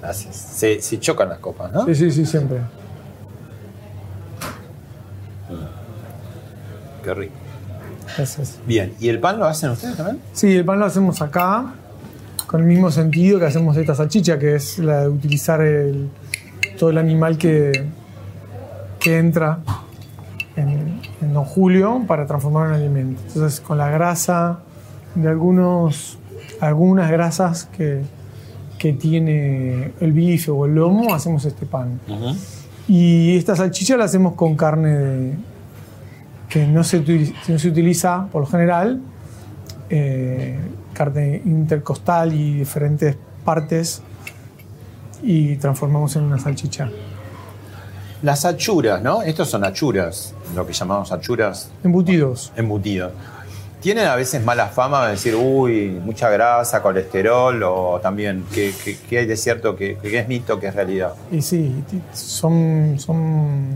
Gracias. 0.00 0.36
Se, 0.36 0.80
se 0.80 0.98
chocan 1.00 1.28
las 1.28 1.38
copas, 1.38 1.72
¿no? 1.72 1.84
Sí, 1.86 1.94
sí, 1.94 2.10
sí, 2.12 2.24
siempre. 2.24 2.58
Qué 7.02 7.14
rico. 7.14 7.34
Gracias. 8.16 8.58
Bien, 8.66 8.94
¿y 9.00 9.08
el 9.08 9.20
pan 9.20 9.38
lo 9.38 9.44
hacen 9.46 9.70
ustedes 9.70 9.96
también? 9.96 10.20
Sí, 10.32 10.54
el 10.56 10.64
pan 10.64 10.78
lo 10.80 10.86
hacemos 10.86 11.20
acá, 11.22 11.74
con 12.46 12.60
el 12.62 12.66
mismo 12.66 12.90
sentido 12.90 13.38
que 13.38 13.46
hacemos 13.46 13.76
esta 13.76 13.94
salchicha, 13.94 14.38
que 14.38 14.54
es 14.56 14.78
la 14.78 15.02
de 15.02 15.08
utilizar 15.08 15.60
el- 15.60 16.08
todo 16.78 16.90
el 16.90 16.98
animal 16.98 17.36
que, 17.38 17.86
que 18.98 19.18
entra 19.18 19.58
en, 20.56 21.00
en 21.20 21.34
Don 21.34 21.44
Julio 21.44 22.02
para 22.06 22.26
transformar 22.26 22.68
en 22.68 22.74
alimento. 22.74 23.20
Entonces, 23.28 23.60
con 23.60 23.78
la 23.78 23.90
grasa 23.90 24.60
de 25.14 25.28
algunos, 25.28 26.18
algunas 26.60 27.10
grasas 27.10 27.66
que, 27.66 28.02
que 28.78 28.92
tiene 28.92 29.92
el 30.00 30.12
bife 30.12 30.50
o 30.50 30.66
el 30.66 30.74
lomo, 30.74 31.14
hacemos 31.14 31.44
este 31.44 31.66
pan. 31.66 32.00
Y 32.86 33.36
esta 33.36 33.54
salchicha 33.56 33.96
la 33.96 34.04
hacemos 34.04 34.34
con 34.34 34.56
carne 34.56 34.94
de- 34.96 35.34
que 36.48 36.66
no 36.66 36.82
se, 36.82 36.98
utiliza, 36.98 37.34
no 37.48 37.58
se 37.58 37.68
utiliza 37.68 38.26
por 38.32 38.40
lo 38.42 38.46
general, 38.46 39.00
eh, 39.90 40.58
carne 40.94 41.42
intercostal 41.44 42.32
y 42.32 42.54
diferentes 42.60 43.16
partes 43.44 44.00
y 45.22 45.56
transformamos 45.56 46.16
en 46.16 46.22
una 46.24 46.38
salchicha. 46.38 46.88
Las 48.22 48.44
achuras, 48.44 49.02
¿no? 49.02 49.22
Estos 49.22 49.50
son 49.50 49.64
achuras, 49.64 50.34
lo 50.54 50.66
que 50.66 50.72
llamamos 50.72 51.12
achuras 51.12 51.70
Embutidos. 51.84 52.52
embutidos. 52.56 53.12
¿Tienen 53.80 54.06
a 54.08 54.16
veces 54.16 54.44
mala 54.44 54.66
fama 54.66 55.04
de 55.06 55.12
decir, 55.12 55.36
uy, 55.36 55.90
mucha 56.04 56.28
grasa, 56.30 56.82
colesterol, 56.82 57.62
o 57.62 58.00
también, 58.02 58.44
¿qué, 58.52 58.72
qué- 58.84 58.96
qué 59.08 59.18
hay 59.18 59.26
de 59.26 59.36
cierto, 59.36 59.76
que, 59.76 59.96
que 59.98 60.18
es 60.18 60.26
mito, 60.26 60.58
que 60.58 60.66
es 60.66 60.74
realidad? 60.74 61.14
Y 61.30 61.40
sí, 61.42 61.72
son, 62.12 62.96
son 62.98 63.68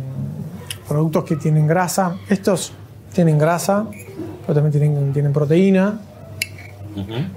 productos 0.88 1.22
que 1.24 1.36
tienen 1.36 1.68
grasa. 1.68 2.16
Estos 2.28 2.72
tienen 3.12 3.38
grasa, 3.38 3.86
pero 4.42 4.55
también 4.61 4.72
tienen, 4.72 5.12
tienen 5.12 5.32
proteína. 5.32 6.00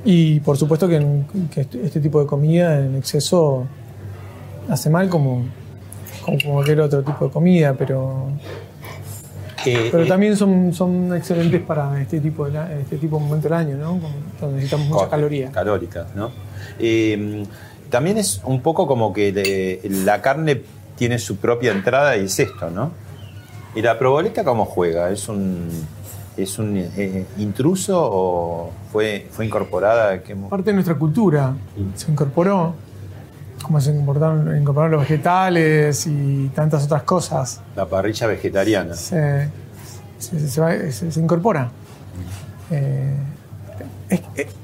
Y 0.03 0.39
por 0.41 0.57
supuesto 0.57 0.87
que, 0.87 0.95
en- 0.97 1.25
que 1.53 1.61
este, 1.61 1.85
este 1.85 1.99
tipo 1.99 2.19
de 2.19 2.25
comida 2.25 2.79
en 2.79 2.95
exceso 2.95 3.65
hace 4.69 4.89
mal 4.89 5.07
como, 5.07 5.45
como 6.25 6.37
cualquier 6.55 6.81
otro 6.81 7.03
tipo 7.03 7.25
de 7.25 7.31
comida, 7.31 7.73
pero, 7.77 8.25
Eh, 9.65 9.89
pero 9.91 10.03
eh, 10.03 10.07
también 10.07 10.35
son, 10.37 10.73
son 10.73 11.15
excelentes 11.15 11.61
para 11.61 11.99
este 12.01 12.19
tipo 12.19 12.47
de, 12.49 12.81
este 12.81 12.97
tipo 12.97 13.17
de 13.17 13.23
momento 13.23 13.47
del 13.49 13.57
año, 13.57 13.77
¿no? 13.77 13.99
Donde 14.39 14.55
necesitamos 14.57 14.87
muchas 14.87 15.05
co- 15.05 15.09
calorías. 15.11 15.51
Calóricas, 15.51 16.15
¿no? 16.15 16.31
Eh, 16.79 17.45
también 17.89 18.17
es 18.17 18.41
un 18.45 18.61
poco 18.61 18.87
como 18.87 19.13
que 19.13 19.31
de- 19.31 19.81
la 20.05 20.21
carne 20.21 20.61
tiene 20.97 21.17
su 21.19 21.37
propia 21.37 21.71
entrada 21.71 22.15
y 22.17 22.25
es 22.25 22.39
esto, 22.39 22.69
¿no? 22.69 22.91
¿Y 23.75 23.81
la 23.81 23.97
proboleta 23.99 24.43
cómo 24.43 24.65
juega? 24.65 25.09
¿Es 25.09 25.27
un, 25.27 25.67
es 26.37 26.57
un 26.59 26.77
eh, 26.77 27.25
intruso 27.37 27.99
o 28.01 28.71
fue, 28.91 29.27
fue 29.31 29.45
incorporada? 29.45 30.21
¿Qué 30.23 30.35
mo- 30.35 30.49
parte 30.49 30.69
de 30.71 30.73
nuestra 30.75 30.95
cultura 30.95 31.53
se 31.95 32.11
incorporó. 32.11 32.75
Cómo 33.65 33.81
se 33.81 33.91
incorporaron, 33.91 34.57
incorporaron 34.57 34.91
los 34.93 35.01
vegetales 35.01 36.05
y 36.07 36.49
tantas 36.55 36.85
otras 36.85 37.03
cosas. 37.03 37.61
La 37.75 37.85
parrilla 37.85 38.27
vegetariana. 38.27 38.93
Se, 38.95 39.49
se- 40.19 40.47
se 40.49 40.61
va- 40.61 40.71
se- 40.91 41.11
se 41.11 41.19
incorpora. 41.19 41.69
Eh, 42.71 43.13
es, 44.09 44.21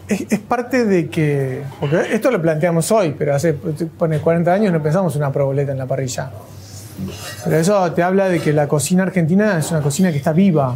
es- 0.08 0.32
es 0.32 0.40
parte 0.40 0.86
de 0.86 1.10
que. 1.10 1.64
Porque 1.80 2.14
esto 2.14 2.32
lo 2.32 2.42
planteamos 2.42 2.92
hoy, 2.92 3.16
pero 3.18 3.36
hace 3.36 3.54
pone 3.54 4.20
40 4.20 4.52
años 4.54 4.72
no 4.74 4.82
pensamos 4.82 5.16
en 5.16 5.22
una 5.22 5.32
proboleta 5.32 5.72
en 5.72 5.78
la 5.78 5.86
parrilla. 5.86 6.32
Pero 7.44 7.58
eso 7.58 7.92
te 7.94 8.04
habla 8.04 8.28
de 8.30 8.40
que 8.40 8.54
la 8.54 8.68
cocina 8.68 9.04
argentina 9.04 9.58
es 9.58 9.72
una 9.72 9.82
cocina 9.82 10.12
que 10.12 10.18
está 10.18 10.34
viva, 10.34 10.76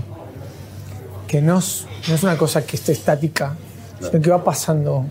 que 1.28 1.42
no 1.42 1.60
es, 1.60 1.86
no 2.08 2.16
es 2.16 2.24
una 2.24 2.38
cosa 2.38 2.66
que 2.66 2.78
esté 2.78 2.94
estática, 2.94 3.54
sino 4.00 4.22
que 4.22 4.30
va 4.32 4.44
pasando, 4.44 5.06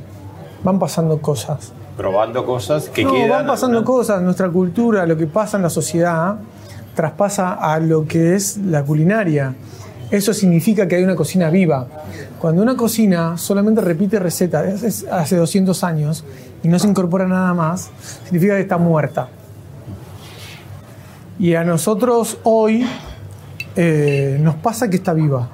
van 0.65 0.79
pasando 0.79 1.21
cosas. 1.21 1.73
Probando 1.97 2.45
cosas 2.45 2.89
que 2.89 3.05
no, 3.05 3.13
quedan. 3.13 3.29
van 3.31 3.47
pasando 3.47 3.85
cosas, 3.85 4.21
nuestra 4.23 4.49
cultura, 4.51 5.07
lo 5.07 5.17
que 5.17 5.27
pasa 5.27 5.57
en 5.57 5.63
la 5.63 5.71
sociedad, 5.71 6.37
traspasa 6.95 7.53
a 7.55 7.79
lo 7.79 8.07
que 8.07 8.35
es 8.35 8.57
la 8.59 8.83
culinaria. 8.83 9.55
Eso 10.11 10.35
significa 10.35 10.87
que 10.89 10.97
hay 10.97 11.05
una 11.05 11.17
cocina 11.17 11.51
viva. 11.51 11.87
Cuando 12.41 12.63
una 12.63 12.77
cocina 12.77 13.37
solamente 13.39 13.81
repite 13.81 14.19
recetas 14.19 14.83
hace- 14.83 15.11
hace 15.11 15.37
200 15.37 15.83
años 15.85 16.25
y 16.63 16.69
no 16.69 16.79
se 16.79 16.87
incorpora 16.89 17.27
nada 17.27 17.55
más, 17.55 17.91
significa 18.25 18.55
que 18.57 18.61
está 18.63 18.77
muerta. 18.77 19.29
Y 21.39 21.55
a 21.55 21.65
nosotros 21.65 22.39
hoy 22.45 22.87
eh, 23.77 24.39
nos 24.41 24.55
pasa 24.57 24.89
que 24.89 24.97
está 24.97 25.13
viva. 25.13 25.49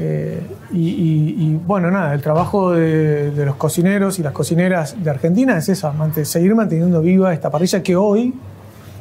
Eh, 0.00 0.40
y, 0.72 0.88
y- 0.90 1.34
y, 1.38 1.60
bueno, 1.66 1.90
nada, 1.90 2.14
el 2.14 2.22
trabajo 2.22 2.72
de, 2.72 3.30
de 3.32 3.44
los 3.46 3.56
cocineros 3.56 4.18
y 4.18 4.22
las 4.22 4.32
cocineras 4.32 4.94
de 5.02 5.10
Argentina 5.10 5.56
es 5.58 5.68
eso, 5.68 5.92
mant- 5.92 6.22
seguir 6.24 6.54
manteniendo 6.54 7.00
viva 7.00 7.32
esta 7.34 7.50
parrilla 7.50 7.82
que 7.82 7.96
hoy 7.96 8.32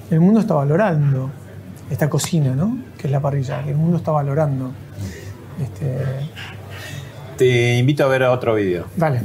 el 0.09 0.19
mundo 0.19 0.39
está 0.39 0.55
valorando. 0.55 1.29
Esta 1.89 2.09
cocina, 2.09 2.53
¿no? 2.55 2.77
Que 2.97 3.07
es 3.07 3.11
la 3.11 3.19
parrilla, 3.21 3.63
que 3.63 3.69
el 3.71 3.77
mundo 3.77 3.97
está 3.97 4.11
valorando. 4.11 4.71
Este, 5.63 5.97
Te 7.37 7.77
invito 7.77 8.03
a 8.03 8.07
ver 8.07 8.23
otro 8.23 8.55
video. 8.55 8.85
dale. 8.95 9.21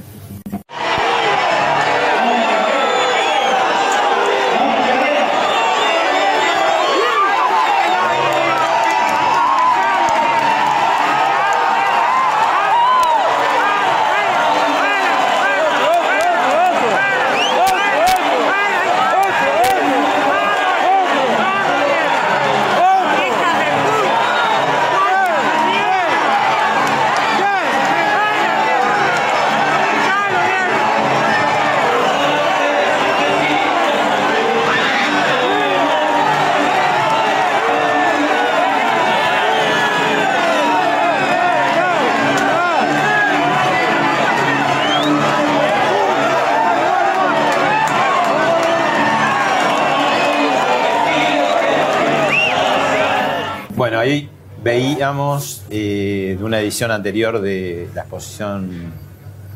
Eh, 55.70 56.36
de 56.38 56.44
una 56.44 56.60
edición 56.60 56.90
anterior 56.90 57.40
de 57.40 57.88
la 57.94 58.02
exposición 58.02 58.92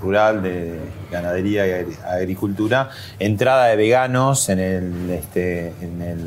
rural 0.01 0.43
de 0.43 0.79
ganadería 1.11 1.67
y 1.67 1.71
agri- 1.71 2.05
agricultura, 2.05 2.91
entrada 3.19 3.67
de 3.67 3.77
veganos 3.77 4.49
en 4.49 4.59
el, 4.59 5.11
este, 5.11 5.73
en 5.81 6.03
el 6.03 6.19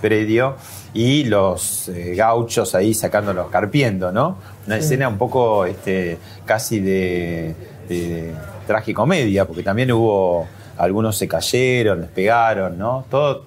predio 0.00 0.56
y 0.94 1.24
los 1.24 1.88
eh, 1.88 2.14
gauchos 2.14 2.74
ahí 2.74 2.94
sacándolos, 2.94 3.48
carpiendo, 3.50 4.12
¿no? 4.12 4.36
Una 4.66 4.76
escena 4.76 5.08
un 5.08 5.18
poco 5.18 5.64
este, 5.66 6.18
casi 6.44 6.78
de, 6.80 7.54
de 7.88 8.32
tragicomedia, 8.66 9.44
porque 9.46 9.62
también 9.62 9.90
hubo 9.92 10.46
algunos 10.76 11.16
se 11.16 11.26
cayeron, 11.26 12.02
les 12.02 12.10
pegaron, 12.10 12.78
¿no? 12.78 13.04
Todo 13.10 13.42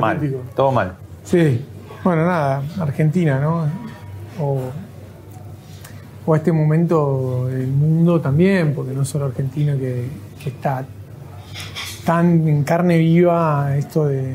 mal, 0.00 0.18
todo 0.56 0.72
mal. 0.72 0.94
Sí, 1.24 1.62
bueno, 2.02 2.24
nada, 2.24 2.62
Argentina, 2.80 3.38
¿no? 3.38 3.66
O, 4.40 4.60
o 6.24 6.36
este 6.36 6.52
momento 6.52 7.46
del 7.48 7.66
mundo 7.68 8.20
también, 8.20 8.74
porque 8.74 8.92
no 8.92 9.04
solo 9.04 9.26
Argentina 9.26 9.74
que, 9.76 10.08
está 10.46 10.84
tan 12.04 12.48
en 12.48 12.64
carne 12.64 12.98
viva 12.98 13.76
esto 13.76 14.06
de- 14.06 14.34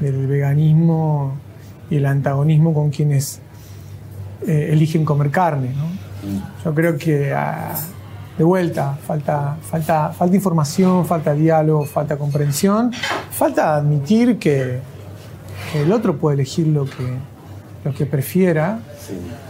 del 0.00 0.26
veganismo 0.26 1.34
y 1.90 1.96
el 1.96 2.06
antagonismo 2.06 2.74
con 2.74 2.90
quienes 2.90 3.40
eh, 4.46 4.70
eligen 4.72 5.04
comer 5.04 5.30
carne, 5.30 5.70
¿no? 5.76 5.84
Yo 6.64 6.74
creo 6.74 6.96
que 6.96 7.32
ah, 7.32 7.72
de 8.36 8.42
vuelta 8.44 8.98
falta, 9.06 9.56
falta, 9.62 10.08
falta 10.10 10.34
información, 10.34 11.06
falta 11.06 11.34
diálogo, 11.34 11.84
falta 11.84 12.16
comprensión, 12.16 12.90
falta 13.30 13.76
admitir 13.76 14.38
que, 14.38 14.80
que 15.72 15.82
el 15.82 15.92
otro 15.92 16.16
puede 16.18 16.34
elegir 16.34 16.66
lo 16.66 16.84
que, 16.86 17.06
lo 17.84 17.94
que 17.94 18.06
prefiera. 18.06 18.80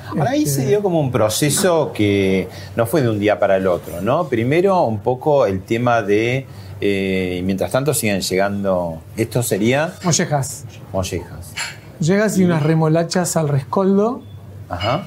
Ahora 0.09 0.31
ahí 0.31 0.45
Este- 0.45 0.63
se 0.63 0.67
dio 0.67 0.83
como 0.83 1.01
un 1.01 1.11
proceso 1.13 1.93
que 1.93 2.49
no 2.77 2.87
fue 2.87 3.03
de 3.03 3.09
un 3.11 3.19
día 3.19 3.39
para 3.39 3.57
el 3.57 3.67
otro, 3.67 4.01
¿no? 4.01 4.29
Primero 4.29 4.83
un 4.85 4.99
poco 5.01 5.47
el 5.47 5.63
tema 5.63 6.03
de, 6.03 6.47
eh, 6.81 7.43
mientras 7.45 7.71
tanto 7.71 7.95
siguen 7.95 8.21
llegando, 8.21 9.01
esto 9.17 9.43
sería 9.43 9.95
Mollejas. 10.05 10.65
mollejas. 10.93 11.53
Llegas 12.01 12.37
y 12.39 12.45
unas 12.45 12.63
remolachas 12.63 13.37
al 13.37 13.49
rescoldo. 13.49 14.23
Ajá. 14.69 15.07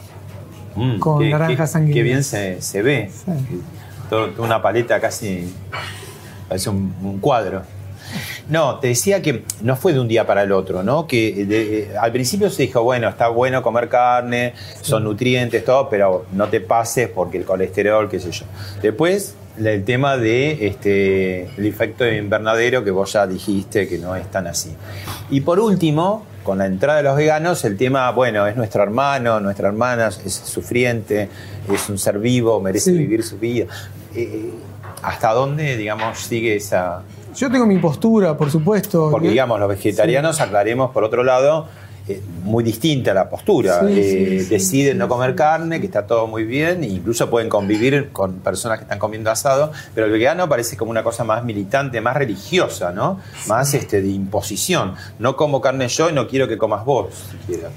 Mm, 0.76 1.00
Con 1.00 1.20
qué- 1.20 1.30
naranja 1.32 1.64
qué- 1.64 1.68
sanguínea. 1.68 1.94
Qué 1.96 2.04
bien 2.04 2.24
se, 2.24 2.62
se 2.62 2.82
ve. 2.82 3.10
Sí. 3.14 3.62
Todo- 4.10 4.30
toda 4.30 4.46
una 4.48 4.62
paleta 4.62 5.00
casi, 5.02 5.54
parece 6.48 6.70
un, 6.70 6.94
un 7.04 7.20
cuadro. 7.20 7.64
No, 8.50 8.80
te 8.80 8.88
decía 8.88 9.22
que 9.22 9.44
no 9.62 9.76
fue 9.76 9.92
de 9.94 10.00
un 10.00 10.08
día 10.08 10.26
para 10.26 10.44
el 10.44 10.52
otro, 10.54 10.82
¿no? 10.84 11.06
Que 11.06 11.46
de- 11.46 11.80
eh, 11.80 11.90
al 12.00 12.12
principio 12.14 12.50
se 12.50 12.64
dijo, 12.64 12.82
bueno, 12.84 13.10
está 13.10 13.28
bueno 13.28 13.62
comer 13.62 13.90
carne, 13.90 14.54
son 14.82 15.04
nutrientes, 15.04 15.66
todo, 15.66 15.90
pero 15.90 16.26
no 16.32 16.48
te 16.48 16.62
pases 16.62 17.10
porque 17.10 17.38
el 17.40 17.44
colesterol, 17.46 18.10
qué 18.10 18.20
sé 18.22 18.32
yo. 18.32 18.46
Después, 18.82 19.36
el 19.62 19.84
tema 19.84 20.18
de 20.18 20.68
este, 20.68 21.50
el 21.58 21.66
efecto 21.66 22.04
de 22.06 22.18
invernadero 22.18 22.84
que 22.84 22.92
vos 22.92 23.12
ya 23.14 23.28
dijiste 23.28 23.88
que 23.88 23.98
no 23.98 24.16
es 24.16 24.30
tan 24.32 24.48
así. 24.48 24.72
Y 25.30 25.42
por 25.42 25.60
último, 25.60 26.26
con 26.44 26.60
la 26.60 26.68
entrada 26.68 26.98
de 27.00 27.04
los 27.04 27.18
veganos, 27.18 27.66
el 27.66 27.76
tema, 27.76 28.10
bueno, 28.12 28.48
es 28.48 28.56
nuestro 28.56 28.82
hermano, 28.82 29.42
nuestra 29.42 29.68
hermana, 29.68 30.08
es 30.08 30.34
sufriente, 30.34 31.28
es 31.74 31.90
un 31.90 31.98
ser 31.98 32.20
vivo, 32.20 32.62
merece 32.62 32.92
Sí. 32.92 32.98
vivir 32.98 33.24
su 33.24 33.38
vida. 33.40 33.66
Eh, 34.16 34.52
¿Hasta 35.04 35.34
dónde, 35.34 35.76
digamos, 35.76 36.18
sigue 36.18 36.56
esa, 36.56 37.02
Yo 37.38 37.52
tengo 37.52 37.66
mi 37.66 37.78
postura, 37.78 38.36
por 38.36 38.50
supuesto. 38.52 39.10
porque, 39.12 39.28
que- 39.28 39.32
digamos, 39.32 39.60
los 39.60 39.70
vegetarianos, 39.70 40.42
aclaremos 40.42 40.92
por 40.92 41.04
otro 41.04 41.24
lado, 41.24 41.68
eh, 42.10 42.22
muy 42.44 42.64
distinta 42.64 43.14
la 43.14 43.30
postura. 43.30 43.82
Sí, 43.82 43.94
Eh, 44.00 44.40
sí, 44.42 44.50
deciden 44.50 44.98
no 44.98 45.08
comer 45.08 45.36
carne, 45.36 45.80
que 45.80 45.86
está 45.86 46.08
todo 46.08 46.26
muy 46.26 46.46
bien, 46.46 46.84
e 46.84 46.88
incluso 46.88 47.30
pueden 47.30 47.50
convivir 47.50 48.10
con 48.14 48.36
personas 48.40 48.78
que 48.80 48.84
están 48.84 48.98
comiendo 48.98 49.30
asado, 49.30 49.72
pero 49.94 50.08
el 50.08 50.14
vegano 50.14 50.48
parece 50.50 50.78
como 50.78 50.90
una 50.90 51.04
cosa 51.04 51.24
más 51.26 51.44
militante, 51.44 52.00
más 52.02 52.16
religiosa, 52.16 52.92
¿no? 52.92 53.20
Más 53.48 53.74
este, 53.74 54.02
de 54.02 54.08
imposición. 54.10 54.96
No 55.20 55.36
como 55.36 55.60
carne 55.62 55.88
yo 55.90 56.10
y 56.10 56.14
no 56.14 56.28
quiero 56.28 56.48
que 56.48 56.58
comas 56.58 56.86
vos, 56.86 57.08
siquiera. 57.46 57.70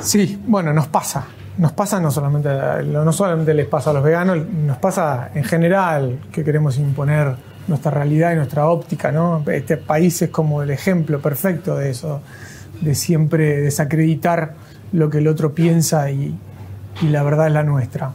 Sí, 0.00 0.38
bueno, 0.46 0.72
nos 0.72 0.88
pasa. 0.88 1.26
Nos 1.58 1.70
pasa 1.72 2.00
no 2.00 2.10
solamente, 2.10 2.48
no 2.82 3.12
solamente 3.12 3.54
les 3.54 3.66
pasa 3.66 3.90
a 3.90 3.92
los 3.92 4.02
veganos, 4.02 4.38
nos 4.38 4.78
pasa 4.78 5.30
en 5.34 5.44
general 5.44 6.18
que 6.32 6.42
queremos 6.42 6.78
imponer 6.78 7.36
nuestra 7.66 7.90
realidad 7.90 8.32
y 8.32 8.36
nuestra 8.36 8.68
óptica, 8.68 9.10
¿no? 9.10 9.42
Este 9.46 9.76
país 9.76 10.20
es 10.22 10.30
como 10.30 10.62
el 10.62 10.70
ejemplo 10.70 11.20
perfecto 11.20 11.76
de 11.76 11.90
eso, 11.90 12.20
de 12.80 12.94
siempre 12.94 13.60
desacreditar 13.60 14.54
lo 14.92 15.10
que 15.10 15.18
el 15.18 15.28
otro 15.28 15.54
piensa 15.54 16.10
y, 16.10 16.34
la 17.02 17.22
verdad 17.22 17.48
es 17.48 17.52
la 17.52 17.64
nuestra. 17.64 18.12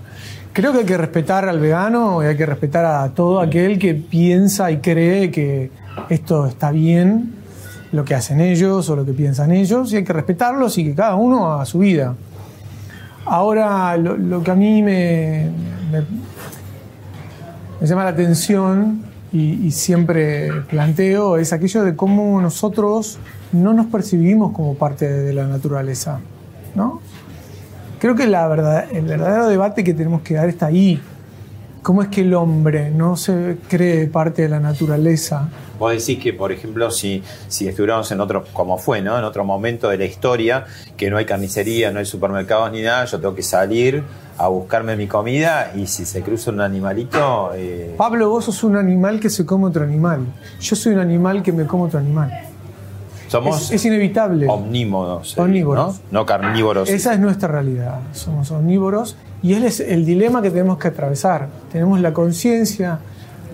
Creo 0.53 0.71
que 0.71 0.79
hay 0.79 0.85
que 0.85 0.97
respetar 0.97 1.47
al 1.49 1.59
vegano 1.59 2.23
y 2.23 2.27
hay 2.27 2.37
que 2.37 2.45
respetar 2.45 2.85
a 2.85 3.09
todo 3.09 3.41
aquel 3.41 3.77
que 3.77 3.93
piensa 3.93 4.71
y 4.71 4.77
cree 4.77 5.31
que 5.31 5.71
esto 6.09 6.45
está 6.45 6.71
bien, 6.71 7.33
lo 7.91 8.05
que 8.05 8.15
hacen 8.15 8.39
ellos 8.39 8.89
o 8.89 8.95
lo 8.95 9.05
que 9.05 9.13
piensan 9.13 9.51
ellos, 9.51 9.91
y 9.91 9.97
hay 9.97 10.03
que 10.03 10.13
respetarlos 10.13 10.77
y 10.77 10.85
que 10.85 10.95
cada 10.95 11.15
uno 11.15 11.51
haga 11.51 11.65
su 11.65 11.79
vida. 11.79 12.15
Ahora, 13.25 13.97
lo, 13.97 14.41
que 14.41 14.51
a 14.51 14.55
mí 14.55 14.81
me 14.81 15.49
llama 17.81 18.03
la 18.03 18.09
atención 18.09 19.08
y, 19.31 19.65
y 19.65 19.71
siempre 19.71 20.51
planteo 20.69 21.37
es 21.37 21.53
aquello 21.53 21.83
de 21.83 21.95
cómo 21.95 22.41
nosotros 22.41 23.19
no 23.51 23.73
nos 23.73 23.87
percibimos 23.87 24.53
como 24.53 24.75
parte 24.75 25.07
de 25.07 25.33
la 25.33 25.47
naturaleza, 25.47 26.19
¿no? 26.75 27.01
Creo 27.99 28.15
que 28.15 28.27
la 28.27 28.47
verdad, 28.47 28.85
el 28.91 29.05
verdadero 29.05 29.47
debate 29.47 29.83
que 29.83 29.93
tenemos 29.93 30.21
que 30.21 30.35
dar 30.35 30.47
está 30.47 30.67
ahí. 30.67 31.01
¿Cómo 31.81 32.01
es 32.01 32.09
que 32.09 32.21
el 32.21 32.33
hombre 32.33 32.91
no 32.91 33.15
se 33.15 33.57
cree 33.69 34.07
parte 34.07 34.41
de 34.43 34.49
la 34.49 34.59
naturaleza? 34.59 35.49
Vos 35.79 35.93
decís 35.93 36.21
que, 36.21 36.33
por 36.33 36.51
ejemplo, 36.51 36.91
si, 36.91 37.23
si 37.47 37.67
estuviéramos 37.69 38.11
en 38.11 38.19
otro, 38.19 38.43
como 38.51 38.77
fue, 38.77 39.01
¿no? 39.01 39.17
En 39.17 39.23
otro 39.23 39.45
momento 39.45 39.87
de 39.87 39.97
la 39.97 40.03
historia, 40.05 40.65
que 40.97 41.09
no 41.09 41.17
hay 41.17 41.25
carnicería, 41.25 41.89
no 41.91 41.99
hay 41.99 42.05
supermercados 42.05 42.69
ni 42.73 42.81
nada, 42.81 43.05
yo 43.05 43.17
tengo 43.19 43.33
que 43.33 43.43
salir 43.43 44.03
a 44.37 44.47
buscarme 44.49 44.97
mi 44.97 45.07
comida 45.07 45.71
y 45.75 45.87
si 45.87 46.05
se 46.05 46.21
cruza 46.21 46.51
un 46.51 46.59
animalito... 46.61 47.51
eh, 47.55 47.95
Pablo, 47.97 48.29
vos 48.29 48.45
sos 48.45 48.61
un 48.65 48.75
animal 48.75 49.19
que 49.21 49.29
se 49.29 49.45
come 49.45 49.67
otro 49.67 49.83
animal. 49.83 50.19
Yo 50.59 50.75
soy 50.75 50.93
un 50.93 50.99
animal 50.99 51.41
que 51.41 51.53
me 51.53 51.65
como 51.65 51.85
otro 51.85 51.99
animal. 51.99 52.29
somos 53.29 53.63
Es, 53.63 53.71
es 53.71 53.85
inevitable. 53.85 54.47
omnívoros. 54.49 55.37
eh, 55.37 55.41
Omnívoros. 55.41 56.01
¿no? 56.11 56.19
No 56.19 56.25
carnívoros. 56.25 56.89
Esa 56.89 57.13
es 57.13 57.19
nuestra 57.19 57.47
realidad. 57.47 57.99
Somos 58.11 58.51
omnívoros 58.51 59.15
y 59.41 59.53
él 59.53 59.63
es 59.63 59.79
el 59.79 60.05
dilema 60.05 60.41
que 60.41 60.49
tenemos 60.49 60.77
que 60.77 60.89
atravesar. 60.89 61.47
Tenemos 61.71 61.99
la 62.01 62.13
conciencia, 62.13 62.99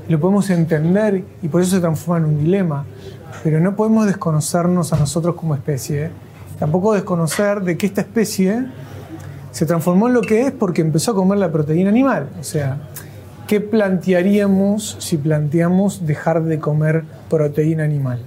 lo 0.08 0.20
podemos 0.20 0.50
entender 0.50 1.24
y 1.42 1.48
por 1.48 1.62
eso 1.62 1.76
se 1.76 1.82
transforma 1.82 2.26
en 2.26 2.34
un 2.34 2.44
dilema. 2.44 2.86
Pero 3.44 3.60
no 3.60 3.76
podemos 3.76 4.08
desconocernos 4.08 4.94
a 4.94 4.98
nosotros 4.98 5.36
como 5.36 5.54
especie. 5.54 6.10
Tampoco 6.58 6.94
desconocer 6.94 7.62
de 7.62 7.78
que 7.78 7.86
esta 7.86 8.02
especie 8.02 8.66
se 9.52 9.66
transformó 9.66 10.08
en 10.08 10.16
lo 10.16 10.22
que 10.22 10.48
es 10.48 10.52
porque 10.52 10.82
empezó 10.82 11.12
a 11.12 11.16
comer 11.16 11.38
la 11.38 11.52
proteína 11.52 11.90
animal. 11.90 12.30
O 12.40 12.44
sea, 12.44 12.78
¿qué 13.48 13.62
plantearíamos 13.62 14.98
si 15.00 15.18
planteamos 15.18 16.08
dejar 16.08 16.44
de 16.44 16.60
comer 16.60 17.04
proteína 17.30 17.84
animal? 17.84 18.20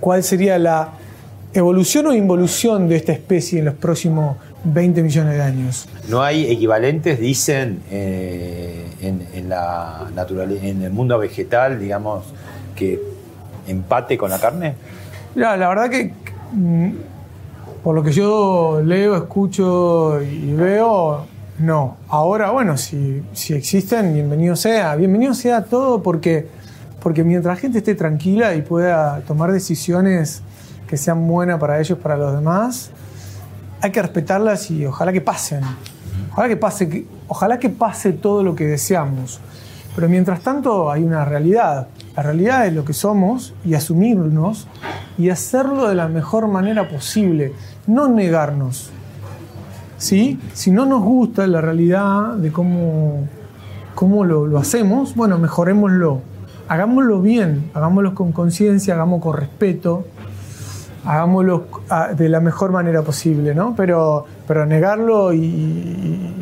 ¿Cuál 0.00 0.22
sería 0.22 0.58
la 0.58 0.92
evolución 1.52 2.06
o 2.06 2.14
involución 2.14 2.88
de 2.88 2.96
esta 2.96 3.12
especie 3.12 3.58
en 3.58 3.66
los 3.66 3.74
próximos 3.74 4.36
20 4.64 5.02
millones 5.02 5.34
de 5.34 5.42
años? 5.42 5.88
No 6.08 6.22
hay 6.22 6.50
equivalentes, 6.50 7.18
dicen, 7.20 7.82
eh, 7.90 8.86
en, 9.00 9.26
en 9.32 9.48
la 9.48 10.10
naturaleza, 10.14 10.66
en 10.66 10.82
el 10.82 10.90
mundo 10.90 11.18
vegetal, 11.18 11.78
digamos, 11.78 12.24
que 12.74 13.00
empate 13.66 14.16
con 14.18 14.30
la 14.30 14.38
carne. 14.38 14.74
Mira, 15.34 15.56
la 15.56 15.68
verdad 15.68 15.90
que 15.90 16.12
mm, 16.52 16.90
por 17.82 17.94
lo 17.94 18.02
que 18.02 18.12
yo 18.12 18.80
leo, 18.84 19.16
escucho 19.16 20.20
y 20.22 20.52
veo, 20.52 21.26
no. 21.58 21.96
Ahora, 22.08 22.50
bueno, 22.50 22.76
si, 22.76 23.22
si 23.32 23.54
existen, 23.54 24.14
bienvenido 24.14 24.56
sea. 24.56 24.94
Bienvenido 24.96 25.34
sea 25.34 25.64
todo 25.64 26.02
porque, 26.02 26.46
porque 27.00 27.24
mientras 27.24 27.56
la 27.56 27.60
gente 27.60 27.78
esté 27.78 27.94
tranquila 27.94 28.54
y 28.54 28.62
pueda 28.62 29.20
tomar 29.26 29.52
decisiones 29.52 30.42
que 30.86 30.96
sean 30.96 31.26
buenas 31.28 31.60
para 31.60 31.78
ellos, 31.80 31.98
para 31.98 32.16
los 32.16 32.34
demás, 32.34 32.90
hay 33.80 33.90
que 33.90 34.02
respetarlas 34.02 34.70
y 34.70 34.86
ojalá 34.86 35.12
que 35.12 35.20
pasen. 35.20 35.60
Ojalá 36.32 36.48
que 36.48 36.56
pase, 36.56 37.06
ojalá 37.26 37.58
que 37.58 37.68
pase 37.68 38.12
todo 38.12 38.42
lo 38.42 38.54
que 38.54 38.66
deseamos. 38.66 39.40
Pero 39.94 40.08
mientras 40.08 40.40
tanto 40.40 40.90
hay 40.90 41.02
una 41.02 41.24
realidad. 41.24 41.88
La 42.16 42.22
realidad 42.22 42.66
es 42.66 42.72
lo 42.72 42.84
que 42.84 42.92
somos 42.92 43.54
y 43.64 43.74
asumirnos 43.74 44.66
y 45.16 45.30
hacerlo 45.30 45.88
de 45.88 45.94
la 45.94 46.08
mejor 46.08 46.48
manera 46.48 46.88
posible. 46.88 47.52
No 47.86 48.08
negarnos. 48.08 48.90
¿Sí? 49.96 50.38
Si 50.52 50.70
no 50.70 50.86
nos 50.86 51.02
gusta 51.02 51.46
la 51.46 51.60
realidad 51.60 52.34
de 52.34 52.52
cómo, 52.52 53.26
cómo 53.94 54.24
lo, 54.24 54.46
lo 54.46 54.58
hacemos, 54.58 55.14
bueno, 55.14 55.38
mejorémoslo. 55.38 56.20
Hagámoslo 56.68 57.20
bien, 57.20 57.70
hagámoslo 57.74 58.14
con 58.14 58.30
conciencia, 58.30 58.94
hagámoslo 58.94 59.22
con 59.22 59.36
respeto 59.36 60.04
hagámoslo 61.08 61.66
ah, 61.90 62.14
de 62.14 62.28
la 62.28 62.40
mejor 62.40 62.72
manera 62.72 63.02
posible, 63.02 63.54
¿no? 63.54 63.74
Pero, 63.76 64.26
pero 64.46 64.66
negarlo 64.66 65.32
y, 65.32 66.34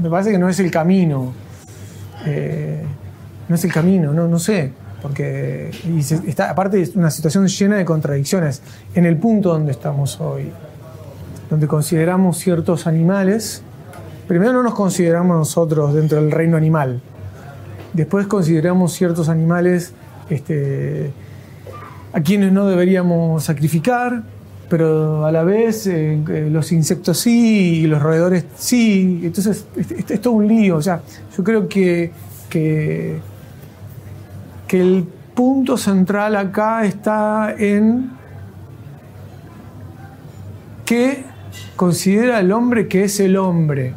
me 0.00 0.10
parece 0.10 0.32
que 0.32 0.38
no 0.38 0.48
es 0.48 0.58
el 0.60 0.70
camino. 0.70 1.32
Eh, 2.26 2.84
no 3.48 3.54
es 3.54 3.64
el 3.64 3.72
camino, 3.72 4.12
no, 4.12 4.28
no 4.28 4.38
sé. 4.38 4.72
Porque 5.02 5.70
y 5.86 5.98
está, 6.00 6.50
aparte 6.50 6.80
es 6.80 6.96
una 6.96 7.10
situación 7.10 7.46
llena 7.46 7.76
de 7.76 7.84
contradicciones. 7.84 8.62
En 8.94 9.04
el 9.04 9.18
punto 9.18 9.50
donde 9.50 9.72
estamos 9.72 10.20
hoy, 10.20 10.50
donde 11.50 11.66
consideramos 11.66 12.38
ciertos 12.38 12.86
animales, 12.86 13.62
primero 14.26 14.54
no 14.54 14.62
nos 14.62 14.74
consideramos 14.74 15.36
nosotros 15.36 15.92
dentro 15.94 16.20
del 16.20 16.30
reino 16.30 16.56
animal. 16.56 17.02
Después 17.92 18.26
consideramos 18.26 18.92
ciertos 18.92 19.28
animales 19.28 19.92
este, 20.30 21.12
a 22.12 22.20
quienes 22.20 22.52
no 22.52 22.66
deberíamos 22.66 23.44
sacrificar, 23.44 24.22
pero 24.76 25.24
a 25.24 25.30
la 25.30 25.44
vez 25.44 25.86
eh, 25.86 26.20
eh, 26.28 26.48
los 26.50 26.72
insectos 26.72 27.18
sí 27.18 27.82
y 27.82 27.86
los 27.86 28.02
roedores 28.02 28.44
sí. 28.56 29.20
Entonces, 29.22 29.66
es, 29.76 30.10
es- 30.10 30.20
todo 30.20 30.32
un 30.34 30.48
lío. 30.48 30.78
O 30.78 30.82
sea, 30.82 31.00
yo 31.36 31.44
creo 31.44 31.68
que, 31.68 32.10
que, 32.50 33.20
el 34.70 35.06
punto 35.32 35.76
central 35.76 36.34
acá 36.34 36.84
está 36.84 37.54
en 37.56 38.10
qué 40.84 41.22
considera 41.76 42.40
el 42.40 42.50
hombre 42.50 42.88
que 42.88 43.04
es 43.04 43.20
el 43.20 43.36
hombre. 43.36 43.92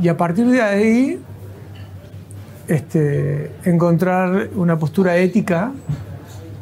Y 0.00 0.08
a 0.08 0.16
partir 0.16 0.46
de 0.46 0.62
ahí, 0.62 1.20
este, 2.66 3.52
encontrar 3.64 4.48
una 4.56 4.76
postura 4.76 5.16
ética 5.16 5.70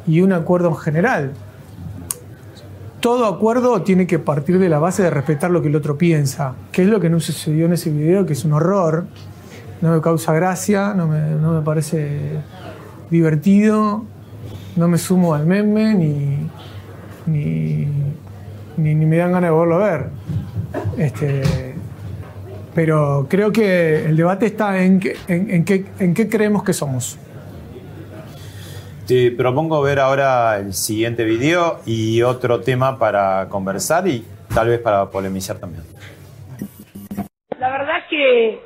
y 0.05 0.21
un 0.21 0.31
acuerdo 0.31 0.69
en 0.69 0.75
general. 0.75 1.33
Todo 3.05 3.27
acuerdo 3.27 3.83
tiene 3.83 4.07
que 4.07 4.17
partir 4.17 4.57
de 4.57 4.67
la 4.67 4.79
base 4.79 5.03
de 5.03 5.11
respetar 5.11 5.51
lo 5.51 5.61
que 5.61 5.67
el 5.67 5.75
otro 5.75 5.95
piensa, 5.95 6.55
que 6.71 6.81
es 6.81 6.87
lo 6.87 6.99
que 6.99 7.07
no 7.07 7.19
sucedió 7.19 7.67
en 7.67 7.73
ese 7.73 7.91
video, 7.91 8.25
que 8.25 8.33
es 8.33 8.43
un 8.45 8.53
horror, 8.53 9.05
no 9.81 9.93
me 9.93 10.01
causa 10.01 10.33
gracia, 10.33 10.95
no 10.95 11.05
me, 11.05 11.19
no 11.35 11.51
me 11.53 11.61
parece 11.61 12.39
divertido, 13.11 14.03
no 14.75 14.87
me 14.87 14.97
sumo 14.97 15.35
al 15.35 15.45
meme 15.45 15.93
ni, 15.93 16.49
ni, 17.27 17.87
ni, 18.77 18.95
ni 18.95 19.05
me 19.05 19.17
dan 19.17 19.33
ganas 19.33 19.49
de 19.49 19.55
volverlo 19.55 19.85
a 19.85 19.91
ver. 19.91 20.05
Este, 20.97 21.43
pero 22.73 23.27
creo 23.29 23.51
que 23.51 24.07
el 24.07 24.17
debate 24.17 24.47
está 24.47 24.81
en, 24.83 24.99
qué- 24.99 25.15
en, 25.27 25.51
en 25.51 25.63
qué, 25.63 25.85
en 25.99 26.15
qué 26.15 26.27
creemos 26.27 26.63
que 26.63 26.73
somos. 26.73 27.19
Te 29.07 29.29
propongo 29.29 29.83
ver 29.83 29.99
ahora 29.99 30.57
el 30.57 30.73
siguiente 30.73 31.25
video 31.25 31.79
y 31.85 32.23
otro 32.23 32.61
tema 32.61 32.97
para 32.97 33.47
conversar 33.49 34.07
y 34.07 34.23
tal 34.51 34.69
vez 34.69 34.79
para 34.79 35.11
polemizar 35.11 35.59
también. 35.59 35.83
La 37.59 37.69
verdad 37.69 37.99
que 38.09 38.59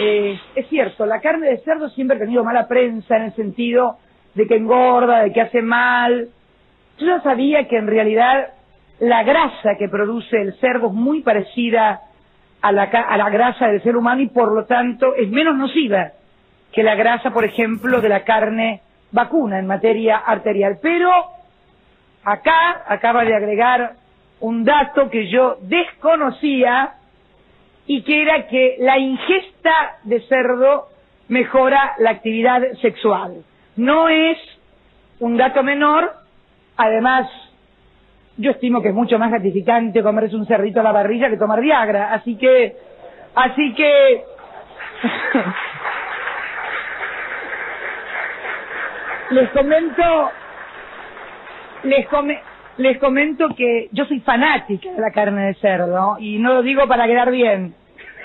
eh, 0.00 0.38
es 0.54 0.68
cierto, 0.68 1.06
la 1.06 1.22
carne 1.22 1.48
de 1.48 1.58
cerdo 1.64 1.88
siempre 1.88 2.18
ha 2.18 2.20
tenido 2.20 2.44
mala 2.44 2.68
prensa 2.68 3.16
en 3.16 3.22
el 3.22 3.34
sentido 3.34 3.96
de 4.34 4.46
que 4.46 4.56
engorda, 4.56 5.22
de 5.22 5.32
que 5.32 5.40
hace 5.40 5.62
mal. 5.62 6.28
Yo 6.98 7.06
ya 7.06 7.22
sabía 7.22 7.66
que 7.66 7.78
en 7.78 7.86
realidad 7.86 8.52
la 8.98 9.22
grasa 9.22 9.76
que 9.78 9.88
produce 9.88 10.42
el 10.42 10.60
cerdo 10.60 10.88
es 10.88 10.92
muy 10.92 11.22
parecida 11.22 12.02
a 12.60 12.70
la, 12.70 12.82
a 12.82 13.16
la 13.16 13.30
grasa 13.30 13.68
del 13.68 13.82
ser 13.82 13.96
humano 13.96 14.20
y 14.20 14.28
por 14.28 14.52
lo 14.52 14.66
tanto 14.66 15.14
es 15.14 15.30
menos 15.30 15.56
nociva 15.56 16.12
que 16.70 16.82
la 16.82 16.96
grasa, 16.96 17.30
por 17.30 17.46
ejemplo, 17.46 18.02
de 18.02 18.10
la 18.10 18.24
carne 18.24 18.82
vacuna 19.12 19.58
en 19.58 19.66
materia 19.66 20.18
arterial. 20.18 20.78
Pero 20.80 21.10
acá 22.24 22.84
acaba 22.86 23.24
de 23.24 23.34
agregar 23.34 23.94
un 24.40 24.64
dato 24.64 25.10
que 25.10 25.28
yo 25.28 25.58
desconocía 25.62 26.94
y 27.86 28.02
que 28.02 28.22
era 28.22 28.46
que 28.46 28.76
la 28.78 28.98
ingesta 28.98 29.98
de 30.04 30.20
cerdo 30.22 30.88
mejora 31.28 31.94
la 31.98 32.10
actividad 32.10 32.62
sexual. 32.80 33.44
No 33.76 34.08
es 34.08 34.38
un 35.20 35.36
dato 35.36 35.62
menor, 35.62 36.12
además 36.76 37.28
yo 38.36 38.52
estimo 38.52 38.80
que 38.80 38.88
es 38.88 38.94
mucho 38.94 39.18
más 39.18 39.30
gratificante 39.30 40.02
comerse 40.02 40.34
un 40.34 40.46
cerdito 40.46 40.80
a 40.80 40.82
la 40.82 40.92
barrilla 40.92 41.28
que 41.28 41.36
tomar 41.36 41.60
Viagra, 41.60 42.12
así 42.14 42.36
que, 42.36 42.76
así 43.34 43.74
que, 43.74 44.24
les 49.30 49.48
comento, 49.50 50.30
les, 51.84 52.06
come- 52.08 52.40
les 52.78 52.98
comento 52.98 53.48
que 53.56 53.88
yo 53.92 54.04
soy 54.06 54.20
fanática 54.20 54.90
de 54.92 55.00
la 55.00 55.10
carne 55.12 55.46
de 55.46 55.54
cerdo 55.54 56.16
y 56.18 56.38
no 56.38 56.54
lo 56.54 56.62
digo 56.62 56.86
para 56.88 57.06
quedar 57.06 57.30
bien, 57.30 57.74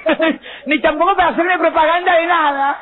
ni 0.66 0.80
tampoco 0.82 1.16
para 1.16 1.30
hacerme 1.30 1.58
propaganda 1.58 2.16
de 2.20 2.26
nada. 2.26 2.80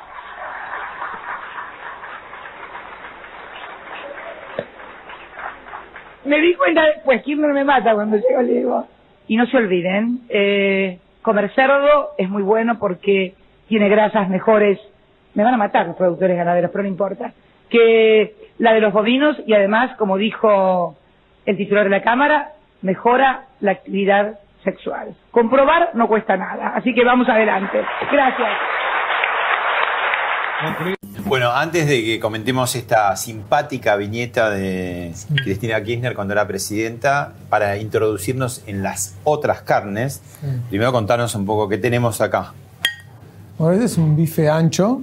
Me 6.25 6.39
di 6.39 6.53
cuenta, 6.55 6.83
pues 7.03 7.21
Kirchner 7.23 7.51
me 7.51 7.65
mata 7.65 7.93
cuando 7.93 8.15
llego, 8.17 8.41
le 8.41 8.53
digo. 8.53 8.87
Y 9.27 9.35
no 9.35 9.45
se 9.47 9.57
olviden, 9.57 10.19
eh, 10.29 10.99
comer 11.21 11.51
cerdo 11.53 12.11
es 12.17 12.29
muy 12.29 12.43
bueno 12.43 12.77
porque 12.79 13.33
tiene 13.67 13.89
grasas 13.89 14.29
mejores 14.29 14.79
me 15.35 15.43
van 15.43 15.55
a 15.55 15.57
matar 15.57 15.87
los 15.87 15.95
productores 15.95 16.37
ganaderos, 16.37 16.69
pero 16.71 16.83
no 16.83 16.89
importa, 16.89 17.33
que 17.73 18.35
la 18.59 18.71
de 18.73 18.81
los 18.81 18.93
bovinos 18.93 19.35
y 19.47 19.53
además, 19.53 19.97
como 19.97 20.15
dijo 20.17 20.95
el 21.45 21.57
titular 21.57 21.85
de 21.85 21.89
la 21.89 22.03
Cámara, 22.03 22.53
mejora 22.83 23.47
la 23.59 23.71
actividad 23.71 24.39
sexual. 24.63 25.15
Comprobar 25.31 25.89
no 25.95 26.07
cuesta 26.07 26.37
nada, 26.37 26.73
así 26.75 26.93
que 26.93 27.03
vamos 27.03 27.27
adelante. 27.27 27.79
Gracias. 28.11 28.49
Bueno, 31.25 31.51
antes 31.51 31.87
de 31.87 32.03
que 32.03 32.19
comentemos 32.19 32.75
esta 32.75 33.15
simpática 33.15 33.95
viñeta 33.95 34.51
de 34.51 35.11
Cristina 35.43 35.83
Kirchner 35.83 36.13
cuando 36.13 36.33
era 36.33 36.47
presidenta, 36.47 37.33
para 37.49 37.77
introducirnos 37.77 38.63
en 38.67 38.83
las 38.83 39.19
otras 39.23 39.63
carnes, 39.63 40.21
primero 40.69 40.91
contarnos 40.91 41.33
un 41.35 41.45
poco 41.45 41.67
qué 41.67 41.79
tenemos 41.79 42.21
acá. 42.21 42.53
Bueno, 43.57 43.73
este 43.73 43.85
es 43.85 43.97
un 43.97 44.15
bife 44.15 44.47
ancho, 44.49 45.01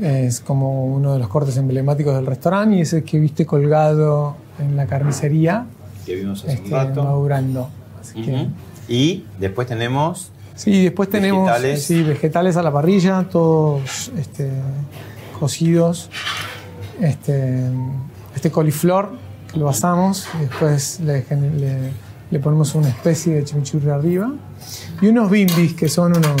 es 0.00 0.40
como 0.40 0.86
uno 0.86 1.12
de 1.12 1.18
los 1.18 1.28
cortes 1.28 1.56
emblemáticos 1.56 2.14
del 2.14 2.26
restaurante 2.26 2.76
y 2.76 2.80
es 2.80 2.92
el 2.92 3.04
que 3.04 3.18
viste 3.20 3.46
colgado 3.46 4.36
en 4.58 4.76
la 4.76 4.86
carnicería. 4.86 5.66
Que 6.06 6.16
vimos 6.16 6.40
hace 6.44 6.50
un 6.52 6.64
este, 6.64 6.70
rato. 6.70 7.04
madurando. 7.04 7.68
Así 8.00 8.22
que- 8.22 8.48
Y 8.88 9.24
después 9.38 9.68
tenemos 9.68 10.30
Sí, 10.54 10.82
después 10.84 11.08
tenemos 11.08 11.46
Vegetales. 11.46 11.82
sí, 11.82 12.02
vegetales 12.02 12.56
a 12.58 12.62
la 12.62 12.70
parrilla, 12.72 13.24
todos 13.30 14.12
este, 14.18 14.50
cocidos. 15.40 16.10
Este, 17.00 17.62
este 18.34 18.50
coliflor 18.50 19.12
que 19.52 19.58
lo 19.58 19.68
asamos 19.68 20.26
y 20.38 20.42
después 20.42 21.00
le, 21.00 21.24
le- 21.30 21.90
le 22.30 22.38
ponemos 22.38 22.74
una 22.74 22.88
especie 22.88 23.34
de 23.34 23.44
chimichurri 23.44 23.90
arriba. 23.90 24.30
Y 25.00 25.06
unos 25.08 25.30
bimbis 25.30 25.74
que 25.74 25.88
son 25.88 26.16
unos, 26.16 26.32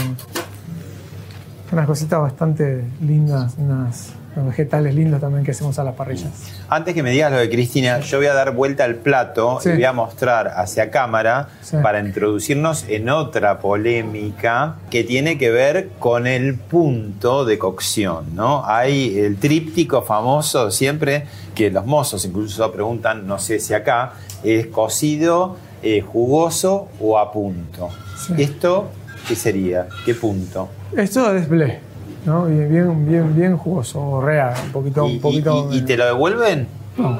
unas 1.72 1.86
cositas 1.86 2.20
bastante 2.20 2.84
lindas, 3.00 3.54
unas, 3.56 4.12
unos 4.36 4.48
vegetales 4.50 4.94
lindos 4.94 5.20
también 5.20 5.42
que 5.44 5.52
hacemos 5.52 5.78
a 5.78 5.84
las 5.84 5.94
parrillas. 5.94 6.30
Antes 6.68 6.94
que 6.94 7.02
me 7.02 7.10
digas 7.10 7.32
lo 7.32 7.38
de 7.38 7.48
Cristina, 7.48 8.00
yo 8.00 8.18
voy 8.18 8.26
a 8.26 8.34
dar 8.34 8.54
vuelta 8.54 8.84
al 8.84 8.96
plato 8.96 9.58
Sí. 9.60 9.70
y 9.70 9.72
voy 9.74 9.84
a 9.84 9.92
mostrar 9.92 10.48
hacia 10.56 10.90
cámara 10.90 11.48
Sí. 11.62 11.76
para 11.82 12.00
introducirnos 12.00 12.84
en 12.88 13.08
otra 13.08 13.58
polémica 13.58 14.76
que 14.90 15.04
tiene 15.04 15.38
que 15.38 15.50
ver 15.50 15.90
con 15.98 16.26
el 16.26 16.56
punto 16.56 17.44
de 17.44 17.58
cocción, 17.58 18.34
¿no? 18.34 18.64
Hay 18.66 19.18
el 19.18 19.36
tríptico 19.38 20.02
famoso 20.02 20.70
siempre 20.70 21.24
que 21.54 21.70
los 21.70 21.86
mozos 21.86 22.24
incluso 22.24 22.70
preguntan, 22.72 23.26
no 23.26 23.38
sé 23.38 23.60
si 23.60 23.74
acá, 23.74 24.12
es 24.44 24.66
cocido, 24.66 25.56
eh, 25.82 26.00
jugoso 26.00 26.88
o 27.00 27.18
a 27.18 27.32
punto. 27.32 27.88
Sí. 28.16 28.34
¿Esto 28.38 28.88
qué 29.26 29.34
sería? 29.36 29.88
¿Qué 30.04 30.14
punto? 30.14 30.68
Esto 30.96 31.34
es 31.34 31.48
blé, 31.48 31.80
¿no? 32.26 32.46
Bien, 32.46 32.68
bien, 32.70 33.06
bien, 33.08 33.36
bien 33.36 33.56
jugoso, 33.56 34.00
o 34.00 34.20
rea, 34.20 34.54
un 34.66 34.72
poquito, 34.72 35.08
¿Y, 35.08 35.12
un 35.16 35.20
poquito. 35.20 35.68
y- 35.70 35.76
y- 35.76 35.78
y 35.78 35.82
te 35.82 35.96
lo 35.96 36.04
devuelven? 36.06 36.66
No. 36.96 37.18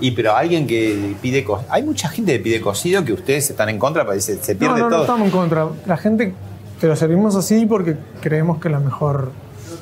Y 0.00 0.12
pero 0.12 0.36
alguien 0.36 0.66
que 0.66 1.14
pide 1.20 1.42
co- 1.44 1.62
hay 1.68 1.82
mucha 1.82 2.08
gente 2.08 2.32
que 2.34 2.38
pide 2.38 2.60
cocido 2.60 3.04
que 3.04 3.12
ustedes 3.12 3.50
están 3.50 3.68
en 3.68 3.78
contra, 3.78 4.06
parece 4.06 4.36
se 4.36 4.54
No, 4.54 4.58
pierde 4.60 4.78
no, 4.80 4.84
no 4.84 4.90
todo. 4.90 5.00
estamos 5.02 5.24
en 5.26 5.30
contra. 5.32 5.66
La 5.86 5.96
gente 5.96 6.34
te 6.80 6.86
lo 6.86 6.94
servimos 6.94 7.34
así 7.34 7.66
porque 7.66 7.96
creemos 8.20 8.58
que 8.60 8.68
es 8.68 8.72
la 8.72 8.78
mejor 8.80 9.32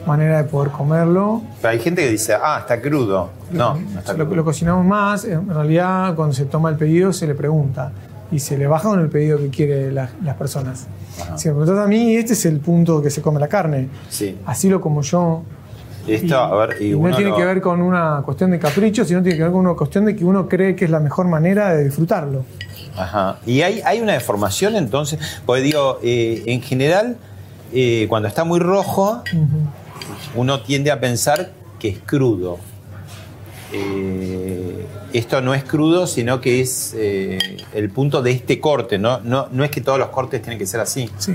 manera 0.07 0.39
de 0.39 0.45
poder 0.45 0.71
comerlo. 0.73 1.43
Pero 1.61 1.73
hay 1.73 1.81
gente 1.81 2.03
que 2.03 2.11
dice, 2.13 2.35
ah, 2.41 2.59
está 2.61 2.81
crudo. 2.81 3.31
No, 3.51 3.75
no 3.75 3.99
está 3.99 4.13
lo, 4.15 4.25
crudo. 4.25 4.37
lo 4.37 4.45
cocinamos 4.45 4.87
más. 4.87 5.25
En 5.27 5.49
realidad, 5.51 6.15
cuando 6.15 6.33
se 6.35 6.45
toma 6.47 6.71
el 6.71 6.77
pedido, 6.77 7.13
se 7.13 7.27
le 7.27 7.35
pregunta. 7.35 7.93
Y 8.33 8.39
se 8.41 8.59
le 8.59 8.66
baja 8.66 8.89
con 8.89 9.01
el 9.01 9.09
pedido 9.09 9.39
que 9.39 9.49
quiere 9.51 9.93
la- 9.93 10.11
las 10.24 10.37
personas. 10.37 10.87
Si 11.37 11.49
me 11.49 11.55
preguntas 11.55 11.85
a 11.85 11.87
mí, 11.89 12.16
este 12.16 12.33
es 12.35 12.45
el 12.47 12.61
punto 12.61 13.01
que 13.01 13.11
se 13.11 13.22
come 13.22 13.39
la 13.41 13.49
carne. 13.49 13.89
Sí. 14.09 14.37
Así 14.47 14.68
lo 14.68 14.81
como 14.81 15.03
yo. 15.03 15.43
Esto, 16.07 16.27
Y- 16.27 16.33
a 16.33 16.55
ver, 16.55 16.77
y 16.81 16.93
y 16.93 16.99
no 16.99 17.14
tiene 17.16 17.31
lo- 17.31 17.37
que 17.37 17.45
ver 17.45 17.61
con 17.61 17.81
una 17.83 18.22
cuestión 18.24 18.51
de 18.53 18.59
capricho, 18.61 19.05
sino 19.05 19.22
tiene 19.22 19.37
que 19.37 19.43
ver 19.45 19.53
con 19.53 19.61
una 19.66 19.74
cuestión 19.74 20.05
de 20.05 20.14
que 20.14 20.24
uno 20.24 20.49
cree 20.49 20.77
que 20.77 20.85
es 20.85 20.91
la 20.91 21.01
mejor 21.01 21.27
manera 21.27 21.74
de 21.74 21.85
disfrutarlo. 21.85 22.45
Ajá. 22.97 23.39
Y 23.45 23.62
hay, 23.62 23.81
hay 23.85 24.01
una 24.01 24.12
deformación 24.12 24.77
entonces, 24.77 25.18
porque 25.45 25.62
digo, 25.62 25.99
eh, 26.03 26.43
en 26.47 26.62
general, 26.62 27.16
eh, 27.72 28.07
cuando 28.09 28.29
está 28.29 28.45
muy 28.45 28.61
rojo, 28.61 29.22
uno 30.37 30.61
tiende 30.62 30.91
a 30.93 31.01
pensar 31.01 31.51
que 31.81 31.89
es 31.89 31.99
crudo. 31.99 32.59
Eh, 33.72 34.76
esto 35.13 35.41
no 35.41 35.55
es 35.55 35.65
crudo, 35.65 36.07
sino 36.07 36.41
que 36.41 36.61
es 36.61 36.95
eh, 36.97 37.39
el 37.75 37.91
punto 37.91 38.23
de 38.23 38.33
este 38.33 38.61
corte. 38.61 38.99
¿no? 38.99 39.21
No, 39.21 39.49
no 39.51 39.65
es 39.65 39.71
que 39.71 39.81
todos 39.81 39.99
los 39.99 40.09
cortes 40.09 40.43
tienen 40.43 40.59
que 40.59 40.67
ser 40.67 40.81
así. 40.81 41.11
Sí. 41.19 41.35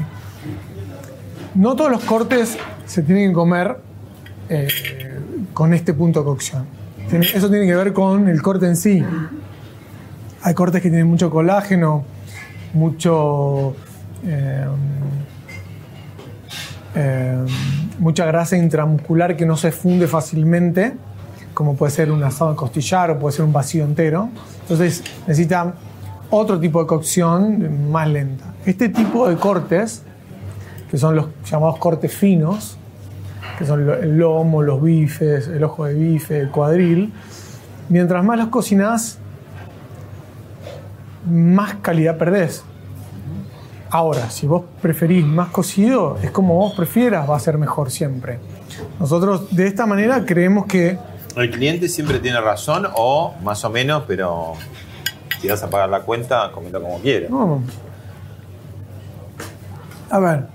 No 1.56 1.76
todos 1.76 1.92
los 1.92 2.04
cortes 2.04 2.58
se 2.86 3.04
tienen 3.04 3.30
que 3.30 3.34
comer 3.34 3.78
eh, 4.50 4.68
con 5.54 5.74
este 5.74 5.94
punto 5.94 6.20
de 6.20 6.26
cocción. 6.26 6.66
Eso 7.12 7.50
tiene 7.50 7.66
que 7.66 7.76
ver 7.76 7.92
con 7.92 8.30
el 8.30 8.42
corte 8.42 8.68
en 8.68 8.78
sí. 8.78 9.04
Hay 10.44 10.54
cortes 10.54 10.82
que 10.82 10.90
tienen 10.90 11.08
mucho 11.08 11.30
colágeno, 11.30 12.06
mucho. 12.74 13.76
eh, 14.24 14.66
eh, 16.96 17.46
mucha 18.00 18.26
grasa 18.26 18.58
intramuscular 18.58 19.38
que 19.38 19.46
no 19.46 19.56
se 19.56 19.72
funde 19.72 20.08
fácilmente, 20.08 20.94
como 21.62 21.76
puede 21.76 21.92
ser 21.92 22.12
un 22.12 22.24
asado 22.24 22.50
de 22.50 22.58
costillar 22.58 23.12
o 23.12 23.20
puede 23.20 23.36
ser 23.36 23.46
un 23.46 23.54
vacío 23.54 23.84
entero. 23.84 24.30
Entonces 24.62 25.04
necesita 25.28 25.76
otro 26.32 26.60
tipo 26.60 26.82
de 26.82 26.88
cocción 26.88 27.92
más 27.92 28.08
lenta. 28.08 28.46
Este 28.66 28.90
tipo 28.90 29.30
de 29.30 29.36
cortes, 29.36 30.02
que 30.90 30.98
son 30.98 31.16
los 31.16 31.28
llamados 31.46 31.78
cortes 31.78 32.12
finos, 32.12 32.80
que 33.60 33.66
son 33.68 33.88
el 33.88 34.18
lomo, 34.18 34.64
los 34.64 34.82
bifes, 34.82 35.50
el 35.50 35.64
ojo 35.64 35.86
de 35.86 35.94
bife, 35.94 36.40
el 36.40 36.50
cuadril, 36.50 37.14
mientras 37.90 38.26
más 38.26 38.40
los 38.40 38.48
cocinás, 38.48 39.20
más 41.30 41.76
calidad 41.76 42.18
perdés. 42.18 42.64
Ahora, 43.92 44.32
si 44.32 44.48
vos 44.48 44.64
preferís 44.82 45.24
más 45.24 45.50
cocido, 45.50 46.18
es 46.24 46.32
como 46.32 46.56
vos 46.56 46.74
prefieras, 46.74 47.30
va 47.30 47.36
a 47.36 47.40
ser 47.40 47.60
mejor 47.60 47.92
siempre. 47.92 48.40
Nosotros 49.00 49.56
de 49.56 49.68
esta 49.68 49.86
manera 49.86 50.26
creemos 50.26 50.66
que 50.66 50.98
El 51.36 51.50
cliente 51.52 51.88
siempre 51.88 52.20
tiene 52.20 52.40
razón, 52.42 52.88
o 52.96 53.34
más 53.44 53.64
o 53.64 53.70
menos, 53.70 54.04
pero 54.08 54.54
si 55.40 55.48
vas 55.48 55.64
a 55.64 55.70
pagar 55.70 55.90
la 55.90 56.02
cuenta, 56.02 56.52
comelo 56.52 56.82
como 56.82 57.00
quieras. 57.00 57.30
No. 57.30 57.62
A 60.10 60.20
ver, 60.20 60.48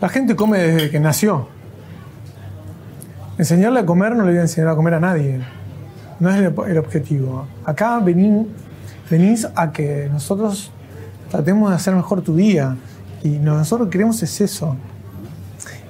la 0.00 0.08
gente 0.08 0.34
come 0.34 0.58
desde 0.58 0.90
que 0.90 0.98
nació. 1.00 1.48
Enseñarle 3.36 3.80
a 3.80 3.86
comer 3.86 4.16
no 4.16 4.24
le 4.24 4.30
voy 4.30 4.38
a 4.38 4.42
enseñar 4.42 4.70
a 4.70 4.74
comer 4.74 4.94
a 4.94 5.00
nadie. 5.00 5.40
No 6.18 6.30
es 6.30 6.36
el, 6.40 6.78
objetivo. 6.78 7.46
Acá 7.64 8.00
vení- 8.00 8.46
venís 9.10 9.46
a 9.54 9.70
que 9.70 10.08
nosotros 10.10 10.72
tratemos 11.30 11.70
de 11.70 11.76
hacer 11.76 11.94
mejor 11.94 12.22
tu 12.22 12.34
día. 12.34 12.76
Y 13.22 13.28
nosotros 13.30 13.88
queremos 13.90 14.20
es 14.22 14.40
eso. 14.40 14.76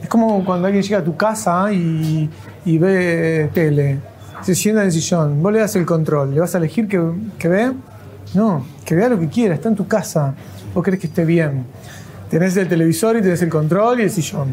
Es 0.03 0.09
como 0.09 0.45
cuando 0.45 0.67
alguien 0.67 0.83
llega 0.83 0.99
a 0.99 1.05
tu 1.05 1.17
casa 1.17 1.73
y, 1.73 2.29
y 2.65 2.79
ve 2.79 3.51
tele, 3.53 3.99
se 4.43 4.55
sienta 4.55 4.83
en 4.83 4.87
el 4.87 4.93
sillón, 4.93 5.43
vos 5.43 5.53
le 5.53 5.61
das 5.61 5.77
el 5.77 5.87
control, 5.87 6.35
¿le 6.35 6.41
vas 6.41 6.55
a 6.55 6.59
elegir 6.59 6.89
que, 6.89 7.01
que 7.39 7.49
ve? 7.49 7.73
No, 8.35 8.65
que 8.85 8.95
vea 8.95 9.09
lo 9.09 9.19
que 9.19 9.29
quiera, 9.29 9.55
está 9.55 9.69
en 9.69 9.75
tu 9.75 9.87
casa, 9.87 10.35
vos 10.75 10.85
querés 10.85 11.01
que 11.01 11.07
esté 11.07 11.25
bien. 11.25 11.67
Tenés 12.31 12.57
el 12.57 12.69
televisor 12.69 13.17
y 13.17 13.23
tenés 13.23 13.41
el 13.43 13.49
control 13.49 14.01
y 14.01 14.03
el 14.03 14.11
sillón. 14.11 14.49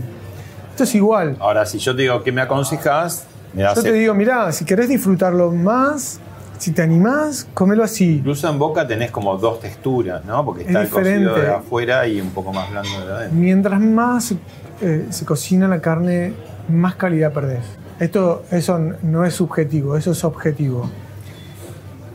Esto 0.71 0.83
es 0.83 0.95
igual. 0.95 1.35
Ahora, 1.39 1.65
si 1.65 1.77
yo 1.77 1.95
te 1.95 2.03
digo, 2.03 2.23
¿qué 2.23 2.31
me 2.31 2.41
aconsejas? 2.41 3.25
Me 3.53 3.63
Yo 3.63 3.81
te 3.81 3.91
digo, 3.91 4.13
mirá, 4.13 4.51
si 4.51 4.65
querés 4.65 4.89
disfrutarlo 4.89 5.51
más, 5.51 6.19
si 6.57 6.71
te 6.71 6.81
animás, 6.81 7.47
comelo 7.53 7.83
así. 7.83 8.17
Incluso 8.17 8.49
en 8.49 8.57
boca 8.57 8.87
tenés 8.87 9.11
como 9.11 9.37
dos 9.37 9.59
texturas, 9.59 10.23
¿no? 10.25 10.43
Porque 10.45 10.61
Es 10.63 10.67
está 10.67 10.81
el 10.83 10.89
cocido 10.89 11.35
de 11.35 11.49
afuera 11.49 12.07
y 12.07 12.21
un 12.21 12.29
poco 12.31 12.53
más 12.53 12.69
blando 12.71 13.05
de 13.05 13.13
adentro. 13.13 13.37
Mientras 13.37 13.79
más 13.79 14.33
eh, 14.81 15.05
se 15.09 15.25
cocina 15.25 15.67
la 15.67 15.79
carne, 15.79 16.33
más 16.69 16.95
calidad 16.95 17.33
perdés. 17.33 17.63
Esto 17.99 18.43
eso 18.51 18.77
no 19.03 19.23
es 19.25 19.33
subjetivo, 19.35 19.95
eso 19.97 20.11
es 20.11 20.23
objetivo. 20.23 20.89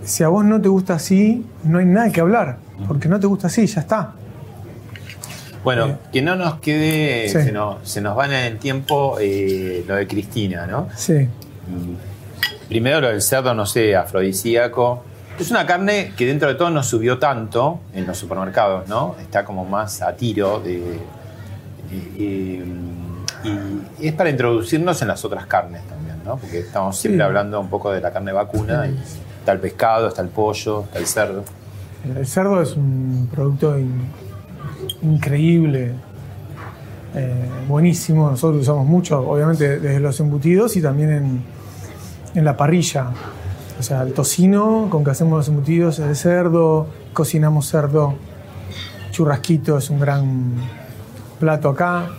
Si 0.04 0.22
a 0.22 0.28
vos 0.28 0.44
no 0.44 0.60
te 0.60 0.68
gusta 0.68 0.94
así, 0.94 1.44
no 1.64 1.78
hay 1.78 1.84
nada 1.86 2.10
que 2.10 2.20
hablar, 2.20 2.58
porque 2.88 3.08
no 3.08 3.18
te 3.20 3.26
gusta 3.26 3.46
así, 3.46 3.66
ya 3.66 3.80
está. 3.80 4.12
Bueno, 5.64 5.98
que 6.12 6.22
no 6.22 6.36
nos 6.36 6.54
quede, 6.60 7.28
Sí. 7.28 7.42
se, 7.42 7.52
nos, 7.52 7.86
se 7.88 8.00
nos 8.00 8.16
va 8.16 8.24
en 8.26 8.32
el 8.32 8.58
tiempo 8.58 9.16
eh, 9.20 9.84
lo 9.86 9.94
de 9.96 10.06
Cristina, 10.06 10.66
¿no? 10.66 10.88
Sí. 10.96 11.28
Primero 12.68 13.00
lo 13.02 13.08
del 13.08 13.20
cerdo, 13.20 13.52
no 13.54 13.66
sé, 13.66 13.94
afrodisíaco. 13.94 15.04
Es 15.38 15.50
una 15.50 15.66
carne 15.66 16.12
que 16.16 16.26
dentro 16.26 16.48
de 16.48 16.54
todo 16.54 16.70
no 16.70 16.82
subió 16.82 17.18
tanto 17.18 17.80
en 17.94 18.06
los 18.06 18.16
supermercados, 18.16 18.88
¿no? 18.88 19.16
Está 19.20 19.44
como 19.44 19.64
más 19.64 20.00
a 20.02 20.14
tiro 20.14 20.60
de, 20.60 20.98
y- 22.18 22.62
y 23.98 24.06
es 24.08 24.12
para 24.14 24.30
introducirnos 24.30 25.00
en 25.02 25.08
las 25.08 25.24
otras 25.24 25.46
carnes 25.46 25.82
también, 25.88 26.16
¿no? 26.24 26.36
Porque 26.36 26.60
estamos 26.60 26.96
siempre 26.98 27.18
Sí. 27.18 27.22
hablando 27.26 27.60
un 27.60 27.68
poco 27.68 27.90
de 27.90 28.00
la 28.00 28.12
carne 28.12 28.32
vacuna 28.32 28.86
y 28.86 28.98
está 29.38 29.52
el 29.52 29.60
pescado, 29.60 30.08
está 30.08 30.22
el 30.22 30.28
pollo, 30.28 30.82
está 30.84 30.98
el 30.98 31.06
cerdo. 31.06 31.44
El 32.16 32.26
cerdo 32.26 32.60
es 32.62 32.76
un 32.76 33.28
producto 33.32 33.78
in- 33.78 34.08
increíble. 35.02 35.92
eh, 37.12 37.34
buenísimo. 37.66 38.30
Nosotros 38.30 38.62
usamos 38.62 38.86
mucho, 38.86 39.18
obviamente, 39.28 39.80
desde 39.80 39.98
los 39.98 40.20
embutidos 40.20 40.76
y 40.76 40.80
también 40.82 41.10
en, 41.10 41.42
en 42.36 42.44
la 42.44 42.56
parrilla. 42.56 43.06
O 43.80 43.82
sea, 43.82 44.02
el 44.02 44.12
tocino 44.12 44.86
con 44.90 45.02
que 45.02 45.10
hacemos 45.10 45.36
los 45.38 45.48
embutidos 45.48 45.96
de 45.98 46.14
cerdo, 46.14 46.86
cocinamos 47.12 47.68
cerdo, 47.68 48.14
churrasquito 49.10 49.76
es 49.78 49.90
un 49.90 49.98
gran 49.98 50.52
plato 51.40 51.70
acá. 51.70 52.10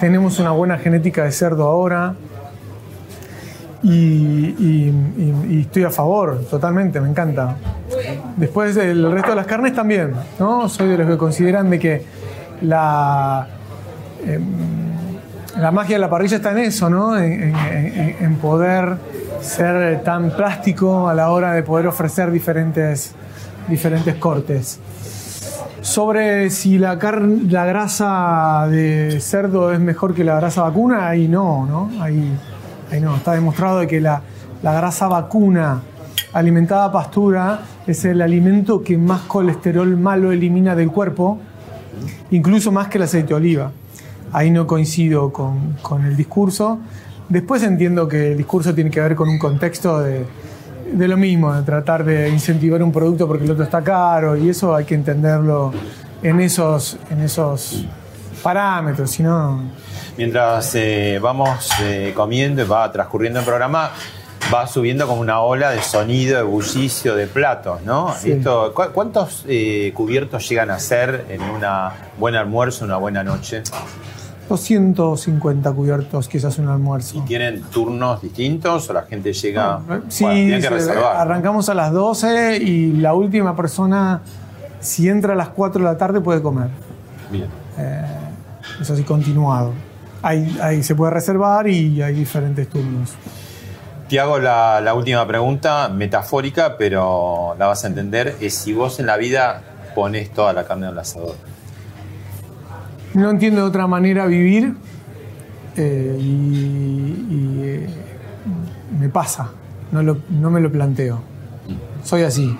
Tenemos 0.00 0.38
una 0.38 0.50
buena 0.52 0.78
genética 0.78 1.24
de 1.24 1.32
cerdo 1.32 1.64
ahora. 1.66 2.14
Y, 3.82 4.92
estoy 5.60 5.84
a 5.84 5.90
favor, 5.90 6.40
totalmente, 6.50 7.00
me 7.00 7.08
encanta. 7.08 7.56
Después 8.36 8.76
el 8.76 9.10
resto 9.10 9.30
de 9.30 9.36
las 9.36 9.46
carnes 9.46 9.74
también, 9.74 10.12
¿no? 10.38 10.68
Soy 10.68 10.88
de 10.88 10.98
los 10.98 11.06
que 11.08 11.16
consideran 11.16 11.70
de 11.70 11.78
que 11.78 12.04
la, 12.60 13.46
em, 14.26 14.42
la 15.58 15.70
magia 15.70 15.96
de 15.96 16.00
la 16.00 16.10
parrilla 16.10 16.36
está 16.36 16.50
en 16.52 16.58
eso, 16.58 16.90
¿no? 16.90 17.18
En- 17.18 17.54
en 18.20 18.34
poder 18.36 18.96
ser 19.40 20.02
tan 20.02 20.30
plástico 20.30 21.08
a 21.08 21.14
la 21.14 21.30
hora 21.30 21.52
de 21.52 21.62
poder 21.62 21.86
ofrecer 21.86 22.30
diferentes, 22.30 23.14
diferentes 23.66 24.14
cortes. 24.16 24.78
Sobre 25.82 26.50
si 26.50 26.78
la, 26.78 26.96
grasa 26.96 28.66
de 28.70 29.18
cerdo 29.20 29.72
es 29.72 29.80
mejor 29.80 30.14
que 30.14 30.24
la 30.24 30.36
grasa 30.36 30.62
vacuna, 30.62 31.08
ahí 31.08 31.26
no, 31.26 31.66
¿no? 31.66 31.90
Ahí, 32.02 32.36
no. 33.00 33.16
Está 33.16 33.32
demostrado 33.32 33.80
de 33.80 33.86
que 33.86 34.00
la, 34.00 34.22
grasa 34.62 35.08
vacuna 35.08 35.80
alimentada 36.32 36.84
a 36.84 36.92
pastura 36.92 37.60
es 37.86 38.04
el 38.04 38.20
alimento 38.20 38.82
que 38.82 38.98
más 38.98 39.22
colesterol 39.22 39.96
malo 39.96 40.32
elimina 40.32 40.76
del 40.76 40.90
cuerpo, 40.90 41.38
incluso 42.30 42.70
más 42.70 42.88
que 42.88 42.98
el 42.98 43.04
aceite 43.04 43.28
de 43.28 43.34
oliva. 43.34 43.72
Ahí 44.32 44.50
no 44.50 44.66
coincido 44.66 45.32
con 45.32 46.04
el 46.04 46.16
discurso. 46.16 46.78
Después 47.30 47.62
entiendo 47.62 48.06
que 48.06 48.32
el 48.32 48.36
discurso 48.36 48.74
tiene 48.74 48.90
que 48.90 49.00
ver 49.00 49.16
con 49.16 49.28
un 49.28 49.38
contexto 49.38 50.00
de, 50.00 50.26
de 50.92 51.08
lo 51.08 51.16
mismo, 51.16 51.54
de 51.54 51.62
tratar 51.62 52.04
de 52.04 52.28
incentivar 52.28 52.82
un 52.82 52.92
producto 52.92 53.26
porque 53.26 53.44
el 53.44 53.50
otro 53.50 53.64
está 53.64 53.82
caro 53.82 54.36
y 54.36 54.48
eso 54.50 54.74
hay 54.74 54.84
que 54.84 54.94
entenderlo 54.94 55.72
en 56.22 56.40
esos, 56.40 56.98
en 57.10 57.20
esos 57.22 57.84
parámetros, 58.42 59.10
si 59.10 59.22
no... 59.22 59.62
Mientras 60.16 60.74
eh, 60.74 61.18
vamos 61.22 61.70
eh, 61.82 62.12
comiendo 62.14 62.62
y 62.62 62.66
va 62.66 62.90
transcurriendo 62.92 63.38
el 63.38 63.44
programa, 63.44 63.90
va 64.52 64.66
subiendo 64.66 65.06
como 65.06 65.20
una 65.22 65.40
ola 65.40 65.70
de 65.70 65.80
sonido, 65.82 66.36
de 66.36 66.42
bullicio, 66.42 67.14
de 67.14 67.26
platos, 67.26 67.80
¿no? 67.82 68.14
Sí. 68.18 68.32
Esto, 68.32 68.74
¿cu- 68.74 68.90
¿Cuántos 68.92 69.44
eh, 69.48 69.92
cubiertos 69.94 70.46
llegan 70.48 70.70
a 70.70 70.78
ser 70.78 71.24
en 71.30 71.40
un 71.42 71.60
buen 72.18 72.34
almuerzo, 72.34 72.84
una 72.84 72.96
buena 72.98 73.22
noche? 73.22 73.62
250 74.50 75.72
cubiertos, 75.72 76.28
quizás 76.28 76.58
un 76.58 76.68
almuerzo. 76.68 77.22
¿Tienen 77.26 77.62
turnos 77.62 78.20
distintos 78.20 78.90
o 78.90 78.92
la 78.92 79.02
gente 79.02 79.32
llega? 79.32 79.80
Sí, 80.08 80.24
Bueno, 80.24 80.56
que 80.56 80.62
se- 80.62 80.68
reservar. 80.70 81.16
arrancamos 81.16 81.68
a 81.68 81.74
las 81.74 81.92
12 81.92 82.56
y 82.58 82.92
la 82.94 83.14
última 83.14 83.54
persona, 83.56 84.20
si 84.80 85.08
entra 85.08 85.32
a 85.32 85.36
las 85.36 85.48
4 85.50 85.80
de 85.82 85.84
la 85.92 85.96
tarde, 85.96 86.20
puede 86.20 86.42
comer. 86.42 86.68
Bien. 87.30 87.46
Es 88.80 88.90
así 88.90 89.02
continuado. 89.04 89.72
Ahí, 90.22 90.58
ahí 90.62 90.82
se 90.82 90.94
puede 90.94 91.12
reservar 91.12 91.66
y 91.68 92.02
hay 92.02 92.14
diferentes 92.14 92.68
turnos. 92.68 93.10
Te 94.08 94.18
hago 94.20 94.38
la, 94.38 94.80
la 94.80 94.92
última 94.94 95.26
pregunta, 95.26 95.88
metafórica, 95.88 96.76
pero 96.76 97.54
la 97.58 97.66
vas 97.68 97.84
a 97.84 97.86
entender. 97.86 98.36
Es 98.40 98.54
si 98.54 98.72
vos 98.72 98.98
en 99.00 99.06
la 99.06 99.16
vida 99.16 99.62
pones 99.94 100.30
toda 100.32 100.52
la 100.52 100.64
carne 100.64 100.88
al 100.88 100.98
asador. 100.98 101.36
No 103.14 103.30
entiendo 103.30 103.62
de 103.62 103.66
otra 103.68 103.86
manera 103.86 104.26
vivir 104.26 104.74
eh, 105.76 106.16
y, 106.20 106.24
y, 106.24 107.58
eh, 107.62 107.86
me 108.98 109.08
pasa, 109.08 109.50
no, 109.92 110.02
lo- 110.02 110.18
no 110.30 110.50
me 110.50 110.60
lo 110.60 110.70
planteo. 110.70 111.20
Soy 112.04 112.22
así. 112.22 112.56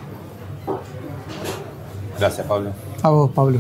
Gracias, 2.18 2.46
Pablo. 2.46 2.72
A 3.02 3.08
vos, 3.10 3.30
Pablo. 3.32 3.58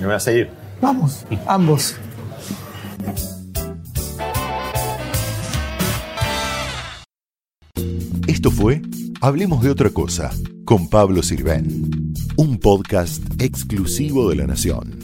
Me 0.00 0.06
voy 0.06 0.14
a 0.14 0.20
seguir. 0.20 0.50
Vamos, 0.80 1.24
ambos. 1.46 1.96
Esto 8.26 8.50
fue 8.50 8.82
Hablemos 9.20 9.62
de 9.62 9.70
otra 9.70 9.90
cosa 9.90 10.30
con 10.64 10.88
Pablo 10.88 11.22
Sirven, 11.22 12.12
un 12.36 12.58
podcast 12.58 13.22
exclusivo 13.40 14.28
de 14.28 14.36
La 14.36 14.46
Nación. 14.46 15.03